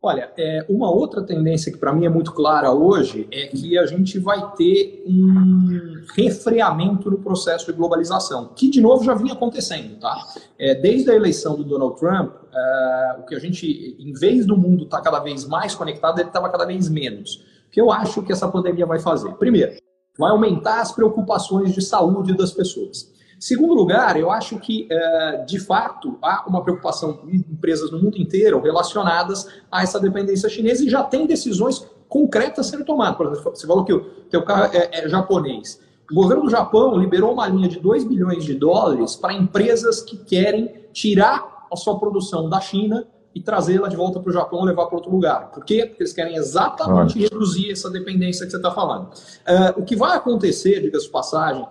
Olha, 0.06 0.30
é, 0.38 0.66
uma 0.68 0.92
outra 0.92 1.24
tendência 1.24 1.72
que 1.72 1.78
para 1.78 1.94
mim 1.94 2.06
é 2.06 2.10
muito 2.10 2.34
clara 2.34 2.74
hoje 2.74 3.26
é 3.32 3.48
que 3.48 3.78
a 3.78 3.86
gente 3.86 4.20
vai 4.20 4.54
ter 4.54 5.02
um 5.08 6.04
refreamento 6.14 7.10
no 7.10 7.20
processo 7.20 7.68
de 7.68 7.72
globalização, 7.72 8.50
que 8.54 8.70
de 8.70 8.82
novo 8.82 9.06
já 9.06 9.14
vinha 9.14 9.32
acontecendo, 9.32 9.98
tá? 10.02 10.14
É, 10.60 10.76
desde 10.76 11.10
a 11.10 11.16
eleição 11.16 11.56
do 11.56 11.64
Donald 11.64 11.98
Trump, 11.98 12.34
é, 12.54 13.16
o 13.20 13.24
que 13.24 13.34
a 13.34 13.40
gente, 13.40 13.96
em 13.98 14.12
vez 14.12 14.46
do 14.46 14.58
mundo 14.58 14.84
estar 14.84 14.98
tá 14.98 15.04
cada 15.04 15.20
vez 15.20 15.48
mais 15.48 15.74
conectado, 15.74 16.20
ele 16.20 16.28
estava 16.28 16.50
cada 16.50 16.66
vez 16.66 16.90
menos. 16.90 17.36
O 17.68 17.72
que 17.72 17.80
eu 17.80 17.90
acho 17.90 18.22
que 18.24 18.34
essa 18.34 18.50
pandemia 18.50 18.86
vai 18.86 19.00
fazer? 19.00 19.32
Primeiro, 19.36 19.78
vai 20.18 20.32
aumentar 20.32 20.82
as 20.82 20.92
preocupações 20.92 21.74
de 21.74 21.82
saúde 21.82 22.36
das 22.36 22.52
pessoas. 22.52 23.12
Segundo 23.40 23.74
lugar, 23.74 24.18
eu 24.18 24.32
acho 24.32 24.58
que, 24.58 24.88
é, 24.90 25.44
de 25.46 25.60
fato, 25.60 26.18
há 26.22 26.46
uma 26.48 26.64
preocupação 26.64 27.20
em 27.28 27.38
empresas 27.52 27.92
no 27.92 28.02
mundo 28.02 28.18
inteiro 28.18 28.62
relacionadas 28.62 29.48
a 29.70 29.84
essa 29.84 30.00
dependência 30.00 30.48
chinesa 30.48 30.86
e 30.86 30.90
já 30.90 31.04
tem 31.04 31.28
decisões 31.28 31.86
concretas 32.08 32.68
sendo 32.68 32.86
tomadas. 32.86 33.18
Por 33.18 33.26
exemplo, 33.26 33.52
você 33.54 33.68
falou 33.68 33.84
que 33.84 33.92
o 33.92 34.02
teu 34.30 34.44
carro 34.44 34.74
é, 34.74 34.90
é 34.94 35.10
japonês. 35.10 35.82
O 36.10 36.16
governo 36.16 36.44
do 36.44 36.50
Japão 36.50 36.96
liberou 36.98 37.34
uma 37.34 37.48
linha 37.48 37.68
de 37.68 37.80
2 37.80 38.04
bilhões 38.04 38.46
de 38.46 38.54
dólares 38.54 39.16
para 39.16 39.34
empresas 39.34 40.02
que 40.02 40.16
querem 40.16 40.74
tirar 40.94 41.66
a 41.72 41.76
sua 41.76 42.00
produção 42.00 42.48
da 42.48 42.62
China 42.62 43.06
e 43.36 43.42
trazê-la 43.42 43.88
de 43.88 43.96
volta 43.96 44.20
para 44.20 44.30
o 44.30 44.34
Japão 44.34 44.60
ou 44.60 44.66
levar 44.66 44.86
para 44.86 44.96
outro 44.96 45.12
lugar. 45.12 45.52
Por 45.52 45.66
quê? 45.66 45.86
Porque 45.86 46.04
eles 46.04 46.14
querem 46.14 46.36
exatamente 46.36 47.18
Olha. 47.18 47.30
reduzir 47.30 47.72
essa 47.72 47.90
dependência 47.90 48.46
que 48.46 48.52
você 48.52 48.58
está 48.58 48.72
falando. 48.72 49.08
Uh, 49.08 49.82
o 49.82 49.84
que 49.84 49.96
vai 49.96 50.16
acontecer, 50.16 50.82
diga-se 50.82 51.10
passagem, 51.10 51.66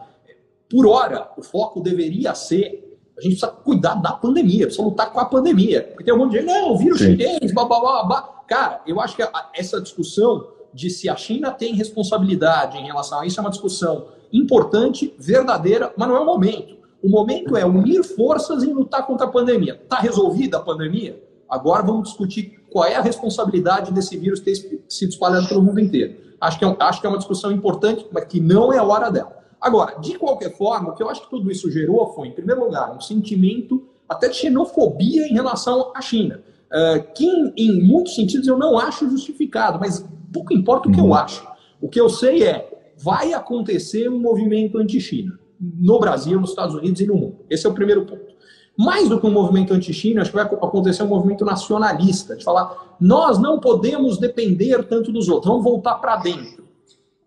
por 0.68 0.86
hora, 0.86 1.28
o 1.36 1.42
foco 1.42 1.80
deveria 1.80 2.34
ser 2.34 2.88
a 3.16 3.20
gente 3.20 3.38
precisa 3.38 3.48
cuidar 3.48 3.94
da 3.96 4.12
pandemia, 4.12 4.66
precisa 4.66 4.82
lutar 4.82 5.12
com 5.12 5.20
a 5.20 5.24
pandemia. 5.24 5.82
Porque 5.82 6.02
tem 6.02 6.14
um 6.14 6.18
monte 6.18 6.32
de 6.32 6.38
gente, 6.38 6.46
não, 6.46 6.76
vírus 6.76 6.98
Sim. 6.98 7.16
chinês, 7.16 7.52
blá, 7.52 7.64
blá, 7.64 7.78
blá, 7.78 8.04
blá. 8.04 8.22
Cara, 8.48 8.80
eu 8.86 9.00
acho 9.00 9.14
que 9.14 9.22
essa 9.54 9.80
discussão 9.80 10.48
de 10.72 10.88
se 10.88 11.08
a 11.08 11.16
China 11.16 11.50
tem 11.50 11.74
responsabilidade 11.74 12.78
em 12.78 12.86
relação 12.86 13.20
a 13.20 13.26
isso 13.26 13.38
é 13.38 13.42
uma 13.42 13.50
discussão 13.50 14.08
importante, 14.32 15.14
verdadeira, 15.18 15.92
mas 15.96 16.08
não 16.08 16.16
é 16.16 16.20
o 16.20 16.26
momento. 16.26 16.76
O 17.02 17.08
momento 17.08 17.56
é 17.56 17.66
unir 17.66 18.02
forças 18.02 18.62
em 18.62 18.72
lutar 18.72 19.06
contra 19.06 19.26
a 19.26 19.30
pandemia. 19.30 19.78
Está 19.82 19.98
resolvida 19.98 20.56
a 20.56 20.60
pandemia? 20.60 21.22
Agora 21.52 21.82
vamos 21.82 22.08
discutir 22.08 22.64
qual 22.70 22.86
é 22.86 22.94
a 22.94 23.02
responsabilidade 23.02 23.92
desse 23.92 24.16
vírus 24.16 24.40
ter 24.40 24.54
sido 24.88 25.10
espalhado 25.10 25.46
pelo 25.46 25.60
mundo 25.60 25.78
inteiro. 25.78 26.16
Acho 26.40 26.58
que, 26.58 26.64
é, 26.64 26.76
acho 26.80 26.98
que 26.98 27.06
é 27.06 27.10
uma 27.10 27.18
discussão 27.18 27.52
importante, 27.52 28.06
mas 28.10 28.24
que 28.24 28.40
não 28.40 28.72
é 28.72 28.78
a 28.78 28.82
hora 28.82 29.10
dela. 29.10 29.36
Agora, 29.60 30.00
de 30.00 30.18
qualquer 30.18 30.56
forma, 30.56 30.88
o 30.88 30.94
que 30.94 31.02
eu 31.02 31.10
acho 31.10 31.20
que 31.20 31.28
tudo 31.28 31.50
isso 31.50 31.70
gerou 31.70 32.10
foi, 32.14 32.28
em 32.28 32.32
primeiro 32.32 32.64
lugar, 32.64 32.96
um 32.96 33.00
sentimento 33.02 33.86
até 34.08 34.30
de 34.30 34.36
xenofobia 34.36 35.28
em 35.28 35.34
relação 35.34 35.92
à 35.94 36.00
China, 36.00 36.42
uh, 36.68 37.12
que 37.12 37.26
em, 37.26 37.52
em, 37.54 37.82
muitos 37.82 38.14
sentidos 38.14 38.48
eu 38.48 38.56
não 38.56 38.78
acho 38.78 39.08
justificado, 39.10 39.78
mas 39.78 40.08
pouco 40.32 40.54
importa 40.54 40.88
o 40.88 40.92
que 40.92 40.98
eu 40.98 41.04
uhum. 41.04 41.14
acho. 41.14 41.46
O 41.82 41.88
que 41.88 42.00
eu 42.00 42.08
sei 42.08 42.44
é, 42.44 42.94
vai 42.96 43.34
acontecer 43.34 44.08
um 44.08 44.18
movimento 44.18 44.78
anti-China 44.78 45.38
no 45.60 46.00
Brasil, 46.00 46.40
nos 46.40 46.48
Estados 46.48 46.74
Unidos 46.74 46.98
e 47.02 47.06
no 47.06 47.14
mundo. 47.14 47.44
Esse 47.50 47.66
é 47.66 47.68
o 47.70 47.74
primeiro 47.74 48.06
ponto. 48.06 48.31
Mais 48.78 49.08
do 49.08 49.20
que 49.20 49.26
um 49.26 49.30
movimento 49.30 49.74
anti-China, 49.74 50.22
acho 50.22 50.30
que 50.30 50.36
vai 50.36 50.46
acontecer 50.46 51.02
um 51.02 51.08
movimento 51.08 51.44
nacionalista, 51.44 52.34
de 52.34 52.44
falar, 52.44 52.96
nós 52.98 53.38
não 53.38 53.60
podemos 53.60 54.18
depender 54.18 54.82
tanto 54.84 55.12
dos 55.12 55.28
outros, 55.28 55.50
vamos 55.50 55.64
voltar 55.64 55.96
para 55.96 56.16
dentro. 56.16 56.64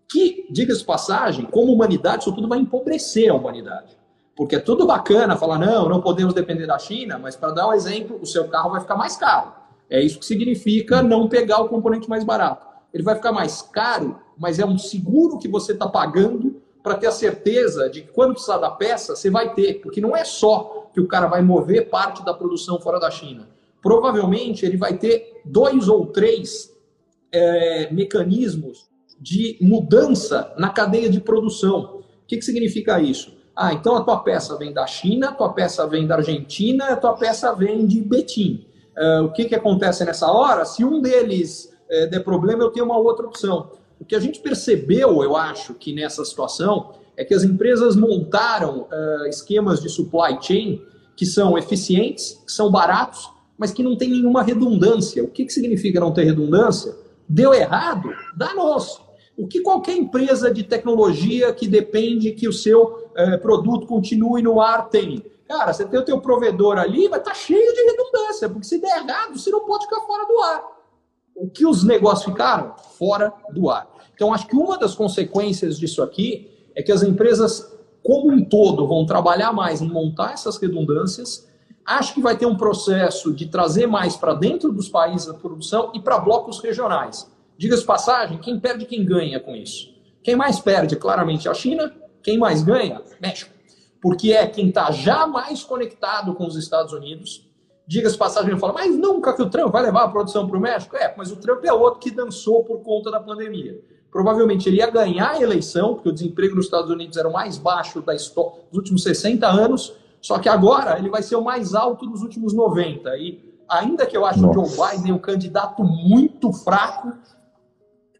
Que, 0.08 0.46
diga-se 0.50 0.84
passagem, 0.84 1.44
como 1.44 1.72
humanidade, 1.72 2.22
isso 2.22 2.32
tudo 2.32 2.48
vai 2.48 2.58
empobrecer 2.58 3.30
a 3.30 3.34
humanidade. 3.34 3.96
Porque 4.36 4.56
é 4.56 4.60
tudo 4.60 4.86
bacana 4.86 5.36
falar, 5.36 5.58
não, 5.58 5.88
não 5.88 6.00
podemos 6.00 6.34
depender 6.34 6.66
da 6.66 6.78
China, 6.78 7.18
mas 7.18 7.36
para 7.36 7.52
dar 7.52 7.68
um 7.68 7.72
exemplo, 7.72 8.18
o 8.20 8.26
seu 8.26 8.48
carro 8.48 8.70
vai 8.70 8.80
ficar 8.80 8.96
mais 8.96 9.16
caro. 9.16 9.52
É 9.88 10.00
isso 10.00 10.18
que 10.18 10.26
significa 10.26 11.02
não 11.02 11.28
pegar 11.28 11.60
o 11.60 11.68
componente 11.68 12.08
mais 12.08 12.24
barato. 12.24 12.66
Ele 12.92 13.02
vai 13.02 13.14
ficar 13.14 13.32
mais 13.32 13.62
caro, 13.62 14.18
mas 14.36 14.58
é 14.58 14.66
um 14.66 14.76
seguro 14.76 15.38
que 15.38 15.48
você 15.48 15.72
está 15.72 15.88
pagando 15.88 16.45
para 16.86 16.94
ter 16.94 17.08
a 17.08 17.10
certeza 17.10 17.90
de 17.90 18.02
que 18.02 18.12
quando 18.12 18.34
precisar 18.34 18.58
da 18.58 18.70
peça, 18.70 19.16
você 19.16 19.28
vai 19.28 19.52
ter. 19.54 19.80
Porque 19.80 20.00
não 20.00 20.16
é 20.16 20.24
só 20.24 20.88
que 20.94 21.00
o 21.00 21.08
cara 21.08 21.26
vai 21.26 21.42
mover 21.42 21.90
parte 21.90 22.24
da 22.24 22.32
produção 22.32 22.80
fora 22.80 23.00
da 23.00 23.10
China. 23.10 23.48
Provavelmente 23.82 24.64
ele 24.64 24.76
vai 24.76 24.96
ter 24.96 25.42
dois 25.44 25.88
ou 25.88 26.06
três 26.06 26.72
é, 27.32 27.92
mecanismos 27.92 28.86
de 29.20 29.58
mudança 29.60 30.54
na 30.56 30.70
cadeia 30.70 31.10
de 31.10 31.18
produção. 31.18 32.02
O 32.22 32.26
que, 32.28 32.36
que 32.36 32.44
significa 32.44 33.00
isso? 33.00 33.36
Ah, 33.56 33.72
então 33.72 33.96
a 33.96 34.04
tua 34.04 34.20
peça 34.20 34.56
vem 34.56 34.72
da 34.72 34.86
China, 34.86 35.30
a 35.30 35.32
tua 35.32 35.52
peça 35.52 35.88
vem 35.88 36.06
da 36.06 36.14
Argentina, 36.14 36.92
a 36.92 36.96
tua 36.96 37.14
peça 37.14 37.52
vem 37.52 37.84
de 37.84 38.00
Betim. 38.00 38.64
Uh, 38.96 39.24
o 39.24 39.32
que, 39.32 39.46
que 39.46 39.56
acontece 39.56 40.04
nessa 40.04 40.30
hora? 40.30 40.64
Se 40.64 40.84
um 40.84 41.00
deles 41.00 41.64
uh, 41.90 42.08
der 42.08 42.22
problema, 42.22 42.62
eu 42.62 42.70
tenho 42.70 42.86
uma 42.86 42.96
outra 42.96 43.26
opção. 43.26 43.72
O 43.98 44.04
que 44.04 44.14
a 44.14 44.20
gente 44.20 44.40
percebeu, 44.40 45.22
eu 45.22 45.36
acho, 45.36 45.74
que 45.74 45.94
nessa 45.94 46.24
situação 46.24 46.92
é 47.16 47.24
que 47.24 47.34
as 47.34 47.42
empresas 47.42 47.96
montaram 47.96 48.82
uh, 48.82 49.26
esquemas 49.26 49.80
de 49.80 49.88
supply 49.88 50.38
chain 50.40 50.82
que 51.16 51.24
são 51.24 51.56
eficientes, 51.56 52.42
que 52.44 52.52
são 52.52 52.70
baratos, 52.70 53.30
mas 53.56 53.72
que 53.72 53.82
não 53.82 53.96
tem 53.96 54.10
nenhuma 54.10 54.42
redundância. 54.42 55.24
O 55.24 55.28
que, 55.28 55.46
que 55.46 55.52
significa 55.52 55.98
não 55.98 56.12
ter 56.12 56.24
redundância? 56.24 56.94
Deu 57.26 57.54
errado? 57.54 58.10
Dá-nos. 58.36 59.00
O 59.36 59.46
que 59.46 59.60
qualquer 59.60 59.96
empresa 59.96 60.50
de 60.50 60.62
tecnologia 60.62 61.52
que 61.52 61.66
depende 61.66 62.32
que 62.32 62.46
o 62.46 62.52
seu 62.52 62.84
uh, 62.84 63.38
produto 63.40 63.86
continue 63.86 64.42
no 64.42 64.60
ar 64.60 64.90
tem? 64.90 65.24
Cara, 65.48 65.72
você 65.72 65.86
tem 65.86 65.98
o 65.98 66.04
teu 66.04 66.20
provedor 66.20 66.76
ali, 66.76 67.08
vai 67.08 67.18
estar 67.18 67.30
tá 67.30 67.34
cheio 67.36 67.72
de 67.72 67.80
redundância, 67.82 68.48
porque 68.48 68.66
se 68.66 68.78
der 68.78 68.98
errado, 68.98 69.38
você 69.38 69.48
não 69.48 69.64
pode 69.64 69.84
ficar 69.84 70.00
fora 70.00 70.26
do 70.26 70.38
ar 70.40 70.76
o 71.36 71.50
que 71.50 71.66
os 71.66 71.84
negócios 71.84 72.24
ficaram? 72.24 72.74
Fora 72.98 73.32
do 73.52 73.68
ar. 73.70 73.88
Então, 74.14 74.32
acho 74.32 74.46
que 74.46 74.56
uma 74.56 74.78
das 74.78 74.94
consequências 74.94 75.78
disso 75.78 76.02
aqui 76.02 76.50
é 76.74 76.82
que 76.82 76.90
as 76.90 77.02
empresas, 77.02 77.74
como 78.02 78.32
um 78.32 78.44
todo, 78.44 78.86
vão 78.86 79.04
trabalhar 79.04 79.52
mais 79.52 79.82
em 79.82 79.88
montar 79.88 80.32
essas 80.32 80.56
redundâncias. 80.56 81.46
Acho 81.84 82.14
que 82.14 82.20
vai 82.20 82.36
ter 82.36 82.46
um 82.46 82.56
processo 82.56 83.32
de 83.32 83.46
trazer 83.46 83.86
mais 83.86 84.16
para 84.16 84.34
dentro 84.34 84.72
dos 84.72 84.88
países 84.88 85.28
a 85.28 85.34
produção 85.34 85.92
e 85.94 86.00
para 86.00 86.18
blocos 86.18 86.58
regionais. 86.58 87.30
Diga-se 87.58 87.84
passagem, 87.84 88.38
quem 88.38 88.58
perde, 88.58 88.84
quem 88.84 89.04
ganha 89.04 89.38
com 89.38 89.54
isso? 89.54 89.94
Quem 90.22 90.34
mais 90.34 90.58
perde, 90.58 90.96
claramente, 90.96 91.46
é 91.46 91.50
a 91.50 91.54
China. 91.54 91.92
Quem 92.22 92.38
mais 92.38 92.62
ganha? 92.62 93.00
México. 93.20 93.54
Porque 94.02 94.32
é 94.32 94.46
quem 94.46 94.68
está 94.68 94.90
já 94.90 95.26
mais 95.26 95.62
conectado 95.62 96.34
com 96.34 96.46
os 96.46 96.56
Estados 96.56 96.92
Unidos, 96.92 97.45
diga-se 97.86 98.18
passagem, 98.18 98.50
ele 98.50 98.58
fala, 98.58 98.72
mas 98.72 98.96
nunca 98.96 99.32
que 99.32 99.42
o 99.42 99.48
Trump 99.48 99.72
vai 99.72 99.82
levar 99.82 100.04
a 100.04 100.08
produção 100.08 100.46
para 100.48 100.58
o 100.58 100.60
México? 100.60 100.96
É, 100.96 101.14
mas 101.16 101.30
o 101.30 101.36
Trump 101.36 101.64
é 101.64 101.72
outro 101.72 102.00
que 102.00 102.10
dançou 102.10 102.64
por 102.64 102.80
conta 102.80 103.10
da 103.10 103.20
pandemia. 103.20 103.80
Provavelmente 104.10 104.68
ele 104.68 104.78
ia 104.78 104.90
ganhar 104.90 105.32
a 105.32 105.42
eleição, 105.42 105.94
porque 105.94 106.08
o 106.08 106.12
desemprego 106.12 106.56
nos 106.56 106.64
Estados 106.64 106.90
Unidos 106.90 107.16
era 107.16 107.28
o 107.28 107.32
mais 107.32 107.58
baixo 107.58 108.00
da 108.00 108.14
história, 108.14 108.62
dos 108.70 108.78
últimos 108.78 109.02
60 109.02 109.46
anos, 109.46 109.94
só 110.20 110.38
que 110.38 110.48
agora 110.48 110.98
ele 110.98 111.08
vai 111.08 111.22
ser 111.22 111.36
o 111.36 111.44
mais 111.44 111.74
alto 111.74 112.06
dos 112.06 112.22
últimos 112.22 112.52
90. 112.52 113.16
E 113.18 113.54
ainda 113.68 114.06
que 114.06 114.16
eu 114.16 114.24
ache 114.24 114.40
Nossa. 114.40 114.58
o 114.58 114.66
Joe 114.66 114.96
Biden 114.96 115.12
um 115.12 115.18
candidato 115.18 115.84
muito 115.84 116.52
fraco, 116.52 117.12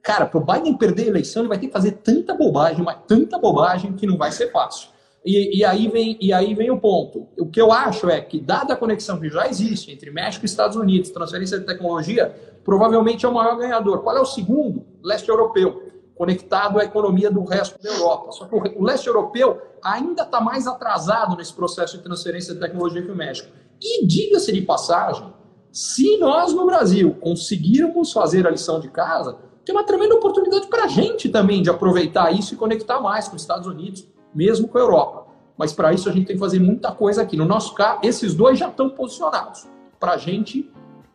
cara, 0.03 0.27
para 0.27 0.39
o 0.39 0.45
Biden 0.45 0.77
perder 0.77 1.05
a 1.05 1.09
eleição, 1.09 1.43
ele 1.43 1.49
vai 1.49 1.59
ter 1.59 1.67
que 1.67 1.73
fazer 1.73 1.93
tanta 1.93 2.35
bobagem, 2.35 2.85
mas 2.85 2.99
tanta 3.09 3.39
bobagem 3.39 3.93
que 3.95 4.07
não 4.07 4.17
vai 4.17 4.31
ser 4.31 4.53
fácil. 4.53 4.91
E, 5.27 5.59
e, 5.59 5.65
aí 5.65 5.89
vem, 5.89 6.17
e 6.21 6.33
aí 6.33 6.55
vem 6.55 6.71
o 6.71 6.79
ponto. 6.79 7.27
O 7.37 7.47
que 7.47 7.61
eu 7.61 7.73
acho 7.73 8.09
é 8.09 8.21
que, 8.21 8.41
dada 8.41 8.75
a 8.75 8.77
conexão 8.77 9.19
que 9.19 9.29
já 9.29 9.49
existe 9.49 9.91
entre 9.91 10.09
México 10.09 10.45
e 10.45 10.47
Estados 10.47 10.77
Unidos, 10.77 11.11
transferência 11.11 11.59
de 11.59 11.67
tecnologia, 11.67 12.33
provavelmente 12.65 13.27
é 13.27 13.29
o 13.29 13.35
maior 13.35 13.57
ganhador. 13.57 14.05
Qual 14.05 14.17
é 14.17 14.21
o 14.21 14.25
segundo? 14.25 14.87
Leste 15.03 15.29
europeu, 15.29 15.83
conectado 16.15 16.79
à 16.79 16.85
economia 16.85 17.29
do 17.29 17.43
resto 17.43 17.83
da 17.83 17.91
Europa. 17.91 18.31
Só 18.31 18.45
que 18.45 18.55
o 18.55 18.85
leste 18.85 19.09
europeu 19.09 19.61
ainda 19.83 20.23
está 20.23 20.41
mais 20.41 20.69
atrasado 20.69 21.37
nesse 21.37 21.53
processo 21.53 21.97
de 21.97 22.05
transferência 22.05 22.55
de 22.55 22.61
tecnologia 22.61 23.03
que 23.03 23.11
o 23.11 23.17
México. 23.17 23.49
E 23.83 24.07
diga-se 24.07 24.53
de 24.53 24.63
passagem, 24.63 25.35
se 25.73 26.19
nós 26.19 26.53
no 26.53 26.65
Brasil 26.67 27.17
conseguirmos 27.21 28.13
fazer 28.13 28.47
a 28.47 28.51
lição 28.51 28.79
de 28.79 28.89
casa, 28.91 29.37
tem 29.65 29.75
uma 29.75 29.83
tremenda 29.83 30.15
oportunidade 30.15 30.69
para 30.69 30.85
a 30.85 30.89
gente 30.89 31.29
também 31.29 31.63
de 31.63 31.69
aproveitar 31.69 32.31
isso 32.33 32.55
e 32.55 32.57
conectar 32.57 33.01
mais 33.01 33.27
com 33.27 33.35
os 33.35 33.43
Estados 33.43 33.67
Unidos 33.67 34.07
mesmo 34.35 34.69
com 34.69 34.79
a 34.79 34.81
Europa. 34.81 35.27
Mas 35.57 35.73
para 35.73 35.93
isso 35.93 36.09
a 36.09 36.13
gente 36.13 36.27
tem 36.27 36.37
que 36.37 36.41
fazer 36.41 36.61
muita 36.61 36.93
coisa 36.93 37.23
aqui. 37.23 37.37
No 37.37 37.45
nosso 37.45 37.75
caso, 37.75 38.01
esses 38.03 38.35
dois 38.35 38.59
já 38.59 38.69
estão 38.69 38.91
posicionados. 38.91 39.67
Para 39.99 40.13
a 40.13 40.17
gente, 40.19 40.71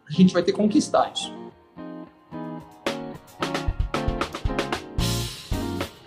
a 0.08 0.12
gente 0.12 0.34
vai 0.34 0.42
ter 0.42 0.52
que 0.52 0.58
conquistar 0.58 1.12
isso. 1.14 1.32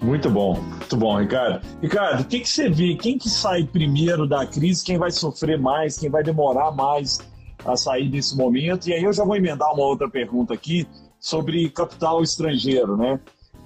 Muito 0.04 0.28
bom, 0.28 0.60
muito 0.60 0.96
bom, 0.98 1.18
Ricardo. 1.18 1.66
Ricardo, 1.80 2.20
o 2.20 2.24
que, 2.26 2.40
que 2.40 2.48
você 2.48 2.68
vê? 2.68 2.94
Quem 2.94 3.16
que 3.16 3.30
sai 3.30 3.64
primeiro 3.64 4.26
da 4.26 4.44
crise? 4.44 4.84
Quem 4.84 4.98
vai 4.98 5.10
sofrer 5.10 5.58
mais? 5.58 5.98
Quem 5.98 6.10
vai 6.10 6.22
demorar 6.22 6.72
mais 6.72 7.20
a 7.64 7.74
sair 7.74 8.10
desse 8.10 8.36
momento? 8.36 8.86
E 8.86 8.92
aí 8.92 9.02
eu 9.02 9.14
já 9.14 9.24
vou 9.24 9.34
emendar 9.34 9.72
uma 9.72 9.82
outra 9.82 10.06
pergunta 10.10 10.52
aqui 10.52 10.86
sobre 11.18 11.70
capital 11.70 12.22
estrangeiro, 12.22 12.98
né? 12.98 13.18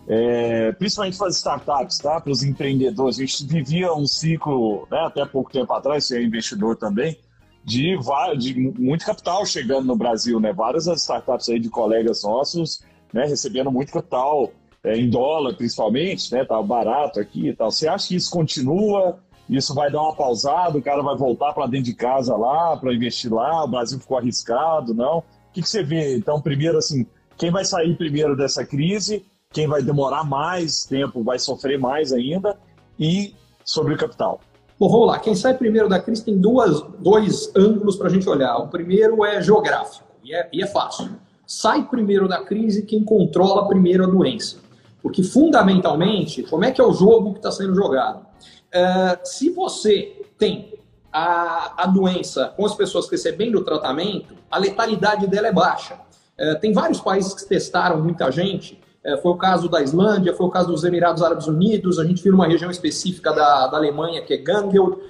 É, 0.09 0.73
principalmente 0.73 1.19
para 1.19 1.29
as 1.29 1.37
startups, 1.37 1.99
tá? 1.99 2.19
para 2.19 2.33
os 2.33 2.43
empreendedores. 2.43 3.19
A 3.19 3.21
gente 3.21 3.47
vivia 3.47 3.93
um 3.93 4.07
ciclo, 4.07 4.89
né, 4.91 5.01
até 5.01 5.25
pouco 5.27 5.53
tempo 5.53 5.71
atrás, 5.75 6.07
você 6.07 6.19
é 6.19 6.23
investidor 6.23 6.77
também, 6.77 7.19
de, 7.63 7.99
de 8.39 8.55
muito 8.79 9.05
capital 9.05 9.45
chegando 9.45 9.87
no 9.87 9.95
Brasil. 9.95 10.41
Né? 10.41 10.51
Várias 10.53 10.87
startups 10.87 11.51
aí 11.51 11.61
de 11.61 11.69
colegas 11.69 12.23
nossos 12.23 12.83
né, 13.13 13.27
recebendo 13.27 13.71
muito 13.71 13.93
capital, 13.93 14.51
é, 14.83 14.97
em 14.97 15.11
dólar 15.11 15.55
principalmente, 15.55 16.33
né? 16.33 16.45
tá 16.45 16.61
barato 16.63 17.21
aqui 17.21 17.49
e 17.49 17.55
tal. 17.55 17.71
Você 17.71 17.87
acha 17.87 18.09
que 18.09 18.17
isso 18.17 18.31
continua? 18.31 19.19
Isso 19.49 19.75
vai 19.75 19.91
dar 19.91 20.03
uma 20.03 20.15
pausada, 20.15 20.79
o 20.79 20.83
cara 20.83 21.03
vai 21.03 21.17
voltar 21.17 21.53
para 21.53 21.67
dentro 21.67 21.87
de 21.87 21.95
casa 21.95 22.37
lá, 22.37 22.77
para 22.77 22.95
investir 22.95 23.33
lá, 23.33 23.65
o 23.65 23.69
Brasil 23.69 23.99
ficou 23.99 24.19
arriscado, 24.19 24.93
não? 24.93 25.19
O 25.19 25.25
que, 25.53 25.63
que 25.63 25.69
você 25.69 25.83
vê? 25.83 26.17
Então, 26.17 26.41
primeiro, 26.41 26.77
assim, 26.77 27.07
quem 27.37 27.51
vai 27.51 27.65
sair 27.65 27.97
primeiro 27.97 28.37
dessa 28.37 28.65
crise 28.65 29.25
quem 29.51 29.67
vai 29.67 29.83
demorar 29.83 30.25
mais 30.25 30.85
tempo 30.85 31.23
vai 31.23 31.39
sofrer 31.39 31.79
mais 31.79 32.13
ainda, 32.13 32.59
e 32.99 33.35
sobre 33.65 33.95
o 33.95 33.97
capital. 33.97 34.41
Bom, 34.79 34.89
vamos 34.89 35.07
lá. 35.09 35.19
Quem 35.19 35.35
sai 35.35 35.55
primeiro 35.55 35.89
da 35.89 35.99
crise 35.99 36.25
tem 36.25 36.39
duas, 36.39 36.83
dois 36.99 37.51
ângulos 37.57 37.97
para 37.97 38.09
a 38.09 38.11
gente 38.11 38.29
olhar. 38.29 38.57
O 38.59 38.69
primeiro 38.69 39.25
é 39.25 39.43
geográfico, 39.43 40.07
e 40.23 40.35
é, 40.35 40.49
e 40.53 40.63
é 40.63 40.67
fácil. 40.67 41.11
Sai 41.47 41.89
primeiro 41.89 42.29
da 42.29 42.43
crise 42.43 42.83
quem 42.83 43.03
controla 43.03 43.67
primeiro 43.67 44.05
a 44.05 44.07
doença. 44.07 44.59
Porque, 45.03 45.23
fundamentalmente, 45.23 46.43
como 46.43 46.65
é 46.65 46.71
que 46.71 46.81
é 46.81 46.85
o 46.85 46.93
jogo 46.93 47.33
que 47.33 47.39
está 47.39 47.51
sendo 47.51 47.75
jogado? 47.75 48.21
Uh, 48.21 49.19
se 49.25 49.49
você 49.51 50.23
tem 50.37 50.75
a, 51.11 51.85
a 51.85 51.87
doença 51.87 52.53
com 52.57 52.67
as 52.67 52.75
pessoas 52.75 53.09
recebendo 53.09 53.57
o 53.57 53.65
tratamento, 53.65 54.35
a 54.51 54.59
letalidade 54.59 55.27
dela 55.27 55.49
é 55.49 55.53
baixa. 55.53 55.95
Uh, 56.39 56.61
tem 56.61 56.73
vários 56.73 57.01
países 57.01 57.33
que 57.33 57.49
testaram 57.49 58.03
muita 58.03 58.31
gente, 58.31 58.79
uh, 59.05 59.23
foi 59.23 59.33
o 59.33 59.37
caso 59.37 59.69
da 59.69 59.83
Islândia, 59.83 60.35
foi 60.35 60.47
o 60.47 60.51
caso 60.51 60.69
dos 60.69 60.85
Emirados 60.85 61.23
Árabes 61.23 61.47
Unidos, 61.47 61.99
a 61.99 62.05
gente 62.05 62.23
viu 62.23 62.35
uma 62.35 62.47
região 62.47 62.71
específica 62.71 63.33
da, 63.33 63.67
da 63.67 63.77
Alemanha, 63.77 64.23
que 64.23 64.35
é 64.35 64.37
Gangel, 64.37 65.01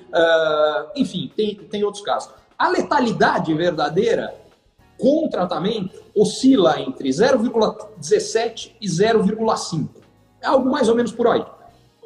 enfim, 0.97 1.31
tem, 1.37 1.55
tem 1.55 1.85
outros 1.85 2.03
casos. 2.03 2.31
A 2.59 2.69
letalidade 2.69 3.53
verdadeira 3.55 4.35
com 4.99 5.29
tratamento 5.29 6.03
oscila 6.15 6.81
entre 6.81 7.09
0,17 7.09 8.73
e 8.81 8.87
0,5. 8.87 9.89
É 10.43 10.47
algo 10.49 10.69
mais 10.69 10.89
ou 10.89 10.97
menos 10.97 11.13
por 11.13 11.29
aí. 11.29 11.45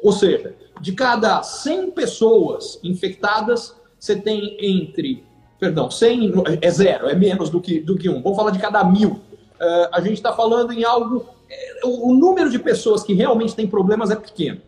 Ou 0.01 0.11
seja, 0.11 0.55
de 0.79 0.91
cada 0.93 1.41
100 1.41 1.91
pessoas 1.91 2.79
infectadas, 2.83 3.75
você 3.99 4.15
tem 4.15 4.57
entre. 4.59 5.23
Perdão, 5.59 5.89
100 5.89 6.33
é 6.61 6.69
zero, 6.69 7.07
é 7.07 7.15
menos 7.15 7.49
do 7.49 7.61
que, 7.61 7.79
do 7.79 7.97
que 7.97 8.09
um. 8.09 8.21
Vamos 8.21 8.37
falar 8.37 8.51
de 8.51 8.59
cada 8.59 8.83
mil. 8.83 9.11
Uh, 9.11 9.87
a 9.91 10.01
gente 10.01 10.15
está 10.15 10.33
falando 10.33 10.71
em 10.73 10.83
algo. 10.83 11.25
É, 11.49 11.81
o 11.85 12.13
número 12.13 12.49
de 12.49 12.59
pessoas 12.59 13.03
que 13.03 13.13
realmente 13.13 13.55
têm 13.55 13.67
problemas 13.67 14.11
é 14.11 14.15
pequeno. 14.15 14.61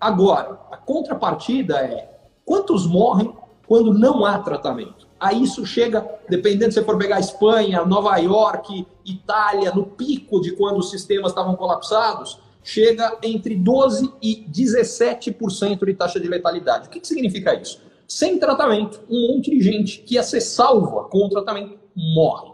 Agora, 0.00 0.60
a 0.70 0.76
contrapartida 0.76 1.78
é 1.78 2.10
quantos 2.44 2.86
morrem 2.86 3.34
quando 3.66 3.92
não 3.92 4.24
há 4.24 4.38
tratamento? 4.38 5.08
Aí 5.18 5.42
isso 5.42 5.66
chega, 5.66 6.08
dependendo 6.28 6.72
se 6.72 6.84
for 6.84 6.96
pegar 6.96 7.18
Espanha, 7.18 7.84
Nova 7.84 8.16
York, 8.18 8.86
Itália, 9.04 9.72
no 9.72 9.84
pico 9.84 10.40
de 10.40 10.52
quando 10.52 10.78
os 10.78 10.90
sistemas 10.90 11.32
estavam 11.32 11.56
colapsados, 11.56 12.40
chega 12.62 13.18
entre 13.22 13.56
12% 13.56 14.12
e 14.22 14.46
17% 14.48 15.84
de 15.84 15.94
taxa 15.94 16.20
de 16.20 16.28
letalidade. 16.28 16.86
O 16.86 16.90
que, 16.90 17.00
que 17.00 17.08
significa 17.08 17.54
isso? 17.54 17.80
Sem 18.06 18.38
tratamento, 18.38 19.00
um 19.10 19.34
monte 19.34 19.50
de 19.50 19.60
gente 19.60 19.98
que 20.02 20.14
ia 20.14 20.22
ser 20.22 20.40
salva 20.40 21.04
com 21.04 21.26
o 21.26 21.28
tratamento 21.28 21.78
morre. 21.94 22.52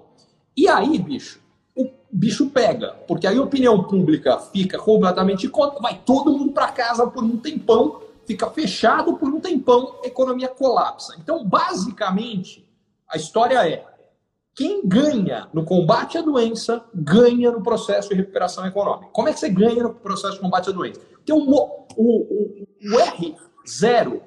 E 0.56 0.66
aí, 0.68 0.98
bicho, 0.98 1.40
bicho 2.14 2.50
pega, 2.50 2.94
porque 3.08 3.26
aí 3.26 3.36
a 3.36 3.42
opinião 3.42 3.82
pública 3.82 4.38
fica 4.38 4.78
completamente 4.78 5.48
contra, 5.48 5.80
vai 5.80 6.00
todo 6.06 6.30
mundo 6.30 6.52
para 6.52 6.70
casa 6.70 7.06
por 7.08 7.24
um 7.24 7.36
tempão, 7.36 8.00
fica 8.24 8.48
fechado 8.50 9.14
por 9.14 9.28
um 9.28 9.40
tempão, 9.40 9.96
a 10.02 10.06
economia 10.06 10.48
colapsa. 10.48 11.16
Então, 11.18 11.44
basicamente, 11.44 12.64
a 13.08 13.16
história 13.16 13.68
é 13.68 13.84
quem 14.54 14.86
ganha 14.86 15.48
no 15.52 15.64
combate 15.64 16.16
à 16.16 16.22
doença, 16.22 16.84
ganha 16.94 17.50
no 17.50 17.60
processo 17.60 18.10
de 18.10 18.14
recuperação 18.14 18.64
econômica. 18.64 19.08
Como 19.12 19.28
é 19.28 19.32
que 19.32 19.40
você 19.40 19.48
ganha 19.48 19.82
no 19.82 19.92
processo 19.92 20.34
de 20.34 20.40
combate 20.40 20.70
à 20.70 20.72
doença? 20.72 21.00
Então, 21.24 21.38
o, 21.38 21.86
o, 21.96 22.64
o 22.80 22.98
R0 23.66 24.20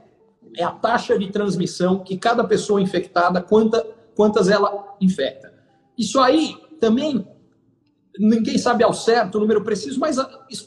é 0.58 0.64
a 0.64 0.72
taxa 0.72 1.18
de 1.18 1.32
transmissão 1.32 2.00
que 2.00 2.18
cada 2.18 2.44
pessoa 2.44 2.82
infectada, 2.82 3.42
quanta, 3.42 3.86
quantas 4.14 4.50
ela 4.50 4.96
infecta. 5.00 5.54
Isso 5.98 6.20
aí 6.20 6.58
também, 6.82 7.26
ninguém 8.20 8.57
sabe 8.57 8.84
ao 8.84 8.93
certo 8.93 9.36
o 9.36 9.39
número 9.39 9.63
preciso, 9.63 9.99
mas 9.99 10.18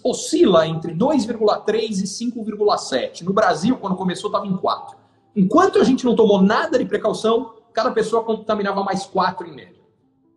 oscila 0.02 0.66
entre 0.66 0.94
2,3 0.94 1.74
e 1.74 2.04
5,7. 2.04 3.22
No 3.22 3.32
Brasil, 3.32 3.76
quando 3.76 3.96
começou, 3.96 4.28
estava 4.28 4.46
em 4.46 4.56
4. 4.56 4.96
Enquanto 5.34 5.78
a 5.78 5.84
gente 5.84 6.04
não 6.04 6.16
tomou 6.16 6.42
nada 6.42 6.78
de 6.78 6.84
precaução, 6.84 7.54
cada 7.72 7.90
pessoa 7.90 8.24
contaminava 8.24 8.82
mais 8.82 9.06
quatro 9.06 9.46
em 9.46 9.54
média. 9.54 9.80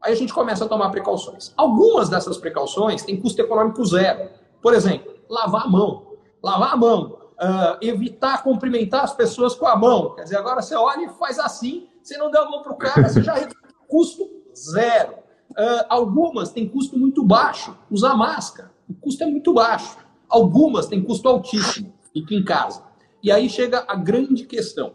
Aí 0.02 0.12
a 0.14 0.16
gente 0.16 0.34
começa 0.34 0.66
a 0.66 0.68
tomar 0.68 0.90
precauções. 0.90 1.54
Algumas 1.56 2.10
dessas 2.10 2.38
precauções 2.38 3.04
têm 3.04 3.20
custo 3.20 3.42
econômico 3.42 3.84
zero. 3.86 4.30
Por 4.62 4.74
exemplo, 4.74 5.14
lavar 5.30 5.64
a 5.64 5.70
mão. 5.70 6.18
Lavar 6.44 6.74
a 6.74 6.78
mão. 6.78 7.18
Uh, 7.34 7.78
evitar 7.82 8.44
cumprimentar 8.44 9.04
as 9.04 9.14
pessoas 9.14 9.56
com 9.56 9.66
a 9.66 9.76
mão. 9.76 10.14
Quer 10.16 10.24
dizer, 10.24 10.38
agora 10.38 10.62
você 10.62 10.76
olha 10.76 11.06
e 11.06 11.10
faz 11.10 11.40
assim, 11.40 11.88
você 12.02 12.18
não 12.18 12.30
dá 12.30 12.42
a 12.42 12.50
mão 12.50 12.62
para 12.62 12.74
o 12.74 12.78
cara, 12.78 13.08
você 13.08 13.24
já 13.24 13.34
reduz 13.34 13.56
custo 13.88 14.30
zero. 14.56 15.23
Uh, 15.54 15.86
algumas 15.90 16.52
têm 16.52 16.68
custo 16.68 16.98
muito 16.98 17.24
baixo. 17.24 17.76
Usar 17.90 18.16
máscara. 18.16 18.72
O 18.90 18.94
custo 18.94 19.24
é 19.24 19.28
muito 19.28 19.54
baixo. 19.54 19.98
Algumas 20.28 20.88
têm 20.88 21.02
custo 21.02 21.28
altíssimo. 21.30 21.94
Fique 22.12 22.36
em 22.36 22.44
casa. 22.44 22.84
E 23.22 23.32
aí 23.32 23.50
chega 23.50 23.86
a 23.88 23.96
grande 23.96 24.46
questão. 24.46 24.94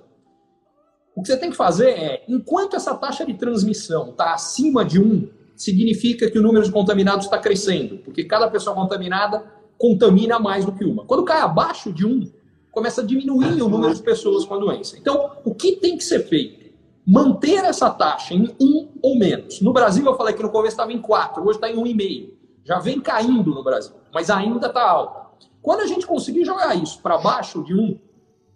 O 1.14 1.22
que 1.22 1.28
você 1.28 1.36
tem 1.36 1.50
que 1.50 1.56
fazer 1.56 1.90
é, 1.90 2.24
enquanto 2.28 2.76
essa 2.76 2.94
taxa 2.94 3.24
de 3.26 3.34
transmissão 3.34 4.10
está 4.10 4.34
acima 4.34 4.84
de 4.84 5.00
1, 5.00 5.28
significa 5.56 6.30
que 6.30 6.38
o 6.38 6.42
número 6.42 6.64
de 6.64 6.70
contaminados 6.70 7.24
está 7.24 7.38
crescendo, 7.38 7.98
porque 7.98 8.22
cada 8.24 8.48
pessoa 8.48 8.76
contaminada 8.76 9.44
contamina 9.76 10.38
mais 10.38 10.64
do 10.64 10.72
que 10.72 10.84
uma. 10.84 11.04
Quando 11.04 11.24
cai 11.24 11.40
abaixo 11.40 11.92
de 11.92 12.06
1, 12.06 12.30
começa 12.70 13.00
a 13.00 13.04
diminuir 13.04 13.60
o 13.60 13.68
número 13.68 13.92
de 13.92 14.02
pessoas 14.02 14.44
com 14.44 14.54
a 14.54 14.58
doença. 14.58 14.96
Então, 14.96 15.32
o 15.44 15.54
que 15.54 15.72
tem 15.72 15.96
que 15.96 16.04
ser 16.04 16.20
feito? 16.20 16.57
Manter 17.10 17.64
essa 17.64 17.88
taxa 17.88 18.34
em 18.34 18.54
1 18.60 18.98
ou 19.02 19.18
menos. 19.18 19.62
No 19.62 19.72
Brasil, 19.72 20.04
eu 20.04 20.14
falei 20.14 20.34
que 20.34 20.42
no 20.42 20.50
começo 20.50 20.74
estava 20.74 20.92
em 20.92 21.00
4, 21.00 21.42
hoje 21.42 21.56
está 21.56 21.70
em 21.70 21.76
1,5. 21.76 22.34
Já 22.64 22.78
vem 22.78 23.00
caindo 23.00 23.54
no 23.54 23.64
Brasil, 23.64 23.94
mas 24.12 24.28
ainda 24.28 24.66
está 24.66 24.86
alta. 24.86 25.26
Quando 25.62 25.80
a 25.80 25.86
gente 25.86 26.06
conseguir 26.06 26.44
jogar 26.44 26.74
isso 26.74 27.00
para 27.00 27.16
baixo 27.16 27.64
de 27.64 27.72
1, 27.72 27.98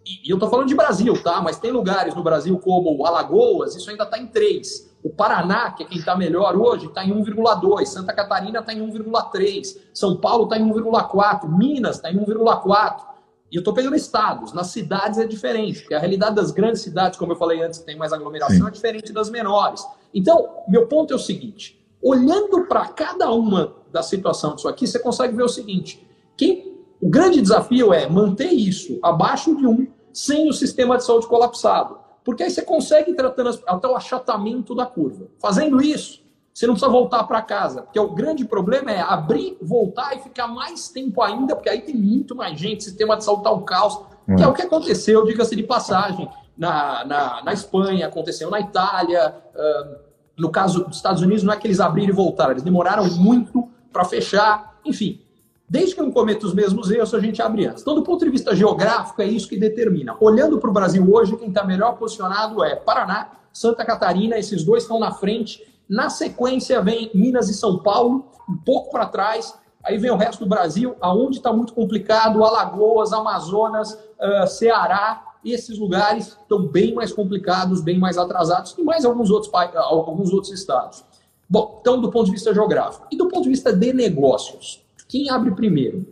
e, 0.05 0.29
eu 0.29 0.35
estou 0.35 0.51
falando 0.51 0.67
de 0.67 0.75
Brasil, 0.75 1.19
tá? 1.23 1.41
Mas 1.41 1.57
tem 1.57 1.71
lugares 1.71 2.13
no 2.13 2.21
Brasil 2.21 2.59
como 2.59 3.03
Alagoas, 3.07 3.75
isso 3.75 3.89
ainda 3.89 4.03
está 4.03 4.19
em 4.19 4.27
3. 4.27 4.93
O 5.03 5.09
Paraná, 5.09 5.71
que 5.71 5.81
é 5.81 5.85
quem 5.87 5.97
está 5.97 6.15
melhor 6.15 6.55
hoje, 6.55 6.85
está 6.85 7.03
em 7.03 7.11
1,2. 7.11 7.85
Santa 7.87 8.13
Catarina 8.13 8.59
está 8.59 8.71
em 8.71 8.87
1,3. 8.87 9.77
São 9.93 10.17
Paulo 10.17 10.43
está 10.43 10.59
em 10.59 10.69
1,4. 10.69 11.49
Minas 11.49 11.95
está 11.95 12.11
em 12.11 12.17
1,4. 12.17 13.12
E 13.53 13.55
eu 13.55 13.59
estou 13.59 13.71
pegando 13.71 13.95
estados. 13.95 14.51
Nas 14.51 14.67
cidades 14.67 15.19
é 15.19 15.27
diferente, 15.27 15.81
porque 15.81 15.93
a 15.93 15.99
realidade 15.99 16.35
das 16.35 16.49
grandes 16.49 16.81
cidades, 16.81 17.19
como 17.19 17.33
eu 17.33 17.35
falei 17.35 17.61
antes, 17.61 17.77
que 17.77 17.85
tem 17.85 17.95
mais 17.95 18.11
aglomeração, 18.11 18.57
Sim. 18.57 18.67
é 18.67 18.71
diferente 18.71 19.13
das 19.13 19.29
menores. 19.29 19.85
Então, 20.11 20.63
meu 20.67 20.87
ponto 20.87 21.13
é 21.13 21.15
o 21.15 21.19
seguinte: 21.19 21.79
olhando 22.01 22.65
para 22.65 22.87
cada 22.87 23.31
uma 23.31 23.75
da 23.91 24.01
situação 24.01 24.55
disso 24.55 24.67
aqui, 24.67 24.87
você 24.87 24.97
consegue 24.97 25.35
ver 25.35 25.43
o 25.43 25.47
seguinte: 25.47 26.03
quem 26.35 26.79
o 26.99 27.07
grande 27.07 27.39
desafio 27.39 27.93
é 27.93 28.09
manter 28.09 28.51
isso 28.51 28.97
abaixo 29.03 29.55
de 29.55 29.67
um, 29.67 29.85
sem 30.11 30.49
o 30.49 30.53
sistema 30.53 30.97
de 30.97 31.03
saúde 31.05 31.27
colapsado. 31.27 31.99
Porque 32.23 32.41
aí 32.41 32.49
você 32.49 32.63
consegue 32.63 33.13
tratando 33.13 33.59
até 33.67 33.87
o 33.87 33.95
achatamento 33.95 34.73
da 34.73 34.87
curva. 34.87 35.27
Fazendo 35.37 35.79
isso, 35.79 36.22
você 36.53 36.67
não 36.67 36.73
precisa 36.73 36.91
voltar 36.91 37.23
para 37.23 37.41
casa. 37.41 37.81
Porque 37.81 37.99
o 37.99 38.09
grande 38.09 38.45
problema 38.45 38.91
é 38.91 39.01
abrir, 39.01 39.57
voltar 39.61 40.15
e 40.15 40.19
ficar 40.19 40.47
mais 40.47 40.89
tempo 40.89 41.21
ainda, 41.21 41.55
porque 41.55 41.69
aí 41.69 41.81
tem 41.81 41.95
muito 41.95 42.35
mais 42.35 42.59
gente, 42.59 42.83
sistema 42.83 43.17
de 43.17 43.23
saúde 43.23 43.41
está 43.41 43.51
um 43.51 43.63
caos. 43.63 43.99
Que 44.37 44.43
é 44.43 44.47
o 44.47 44.53
que 44.53 44.61
aconteceu, 44.61 45.25
diga-se 45.25 45.55
de 45.55 45.63
passagem, 45.63 46.29
na, 46.57 47.03
na, 47.03 47.43
na 47.43 47.53
Espanha, 47.53 48.07
aconteceu 48.07 48.49
na 48.49 48.59
Itália. 48.59 49.35
Uh, 49.53 49.95
no 50.37 50.49
caso 50.49 50.85
dos 50.85 50.95
Estados 50.95 51.21
Unidos, 51.21 51.43
não 51.43 51.53
é 51.53 51.57
que 51.57 51.67
eles 51.67 51.79
abriram 51.79 52.09
e 52.09 52.15
voltaram, 52.15 52.51
eles 52.51 52.63
demoraram 52.63 53.05
muito 53.15 53.67
para 53.91 54.05
fechar. 54.05 54.79
Enfim, 54.85 55.19
Desde 55.73 55.95
que 55.95 56.01
eu 56.01 56.05
não 56.05 56.11
cometa 56.11 56.45
os 56.45 56.53
mesmos 56.53 56.91
erros, 56.91 57.15
a 57.15 57.19
gente 57.19 57.41
abre 57.41 57.65
antes. 57.65 57.81
Então, 57.81 57.95
do 57.95 58.03
ponto 58.03 58.23
de 58.23 58.29
vista 58.29 58.55
geográfico, 58.55 59.19
é 59.23 59.25
isso 59.25 59.49
que 59.49 59.57
determina. 59.57 60.15
Olhando 60.19 60.59
para 60.59 60.69
o 60.69 60.73
Brasil 60.73 61.03
hoje, 61.11 61.35
quem 61.35 61.47
está 61.47 61.63
melhor 61.63 61.93
posicionado 61.93 62.63
é 62.63 62.75
Paraná, 62.75 63.31
Santa 63.51 63.83
Catarina, 63.83 64.37
esses 64.37 64.63
dois 64.63 64.83
estão 64.83 64.99
na 64.99 65.11
frente. 65.11 65.65
Na 65.93 66.09
sequência 66.09 66.81
vem 66.81 67.11
Minas 67.13 67.49
e 67.49 67.53
São 67.53 67.77
Paulo, 67.77 68.25
um 68.49 68.57
pouco 68.57 68.89
para 68.89 69.05
trás. 69.05 69.53
Aí 69.83 69.99
vem 69.99 70.09
o 70.09 70.15
resto 70.15 70.39
do 70.39 70.49
Brasil, 70.49 70.95
aonde 70.99 71.37
está 71.37 71.53
muito 71.53 71.71
complicado, 71.71 72.43
Alagoas, 72.43 73.13
Amazonas, 73.13 73.93
uh, 73.93 74.47
Ceará, 74.47 75.23
esses 75.45 75.77
lugares 75.77 76.29
estão 76.29 76.65
bem 76.65 76.95
mais 76.95 77.13
complicados, 77.13 77.79
bem 77.79 77.99
mais 77.99 78.17
atrasados, 78.17 78.73
e 78.75 78.81
mais 78.81 79.05
alguns 79.05 79.29
outros, 79.29 79.53
alguns 79.53 80.33
outros 80.33 80.51
estados. 80.51 81.05
Bom, 81.47 81.77
então 81.79 82.01
do 82.01 82.09
ponto 82.09 82.25
de 82.25 82.31
vista 82.31 82.51
geográfico. 82.51 83.05
E 83.11 83.15
do 83.15 83.27
ponto 83.27 83.43
de 83.43 83.49
vista 83.49 83.71
de 83.71 83.93
negócios, 83.93 84.83
quem 85.07 85.29
abre 85.29 85.51
primeiro? 85.51 86.07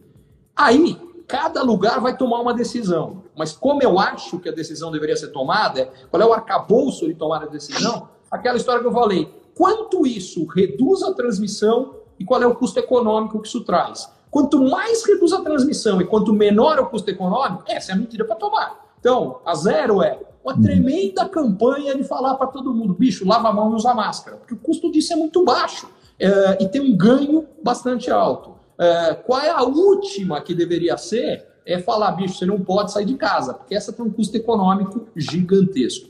Aí, 0.55 0.95
cada 1.27 1.63
lugar 1.63 1.99
vai 1.99 2.15
tomar 2.15 2.39
uma 2.39 2.53
decisão. 2.53 3.23
Mas 3.35 3.51
como 3.51 3.81
eu 3.81 3.97
acho 3.97 4.37
que 4.37 4.49
a 4.49 4.51
decisão 4.51 4.91
deveria 4.91 5.15
ser 5.15 5.29
tomada, 5.29 5.91
qual 6.11 6.21
é 6.21 6.25
o 6.27 6.33
arcabouço 6.33 7.07
de 7.07 7.15
tomar 7.15 7.41
a 7.41 7.47
decisão? 7.47 8.09
Aquela 8.29 8.57
história 8.57 8.79
que 8.79 8.87
eu 8.87 8.93
falei. 8.93 9.40
Quanto 9.55 10.05
isso 10.05 10.45
reduz 10.45 11.03
a 11.03 11.13
transmissão 11.13 11.95
e 12.19 12.25
qual 12.25 12.41
é 12.41 12.47
o 12.47 12.55
custo 12.55 12.79
econômico 12.79 13.39
que 13.41 13.47
isso 13.47 13.61
traz? 13.61 14.09
Quanto 14.29 14.63
mais 14.63 15.03
reduz 15.05 15.33
a 15.33 15.41
transmissão 15.41 16.01
e 16.01 16.05
quanto 16.05 16.33
menor 16.33 16.77
é 16.77 16.81
o 16.81 16.85
custo 16.85 17.09
econômico, 17.09 17.63
essa 17.67 17.91
é 17.91 17.95
a 17.95 17.97
medida 17.97 18.23
para 18.23 18.35
tomar. 18.35 18.95
Então, 18.99 19.39
a 19.45 19.53
zero 19.55 20.01
é 20.01 20.19
uma 20.43 20.59
tremenda 20.59 21.27
campanha 21.27 21.95
de 21.95 22.03
falar 22.03 22.35
para 22.35 22.47
todo 22.47 22.73
mundo, 22.73 22.93
bicho, 22.93 23.27
lava 23.27 23.49
a 23.49 23.53
mão 23.53 23.71
e 23.71 23.75
usa 23.75 23.93
máscara, 23.93 24.37
porque 24.37 24.53
o 24.53 24.57
custo 24.57 24.91
disso 24.91 25.13
é 25.13 25.15
muito 25.15 25.43
baixo 25.43 25.87
é, 26.19 26.63
e 26.63 26.67
tem 26.67 26.81
um 26.81 26.95
ganho 26.95 27.45
bastante 27.63 28.09
alto. 28.09 28.55
É, 28.77 29.13
qual 29.13 29.39
é 29.41 29.49
a 29.49 29.63
última 29.63 30.41
que 30.41 30.55
deveria 30.55 30.97
ser? 30.97 31.45
É 31.65 31.77
falar, 31.77 32.11
bicho, 32.13 32.35
você 32.35 32.45
não 32.45 32.59
pode 32.59 32.91
sair 32.91 33.05
de 33.05 33.15
casa, 33.15 33.53
porque 33.53 33.75
essa 33.75 33.93
tem 33.93 34.03
um 34.03 34.09
custo 34.11 34.35
econômico 34.35 35.07
gigantesco. 35.15 36.09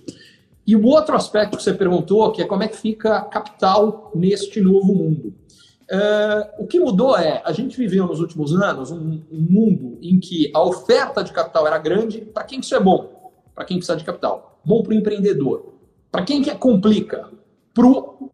E 0.66 0.76
o 0.76 0.86
outro 0.86 1.16
aspecto 1.16 1.57
que 1.57 1.64
você 1.64 1.74
perguntou, 1.74 2.32
que 2.32 2.41
é 2.41 2.45
como 2.45 2.64
é 2.64 2.68
que 2.68 2.78
fica 2.78 3.22
capital 3.24 4.12
neste 4.14 4.62
novo 4.62 4.93
mundo. 4.93 5.34
Uh, 5.91 6.64
o 6.64 6.68
que 6.68 6.80
mudou 6.80 7.18
é, 7.18 7.41
a 7.43 7.51
gente 7.51 7.78
viveu 7.78 8.07
nos 8.07 8.22
últimos 8.22 8.53
anos 8.53 8.91
um, 8.91 9.22
um 9.30 9.41
mundo 9.41 9.97
em 10.01 10.20
que 10.20 10.49
a 10.53 10.64
oferta 10.64 11.24
de 11.24 11.34
capital 11.34 11.68
era 11.68 11.78
grande. 11.78 12.22
Para 12.22 12.43
quem 12.43 12.59
isso 12.59 12.74
é 12.74 12.80
bom? 12.80 13.32
Para 13.53 13.66
quem 13.66 13.78
precisa 13.78 13.97
de 13.97 14.05
capital. 14.05 14.62
Bom 14.64 14.82
para 14.84 14.91
o 14.91 14.95
empreendedor. 14.95 15.74
Para 16.09 16.24
quem 16.24 16.41
que 16.41 16.53
complica? 16.55 17.30
Para 17.74 17.88
o 17.88 18.30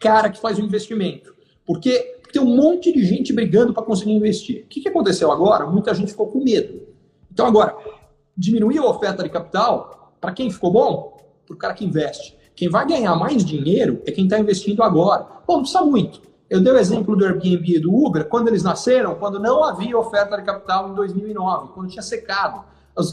cara 0.00 0.30
que 0.30 0.40
faz 0.40 0.58
o 0.58 0.62
investimento. 0.62 1.34
Porque 1.66 2.20
tem 2.32 2.40
um 2.40 2.56
monte 2.56 2.92
de 2.92 3.04
gente 3.04 3.32
brigando 3.32 3.74
para 3.74 3.82
conseguir 3.82 4.12
investir. 4.12 4.64
O 4.64 4.68
que, 4.68 4.80
que 4.80 4.88
aconteceu 4.88 5.30
agora? 5.30 5.66
Muita 5.66 5.94
gente 5.94 6.12
ficou 6.12 6.28
com 6.28 6.42
medo. 6.42 6.80
Então, 7.30 7.46
agora, 7.46 7.76
diminuiu 8.36 8.84
a 8.84 8.90
oferta 8.90 9.22
de 9.22 9.28
capital, 9.28 10.14
para 10.20 10.32
quem 10.32 10.50
ficou 10.50 10.72
bom? 10.72 11.19
Para 11.50 11.54
o 11.56 11.58
cara 11.58 11.74
que 11.74 11.84
investe. 11.84 12.38
Quem 12.54 12.68
vai 12.68 12.86
ganhar 12.86 13.16
mais 13.16 13.44
dinheiro 13.44 14.00
é 14.06 14.12
quem 14.12 14.24
está 14.24 14.38
investindo 14.38 14.84
agora. 14.84 15.26
Bom, 15.44 15.54
não 15.54 15.62
precisa 15.62 15.82
muito. 15.82 16.20
Eu 16.48 16.62
dei 16.62 16.72
o 16.72 16.76
exemplo 16.76 17.16
do 17.16 17.24
Airbnb 17.24 17.76
e 17.76 17.80
do 17.80 17.92
Uber, 17.92 18.28
quando 18.28 18.46
eles 18.46 18.62
nasceram, 18.62 19.16
quando 19.16 19.40
não 19.40 19.64
havia 19.64 19.98
oferta 19.98 20.36
de 20.36 20.44
capital 20.44 20.90
em 20.90 20.94
2009, 20.94 21.72
quando 21.74 21.88
tinha 21.88 22.02
secado. 22.02 22.62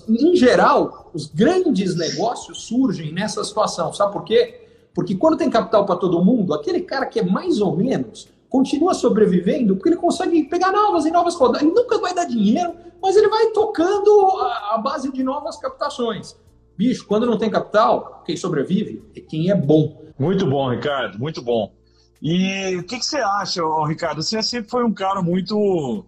Em 0.08 0.36
geral, 0.36 1.10
os 1.16 1.28
grandes 1.28 1.96
negócios 1.96 2.62
surgem 2.64 3.12
nessa 3.12 3.44
situação. 3.44 3.92
Sabe 3.92 4.14
por 4.14 4.24
quê? 4.24 4.68
Porque 4.94 5.16
quando 5.16 5.38
tem 5.38 5.50
capital 5.50 5.84
para 5.84 5.96
todo 5.96 6.24
mundo, 6.24 6.54
aquele 6.54 6.82
cara 6.82 7.08
que 7.08 7.20
é 7.20 7.24
mais 7.24 7.60
ou 7.60 7.76
menos 7.76 8.28
continua 8.50 8.94
sobrevivendo 8.94 9.76
porque 9.76 9.90
ele 9.90 9.98
consegue 9.98 10.44
pegar 10.44 10.72
novas 10.72 11.06
e 11.06 11.12
novas 11.12 11.34
rodadas. 11.34 11.64
Ele 11.64 11.74
nunca 11.74 11.98
vai 11.98 12.14
dar 12.14 12.26
dinheiro, 12.26 12.74
mas 13.02 13.16
ele 13.16 13.30
vai 13.30 13.48
tocando 13.48 14.10
a, 14.42 14.76
a 14.76 14.78
base 14.78 15.12
de 15.12 15.24
novas 15.24 15.58
captações. 15.58 16.36
Bicho, 16.78 17.06
quando 17.08 17.26
não 17.26 17.38
tem 17.38 17.50
capital, 17.50 18.24
quem 18.26 18.38
sobrevive 18.38 19.04
é 19.16 19.20
quem 19.20 19.50
é 19.50 19.56
bom. 19.56 20.06
Muito 20.20 20.46
bom, 20.46 20.70
Ricardo, 20.70 21.18
muito 21.18 21.42
bom. 21.42 21.74
E 22.22 22.76
o 22.78 22.84
que, 22.84 22.98
que 22.98 23.06
você 23.06 23.18
acha, 23.18 23.62
Ricardo? 23.88 24.22
Você 24.22 24.42
sempre 24.44 24.70
foi 24.70 24.84
um 24.84 24.94
cara 24.94 25.22
muito, 25.22 26.06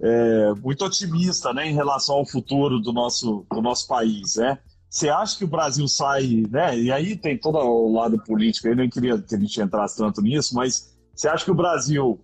é, 0.00 0.52
muito 0.62 0.84
otimista 0.84 1.52
né, 1.52 1.68
em 1.68 1.74
relação 1.74 2.16
ao 2.16 2.26
futuro 2.26 2.78
do 2.80 2.92
nosso, 2.92 3.46
do 3.50 3.60
nosso 3.60 3.86
país, 3.86 4.36
né? 4.36 4.58
Você 4.88 5.08
acha 5.08 5.38
que 5.38 5.44
o 5.44 5.48
Brasil 5.48 5.88
sai, 5.88 6.44
né? 6.50 6.78
E 6.78 6.92
aí 6.92 7.16
tem 7.16 7.38
todo 7.38 7.56
o 7.56 7.92
lado 7.92 8.18
político, 8.22 8.68
eu 8.68 8.76
nem 8.76 8.90
queria 8.90 9.18
que 9.18 9.34
a 9.34 9.38
gente 9.38 9.60
entrasse 9.60 9.96
tanto 9.96 10.20
nisso, 10.20 10.54
mas 10.54 10.94
você 11.14 11.28
acha 11.28 11.44
que 11.44 11.50
o 11.50 11.54
Brasil 11.54 12.20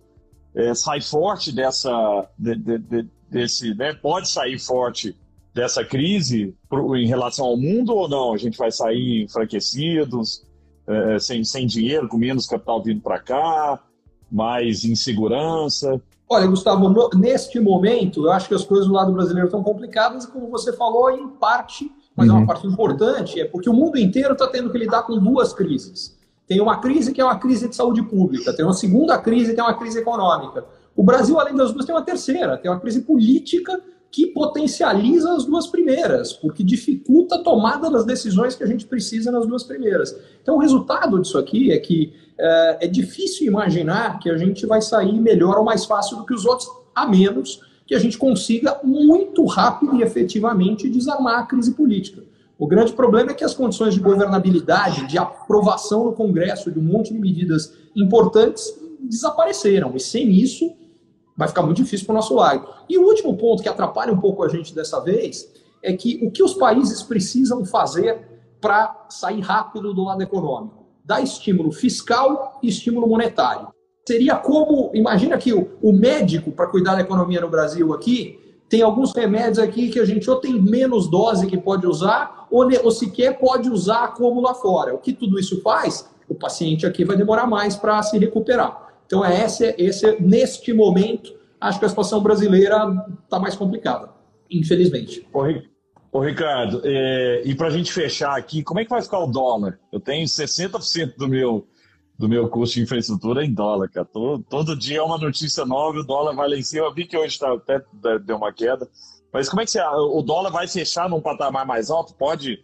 é, 0.55 0.75
sai 0.75 1.01
forte 1.01 1.51
dessa, 1.51 1.89
de, 2.37 2.55
de, 2.55 2.77
de, 2.77 3.09
desse, 3.29 3.73
né? 3.73 3.93
Pode 3.93 4.29
sair 4.29 4.59
forte 4.59 5.15
dessa 5.53 5.83
crise 5.83 6.55
pro, 6.69 6.95
em 6.95 7.07
relação 7.07 7.45
ao 7.45 7.57
mundo 7.57 7.93
ou 7.93 8.07
não? 8.07 8.33
A 8.33 8.37
gente 8.37 8.57
vai 8.57 8.71
sair 8.71 9.23
enfraquecidos, 9.23 10.43
é, 10.87 11.19
sem, 11.19 11.43
sem 11.43 11.67
dinheiro, 11.67 12.07
com 12.07 12.17
menos 12.17 12.47
capital 12.47 12.81
vindo 12.81 13.01
para 13.01 13.19
cá, 13.19 13.79
mais 14.31 14.83
insegurança? 14.83 16.01
Olha, 16.27 16.47
Gustavo, 16.47 16.89
no, 16.89 17.09
neste 17.15 17.59
momento, 17.59 18.25
eu 18.25 18.31
acho 18.31 18.47
que 18.47 18.53
as 18.53 18.63
coisas 18.63 18.87
do 18.87 18.93
lado 18.93 19.11
brasileiro 19.11 19.47
estão 19.47 19.63
complicadas, 19.63 20.25
e 20.25 20.27
como 20.27 20.47
você 20.49 20.71
falou, 20.73 21.09
em 21.11 21.27
parte, 21.27 21.91
mas 22.15 22.27
uhum. 22.27 22.33
é 22.33 22.37
uma 22.37 22.41
uhum. 22.41 22.47
parte 22.47 22.67
importante, 22.67 23.39
é 23.39 23.45
porque 23.45 23.69
o 23.69 23.73
mundo 23.73 23.97
inteiro 23.97 24.33
está 24.33 24.47
tendo 24.47 24.71
que 24.71 24.77
lidar 24.77 25.03
com 25.03 25.17
duas 25.17 25.53
crises. 25.53 26.17
Tem 26.47 26.59
uma 26.59 26.79
crise 26.79 27.11
que 27.11 27.21
é 27.21 27.23
uma 27.23 27.37
crise 27.37 27.67
de 27.67 27.75
saúde 27.75 28.01
pública, 28.03 28.53
tem 28.53 28.65
uma 28.65 28.73
segunda 28.73 29.17
crise 29.19 29.53
que 29.53 29.59
é 29.59 29.63
uma 29.63 29.75
crise 29.75 29.99
econômica. 29.99 30.65
O 30.95 31.03
Brasil, 31.03 31.39
além 31.39 31.55
das 31.55 31.71
duas, 31.71 31.85
tem 31.85 31.93
uma 31.93 32.03
terceira, 32.03 32.57
tem 32.57 32.69
uma 32.69 32.79
crise 32.79 33.01
política 33.01 33.79
que 34.11 34.27
potencializa 34.27 35.33
as 35.33 35.45
duas 35.45 35.67
primeiras, 35.67 36.33
porque 36.33 36.63
dificulta 36.63 37.35
a 37.35 37.43
tomada 37.43 37.89
das 37.89 38.05
decisões 38.05 38.55
que 38.55 38.63
a 38.63 38.67
gente 38.67 38.85
precisa 38.85 39.31
nas 39.31 39.45
duas 39.45 39.63
primeiras. 39.63 40.15
Então, 40.41 40.55
o 40.55 40.59
resultado 40.59 41.19
disso 41.19 41.37
aqui 41.37 41.71
é 41.71 41.77
que 41.77 42.13
é, 42.37 42.85
é 42.85 42.87
difícil 42.87 43.47
imaginar 43.47 44.19
que 44.19 44.29
a 44.29 44.37
gente 44.37 44.65
vai 44.65 44.81
sair 44.81 45.19
melhor 45.19 45.57
ou 45.57 45.63
mais 45.63 45.85
fácil 45.85 46.17
do 46.17 46.25
que 46.25 46.33
os 46.33 46.45
outros, 46.45 46.67
a 46.95 47.07
menos 47.07 47.61
que 47.85 47.93
a 47.93 47.99
gente 47.99 48.17
consiga 48.17 48.79
muito 48.83 49.45
rápido 49.45 49.95
e 49.95 50.03
efetivamente 50.03 50.89
desarmar 50.89 51.39
a 51.39 51.45
crise 51.45 51.73
política. 51.73 52.23
O 52.57 52.67
grande 52.67 52.93
problema 52.93 53.31
é 53.31 53.33
que 53.33 53.43
as 53.43 53.53
condições 53.53 53.93
de 53.93 53.99
governabilidade, 53.99 55.07
de 55.07 55.17
aprovação 55.17 56.03
no 56.05 56.13
Congresso 56.13 56.71
de 56.71 56.77
um 56.77 56.83
monte 56.83 57.13
de 57.13 57.19
medidas 57.19 57.73
importantes 57.95 58.73
desapareceram. 58.99 59.95
E 59.95 59.99
sem 59.99 60.29
isso, 60.29 60.75
vai 61.39 61.47
ficar 61.47 61.63
muito 61.63 61.77
difícil 61.77 62.05
para 62.05 62.11
o 62.11 62.15
nosso 62.17 62.35
lado. 62.35 62.67
E 62.89 62.97
o 62.97 63.03
último 63.03 63.37
ponto 63.37 63.63
que 63.63 63.69
atrapalha 63.69 64.11
um 64.11 64.19
pouco 64.19 64.43
a 64.43 64.49
gente 64.49 64.75
dessa 64.75 64.99
vez 64.99 65.49
é 65.81 65.93
que 65.93 66.19
o 66.21 66.29
que 66.29 66.43
os 66.43 66.53
países 66.53 67.01
precisam 67.01 67.63
fazer 67.63 68.27
para 68.59 69.05
sair 69.07 69.39
rápido 69.39 69.93
do 69.93 70.03
lado 70.03 70.21
econômico? 70.21 70.85
Dar 71.01 71.21
estímulo 71.21 71.71
fiscal 71.71 72.59
e 72.61 72.67
estímulo 72.67 73.07
monetário. 73.07 73.69
Seria 74.05 74.35
como, 74.35 74.91
imagina 74.93 75.37
que 75.37 75.53
o, 75.53 75.69
o 75.81 75.93
médico, 75.93 76.51
para 76.51 76.67
cuidar 76.67 76.95
da 76.95 77.01
economia 77.01 77.39
no 77.39 77.47
Brasil 77.47 77.93
aqui, 77.93 78.37
tem 78.67 78.81
alguns 78.81 79.15
remédios 79.15 79.59
aqui 79.59 79.87
que 79.87 79.99
a 79.99 80.05
gente 80.05 80.29
ou 80.29 80.35
tem 80.35 80.61
menos 80.61 81.09
dose 81.09 81.47
que 81.47 81.57
pode 81.57 81.87
usar, 81.87 82.47
ou, 82.51 82.67
ou 82.83 82.91
sequer 82.91 83.39
pode 83.39 83.69
usar 83.69 84.09
como 84.09 84.41
lá 84.41 84.53
fora. 84.53 84.93
O 84.93 84.97
que 84.97 85.13
tudo 85.13 85.39
isso 85.39 85.61
faz? 85.61 86.05
O 86.27 86.35
paciente 86.35 86.85
aqui 86.85 87.05
vai 87.05 87.15
demorar 87.15 87.47
mais 87.47 87.77
para 87.77 88.03
se 88.03 88.17
recuperar. 88.17 88.88
Então, 89.09 89.25
é 89.25 89.43
esse, 89.43 89.73
esse, 89.79 90.21
neste 90.21 90.71
momento, 90.71 91.33
acho 91.59 91.79
que 91.79 91.85
a 91.85 91.89
situação 91.89 92.21
brasileira 92.21 92.77
está 93.23 93.39
mais 93.39 93.55
complicada, 93.55 94.11
infelizmente. 94.51 95.27
Ô, 96.11 96.19
Ricardo, 96.19 96.79
é, 96.85 97.41
e 97.43 97.55
para 97.55 97.69
a 97.69 97.71
gente 97.71 97.91
fechar 97.91 98.37
aqui, 98.37 98.61
como 98.61 98.79
é 98.79 98.83
que 98.83 98.89
vai 98.91 99.01
ficar 99.01 99.17
o 99.17 99.25
dólar? 99.25 99.79
Eu 99.91 99.99
tenho 99.99 100.27
60% 100.27 101.15
do 101.17 101.27
meu, 101.27 101.67
do 102.19 102.29
meu 102.29 102.47
custo 102.49 102.75
de 102.75 102.83
infraestrutura 102.83 103.43
em 103.43 103.51
dólar, 103.51 103.89
cara. 103.89 104.05
Todo, 104.05 104.43
todo 104.47 104.77
dia 104.77 104.99
é 104.99 105.01
uma 105.01 105.17
notícia 105.17 105.65
nova, 105.65 105.97
o 105.97 106.05
dólar 106.05 106.35
vai 106.35 106.47
lá 106.47 106.55
em 106.55 106.61
cima. 106.61 106.85
Eu 106.85 106.93
vi 106.93 107.07
que 107.07 107.17
hoje 107.17 107.39
tá, 107.39 107.51
até 107.51 107.81
deu 108.19 108.37
uma 108.37 108.53
queda. 108.53 108.87
Mas 109.33 109.49
como 109.49 109.63
é 109.63 109.65
que 109.65 109.71
você, 109.71 109.81
o 109.81 110.21
dólar 110.21 110.51
vai 110.51 110.67
fechar 110.67 111.09
num 111.09 111.19
patamar 111.19 111.65
mais 111.65 111.89
alto? 111.89 112.13
Pode 112.13 112.63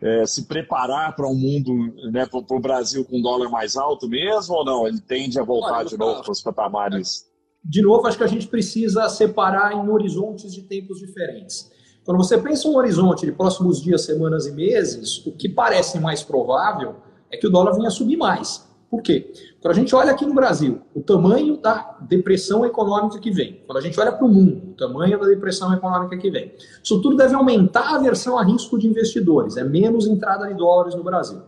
é, 0.00 0.24
se 0.26 0.46
preparar 0.46 1.14
para 1.14 1.28
um 1.28 1.34
mundo, 1.34 1.72
né, 2.10 2.26
para 2.26 2.38
o 2.38 2.60
Brasil 2.60 3.04
com 3.04 3.20
dólar 3.20 3.48
mais 3.48 3.76
alto 3.76 4.08
mesmo 4.08 4.54
ou 4.54 4.64
não? 4.64 4.86
Ele 4.86 5.00
tende 5.00 5.38
a 5.38 5.42
voltar 5.42 5.78
Olha, 5.78 5.88
de 5.88 5.98
novo 5.98 6.22
para 6.22 6.32
os 6.32 6.42
patamares? 6.42 7.26
De 7.64 7.82
novo, 7.82 8.06
acho 8.06 8.16
que 8.16 8.24
a 8.24 8.28
gente 8.28 8.46
precisa 8.46 9.08
separar 9.08 9.72
em 9.72 9.88
horizontes 9.90 10.54
de 10.54 10.62
tempos 10.62 10.98
diferentes. 10.98 11.70
Quando 12.04 12.18
você 12.18 12.38
pensa 12.38 12.68
um 12.68 12.76
horizonte 12.76 13.26
de 13.26 13.32
próximos 13.32 13.82
dias, 13.82 14.02
semanas 14.02 14.46
e 14.46 14.52
meses, 14.52 15.26
o 15.26 15.32
que 15.32 15.48
parece 15.48 15.98
mais 15.98 16.22
provável 16.22 16.96
é 17.30 17.36
que 17.36 17.46
o 17.46 17.50
dólar 17.50 17.72
venha 17.72 17.90
subir 17.90 18.16
mais. 18.16 18.67
Por 18.90 19.02
quê? 19.02 19.32
Quando 19.60 19.72
a 19.72 19.76
gente 19.76 19.94
olha 19.94 20.12
aqui 20.12 20.24
no 20.24 20.34
Brasil, 20.34 20.80
o 20.94 21.02
tamanho 21.02 21.58
da 21.58 21.98
depressão 22.00 22.64
econômica 22.64 23.18
que 23.18 23.30
vem, 23.30 23.62
quando 23.66 23.76
a 23.76 23.80
gente 23.82 24.00
olha 24.00 24.10
para 24.10 24.24
o 24.24 24.28
mundo, 24.28 24.70
o 24.70 24.74
tamanho 24.74 25.18
da 25.18 25.26
depressão 25.26 25.72
econômica 25.74 26.16
que 26.16 26.30
vem, 26.30 26.54
isso 26.82 27.00
tudo 27.02 27.16
deve 27.16 27.34
aumentar 27.34 27.92
a 27.92 27.96
aversão 27.96 28.38
a 28.38 28.44
risco 28.44 28.78
de 28.78 28.86
investidores, 28.86 29.58
é 29.58 29.64
menos 29.64 30.06
entrada 30.06 30.46
de 30.48 30.54
dólares 30.54 30.94
no 30.94 31.04
Brasil. 31.04 31.42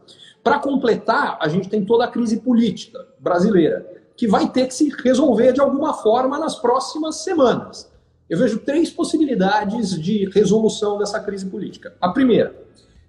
Para 0.44 0.58
completar, 0.58 1.38
a 1.40 1.48
gente 1.48 1.68
tem 1.68 1.84
toda 1.84 2.04
a 2.04 2.08
crise 2.08 2.40
política 2.40 3.06
brasileira, 3.18 3.86
que 4.16 4.28
vai 4.28 4.50
ter 4.50 4.66
que 4.66 4.74
se 4.74 4.90
resolver 5.02 5.52
de 5.52 5.62
alguma 5.62 5.94
forma 5.94 6.38
nas 6.38 6.56
próximas 6.56 7.16
semanas. 7.16 7.90
Eu 8.28 8.38
vejo 8.38 8.58
três 8.58 8.90
possibilidades 8.90 9.98
de 9.98 10.28
resolução 10.28 10.98
dessa 10.98 11.18
crise 11.20 11.46
política. 11.46 11.94
A 12.00 12.10
primeira, 12.10 12.54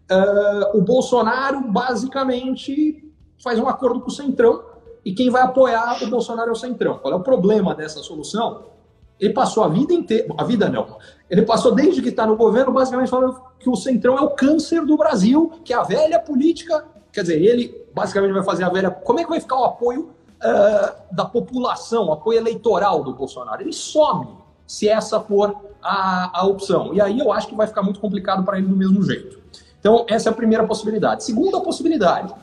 uh, 0.10 0.78
o 0.78 0.82
Bolsonaro 0.82 1.70
basicamente 1.70 3.11
faz 3.44 3.60
um 3.60 3.68
acordo 3.68 4.00
com 4.02 4.08
o 4.08 4.12
Centrão 4.12 4.64
e 5.04 5.14
quem 5.14 5.30
vai 5.30 5.42
apoiar 5.42 6.04
o 6.04 6.08
Bolsonaro 6.08 6.50
é 6.50 6.52
o 6.52 6.56
Centrão. 6.56 7.00
Qual 7.00 7.14
é 7.14 7.18
o 7.18 7.22
problema 7.22 7.74
dessa 7.74 8.00
solução? 8.00 8.72
Ele 9.20 9.34
passou 9.34 9.64
a 9.64 9.68
vida 9.68 9.94
inteira, 9.94 10.34
a 10.38 10.44
vida 10.44 10.68
não, 10.68 10.98
ele 11.30 11.44
passou 11.44 11.74
desde 11.74 12.02
que 12.02 12.10
está 12.10 12.26
no 12.26 12.36
governo 12.36 12.72
basicamente 12.72 13.10
falando 13.10 13.40
que 13.60 13.70
o 13.70 13.76
Centrão 13.76 14.18
é 14.18 14.22
o 14.22 14.32
câncer 14.32 14.84
do 14.84 14.98
Brasil, 14.98 15.52
que 15.64 15.74
é 15.74 15.78
a 15.78 15.84
velha 15.84 16.20
política, 16.20 16.86
quer 17.12 17.22
dizer, 17.22 17.42
ele 17.42 17.86
basicamente 17.94 18.32
vai 18.32 18.44
fazer 18.44 18.64
a 18.64 18.70
velha... 18.70 18.90
Como 18.90 19.20
é 19.20 19.24
que 19.24 19.30
vai 19.30 19.40
ficar 19.40 19.60
o 19.60 19.66
apoio 19.66 20.10
uh, 20.44 21.16
da 21.16 21.26
população, 21.26 22.08
o 22.08 22.12
apoio 22.14 22.40
eleitoral 22.40 23.04
do 23.04 23.14
Bolsonaro? 23.14 23.62
Ele 23.62 23.74
some 23.74 24.28
se 24.66 24.88
essa 24.88 25.20
for 25.20 25.56
a, 25.84 26.40
a 26.40 26.46
opção. 26.46 26.94
E 26.94 27.02
aí 27.02 27.20
eu 27.20 27.32
acho 27.32 27.48
que 27.48 27.56
vai 27.56 27.68
ficar 27.68 27.84
muito 27.84 28.00
complicado 28.00 28.44
para 28.44 28.58
ele 28.58 28.68
do 28.68 28.76
mesmo 28.76 29.04
jeito. 29.04 29.40
Então, 29.80 30.06
essa 30.08 30.30
é 30.30 30.32
a 30.32 30.36
primeira 30.36 30.66
possibilidade. 30.66 31.24
Segunda 31.24 31.60
possibilidade, 31.60 32.34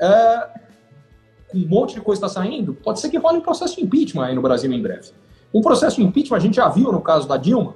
é, 0.00 0.48
com 1.48 1.58
um 1.58 1.68
monte 1.68 1.94
de 1.94 2.00
coisa 2.00 2.24
está 2.24 2.40
saindo, 2.40 2.74
pode 2.74 3.00
ser 3.00 3.10
que 3.10 3.18
role 3.18 3.38
um 3.38 3.42
processo 3.42 3.76
de 3.76 3.82
impeachment 3.82 4.26
aí 4.26 4.34
no 4.34 4.42
Brasil 4.42 4.72
em 4.72 4.80
breve. 4.80 5.10
Um 5.52 5.60
processo 5.60 5.96
de 5.96 6.02
impeachment, 6.02 6.36
a 6.36 6.40
gente 6.40 6.56
já 6.56 6.68
viu 6.68 6.92
no 6.92 7.00
caso 7.00 7.28
da 7.28 7.36
Dilma, 7.36 7.74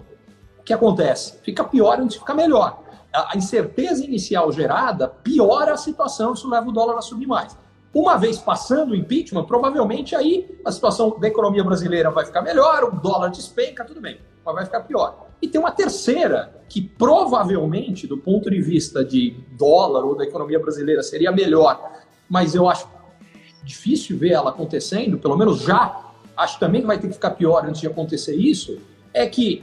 o 0.59 0.62
que 0.62 0.72
acontece? 0.72 1.39
Fica 1.43 1.62
pior 1.64 2.01
antes 2.01 2.14
de 2.14 2.20
ficar 2.20 2.35
melhor. 2.35 2.83
A 3.12 3.37
incerteza 3.37 4.05
inicial 4.05 4.51
gerada 4.51 5.09
piora 5.09 5.75
a 5.75 5.77
situação, 5.77 6.33
isso 6.33 6.49
leva 6.49 6.68
o 6.68 6.72
dólar 6.72 6.99
a 6.99 7.03
subir 7.03 7.27
mais. 7.27 7.57
Uma 7.93 8.16
vez 8.16 8.39
passando 8.39 8.91
o 8.91 8.97
impeachment, 8.97 9.45
provavelmente 9.45 10.16
aí 10.16 10.59
a 10.64 10.72
situação 10.72 11.16
da 11.20 11.29
economia 11.29 11.62
brasileira 11.62 12.11
vai 12.11 12.25
ficar 12.25 12.43
melhor, 12.43 12.85
o 12.85 12.91
dólar 12.91 13.29
despenca, 13.29 13.85
tudo 13.85 14.01
bem, 14.01 14.18
mas 14.45 14.55
vai 14.55 14.64
ficar 14.64 14.81
pior. 14.81 15.29
E 15.41 15.47
tem 15.47 15.61
uma 15.61 15.70
terceira, 15.70 16.61
que 16.68 16.83
provavelmente, 16.83 18.07
do 18.07 18.16
ponto 18.16 18.51
de 18.51 18.61
vista 18.61 19.05
de 19.05 19.37
dólar 19.53 20.05
ou 20.05 20.16
da 20.16 20.25
economia 20.25 20.59
brasileira, 20.59 21.03
seria 21.03 21.31
melhor 21.31 21.93
mas 22.29 22.55
eu 22.55 22.68
acho 22.68 22.89
difícil 23.62 24.18
ver 24.18 24.33
ela 24.33 24.51
acontecendo, 24.51 25.18
pelo 25.18 25.37
menos 25.37 25.62
já, 25.62 26.12
acho 26.37 26.59
também 26.59 26.81
que 26.81 26.87
vai 26.87 26.99
ter 26.99 27.09
que 27.09 27.14
ficar 27.14 27.31
pior 27.31 27.64
antes 27.66 27.81
de 27.81 27.87
acontecer 27.87 28.35
isso, 28.35 28.79
é 29.12 29.27
que 29.27 29.62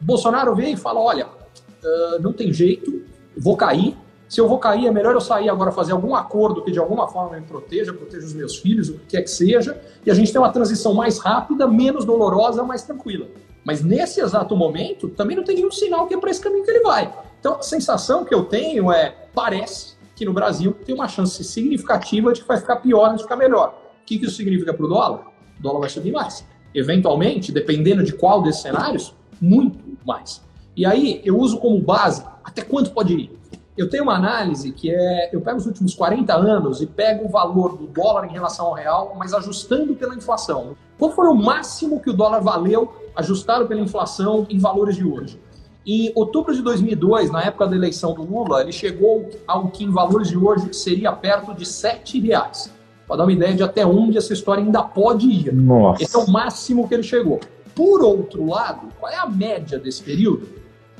Bolsonaro 0.00 0.54
vem 0.54 0.74
e 0.74 0.76
fala: 0.76 1.00
olha, 1.00 1.26
uh, 1.26 2.20
não 2.20 2.32
tem 2.32 2.52
jeito, 2.52 3.02
vou 3.36 3.56
cair. 3.56 3.96
Se 4.28 4.40
eu 4.40 4.48
vou 4.48 4.58
cair, 4.58 4.88
é 4.88 4.90
melhor 4.90 5.14
eu 5.14 5.20
sair 5.20 5.48
agora 5.48 5.70
fazer 5.70 5.92
algum 5.92 6.12
acordo 6.12 6.62
que 6.64 6.72
de 6.72 6.80
alguma 6.80 7.06
forma 7.06 7.38
me 7.38 7.46
proteja, 7.46 7.92
proteja 7.92 8.26
os 8.26 8.34
meus 8.34 8.56
filhos, 8.56 8.88
o 8.88 8.94
que 8.94 9.06
quer 9.06 9.22
que 9.22 9.30
seja, 9.30 9.80
e 10.04 10.10
a 10.10 10.14
gente 10.14 10.32
tem 10.32 10.40
uma 10.40 10.50
transição 10.50 10.92
mais 10.94 11.18
rápida, 11.18 11.68
menos 11.68 12.04
dolorosa, 12.04 12.64
mais 12.64 12.82
tranquila. 12.82 13.28
Mas 13.64 13.84
nesse 13.84 14.20
exato 14.20 14.56
momento, 14.56 15.08
também 15.08 15.36
não 15.36 15.44
tem 15.44 15.56
nenhum 15.56 15.70
sinal 15.70 16.08
que 16.08 16.14
é 16.14 16.18
para 16.18 16.30
esse 16.30 16.40
caminho 16.40 16.64
que 16.64 16.70
ele 16.70 16.80
vai. 16.80 17.12
Então, 17.38 17.54
a 17.54 17.62
sensação 17.62 18.24
que 18.24 18.34
eu 18.34 18.44
tenho 18.44 18.90
é: 18.90 19.14
parece 19.32 19.95
que 20.16 20.24
no 20.24 20.32
Brasil 20.32 20.72
tem 20.84 20.94
uma 20.94 21.06
chance 21.06 21.44
significativa 21.44 22.32
de 22.32 22.40
que 22.40 22.48
vai 22.48 22.56
ficar 22.56 22.76
pior 22.76 23.04
antes 23.04 23.18
de 23.18 23.22
ficar 23.24 23.36
melhor. 23.36 23.78
O 24.02 24.06
que, 24.06 24.18
que 24.18 24.24
isso 24.24 24.36
significa 24.36 24.72
para 24.72 24.86
o 24.86 24.88
dólar? 24.88 25.26
O 25.58 25.62
dólar 25.62 25.80
vai 25.80 25.88
subir 25.90 26.10
mais. 26.10 26.44
Eventualmente, 26.74 27.52
dependendo 27.52 28.02
de 28.02 28.14
qual 28.14 28.42
desses 28.42 28.62
cenários, 28.62 29.14
muito 29.40 29.78
mais. 30.06 30.42
E 30.74 30.86
aí 30.86 31.20
eu 31.22 31.38
uso 31.38 31.58
como 31.58 31.78
base 31.80 32.24
até 32.42 32.62
quanto 32.62 32.90
pode 32.92 33.14
ir. 33.14 33.38
Eu 33.76 33.90
tenho 33.90 34.04
uma 34.04 34.14
análise 34.14 34.72
que 34.72 34.90
é, 34.90 35.28
eu 35.34 35.40
pego 35.42 35.58
os 35.58 35.66
últimos 35.66 35.94
40 35.94 36.34
anos 36.34 36.80
e 36.80 36.86
pego 36.86 37.26
o 37.26 37.28
valor 37.28 37.76
do 37.76 37.86
dólar 37.86 38.24
em 38.24 38.32
relação 38.32 38.66
ao 38.66 38.72
real, 38.72 39.14
mas 39.18 39.34
ajustando 39.34 39.94
pela 39.94 40.14
inflação. 40.14 40.74
Qual 40.98 41.10
foi 41.12 41.28
o 41.28 41.34
máximo 41.34 42.00
que 42.00 42.08
o 42.08 42.14
dólar 42.14 42.40
valeu 42.40 42.94
ajustado 43.14 43.66
pela 43.66 43.82
inflação 43.82 44.46
em 44.48 44.58
valores 44.58 44.96
de 44.96 45.04
hoje? 45.04 45.38
Em 45.86 46.10
outubro 46.16 46.52
de 46.52 46.62
2002, 46.62 47.30
na 47.30 47.44
época 47.44 47.68
da 47.68 47.76
eleição 47.76 48.12
do 48.12 48.22
Lula, 48.22 48.60
ele 48.60 48.72
chegou 48.72 49.30
ao 49.46 49.68
que 49.68 49.84
em 49.84 49.90
valores 49.90 50.28
de 50.28 50.36
hoje 50.36 50.74
seria 50.74 51.12
perto 51.12 51.54
de 51.54 51.64
7 51.64 52.18
reais. 52.18 52.72
Para 53.06 53.18
dar 53.18 53.22
uma 53.22 53.32
ideia 53.32 53.54
de 53.54 53.62
até 53.62 53.86
onde 53.86 54.18
essa 54.18 54.32
história 54.32 54.64
ainda 54.64 54.82
pode 54.82 55.28
ir. 55.28 55.54
Nossa. 55.54 56.02
Esse 56.02 56.16
é 56.16 56.18
o 56.18 56.28
máximo 56.28 56.88
que 56.88 56.94
ele 56.94 57.04
chegou. 57.04 57.38
Por 57.72 58.02
outro 58.02 58.44
lado, 58.44 58.88
qual 58.98 59.12
é 59.12 59.16
a 59.16 59.26
média 59.26 59.78
desse 59.78 60.02
período? 60.02 60.48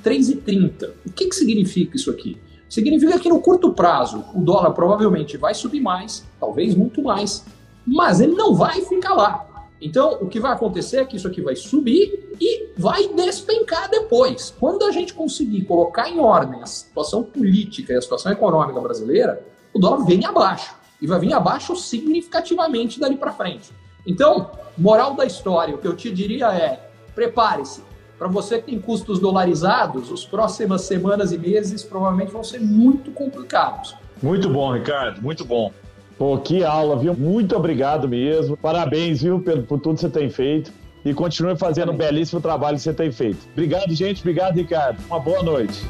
3,30. 0.05 0.91
O 1.05 1.11
que, 1.11 1.27
que 1.27 1.35
significa 1.35 1.97
isso 1.97 2.09
aqui? 2.09 2.41
Significa 2.69 3.19
que 3.19 3.29
no 3.29 3.41
curto 3.41 3.73
prazo 3.73 4.25
o 4.35 4.41
dólar 4.41 4.71
provavelmente 4.71 5.37
vai 5.37 5.53
subir 5.53 5.81
mais, 5.81 6.25
talvez 6.39 6.77
muito 6.77 7.03
mais, 7.03 7.45
mas 7.85 8.21
ele 8.21 8.35
não 8.35 8.55
vai 8.55 8.81
ficar 8.83 9.15
lá. 9.15 9.56
Então, 9.81 10.19
o 10.21 10.29
que 10.29 10.41
vai 10.41 10.53
acontecer 10.53 10.99
é 10.99 11.05
que 11.05 11.17
isso 11.17 11.29
aqui 11.29 11.41
vai 11.41 11.55
subir 11.55 12.31
e 12.41 12.71
vai 12.79 13.09
despencar 13.09 13.91
depois. 13.91 14.55
Quando 14.59 14.85
a 14.85 14.91
gente 14.91 15.13
conseguir 15.13 15.63
colocar 15.65 16.09
em 16.09 16.19
ordem 16.19 16.63
a 16.63 16.67
situação 16.67 17.23
política 17.23 17.93
e 17.93 17.97
a 17.97 18.01
situação 18.01 18.33
econômica 18.33 18.81
brasileira, 18.81 19.45
o 19.73 19.79
dólar 19.79 20.05
vem 20.05 20.25
abaixo. 20.25 20.75
E 21.01 21.07
vai 21.07 21.21
vir 21.21 21.35
abaixo 21.35 21.77
significativamente 21.77 22.99
dali 22.99 23.17
para 23.17 23.31
frente. 23.33 23.71
Então, 24.07 24.51
moral 24.79 25.15
da 25.15 25.27
história, 25.27 25.75
o 25.75 25.79
que 25.79 25.87
eu 25.87 25.95
te 25.95 26.11
diria 26.11 26.51
é: 26.55 26.89
prepare-se. 27.15 27.83
Para 28.19 28.29
você 28.29 28.59
que 28.59 28.71
tem 28.71 28.81
custos 28.81 29.19
dolarizados, 29.19 30.11
as 30.11 30.25
próximas 30.25 30.83
semanas 30.83 31.33
e 31.33 31.39
meses 31.39 31.83
provavelmente 31.83 32.33
vão 32.33 32.43
ser 32.43 32.61
muito 32.61 33.11
complicados. 33.11 33.95
Muito 34.23 34.49
bom, 34.49 34.73
Ricardo, 34.73 35.21
muito 35.21 35.45
bom. 35.45 35.71
Pô, 36.19 36.39
que 36.39 36.65
aula, 36.65 36.97
viu? 36.97 37.15
Muito 37.15 37.55
obrigado 37.55 38.09
mesmo. 38.09 38.57
Parabéns, 38.57 39.23
viu, 39.23 39.41
por, 39.41 39.79
tudo 39.81 39.95
que 39.95 40.01
você 40.01 40.09
tem 40.09 40.31
feito. 40.31 40.73
E 41.05 41.15
continue 41.15 41.57
fazendo 41.57 41.93
o 41.93 41.95
belíssimo 41.95 42.41
trabalho 42.41 42.77
que 42.77 42.83
você 42.83 42.93
tem 42.93 43.13
feito. 43.13 43.39
Obrigado, 43.53 43.95
gente. 43.95 44.21
Obrigado, 44.21 44.57
Ricardo. 44.57 44.99
Uma 45.09 45.21
boa 45.21 45.43
noite. 45.43 45.85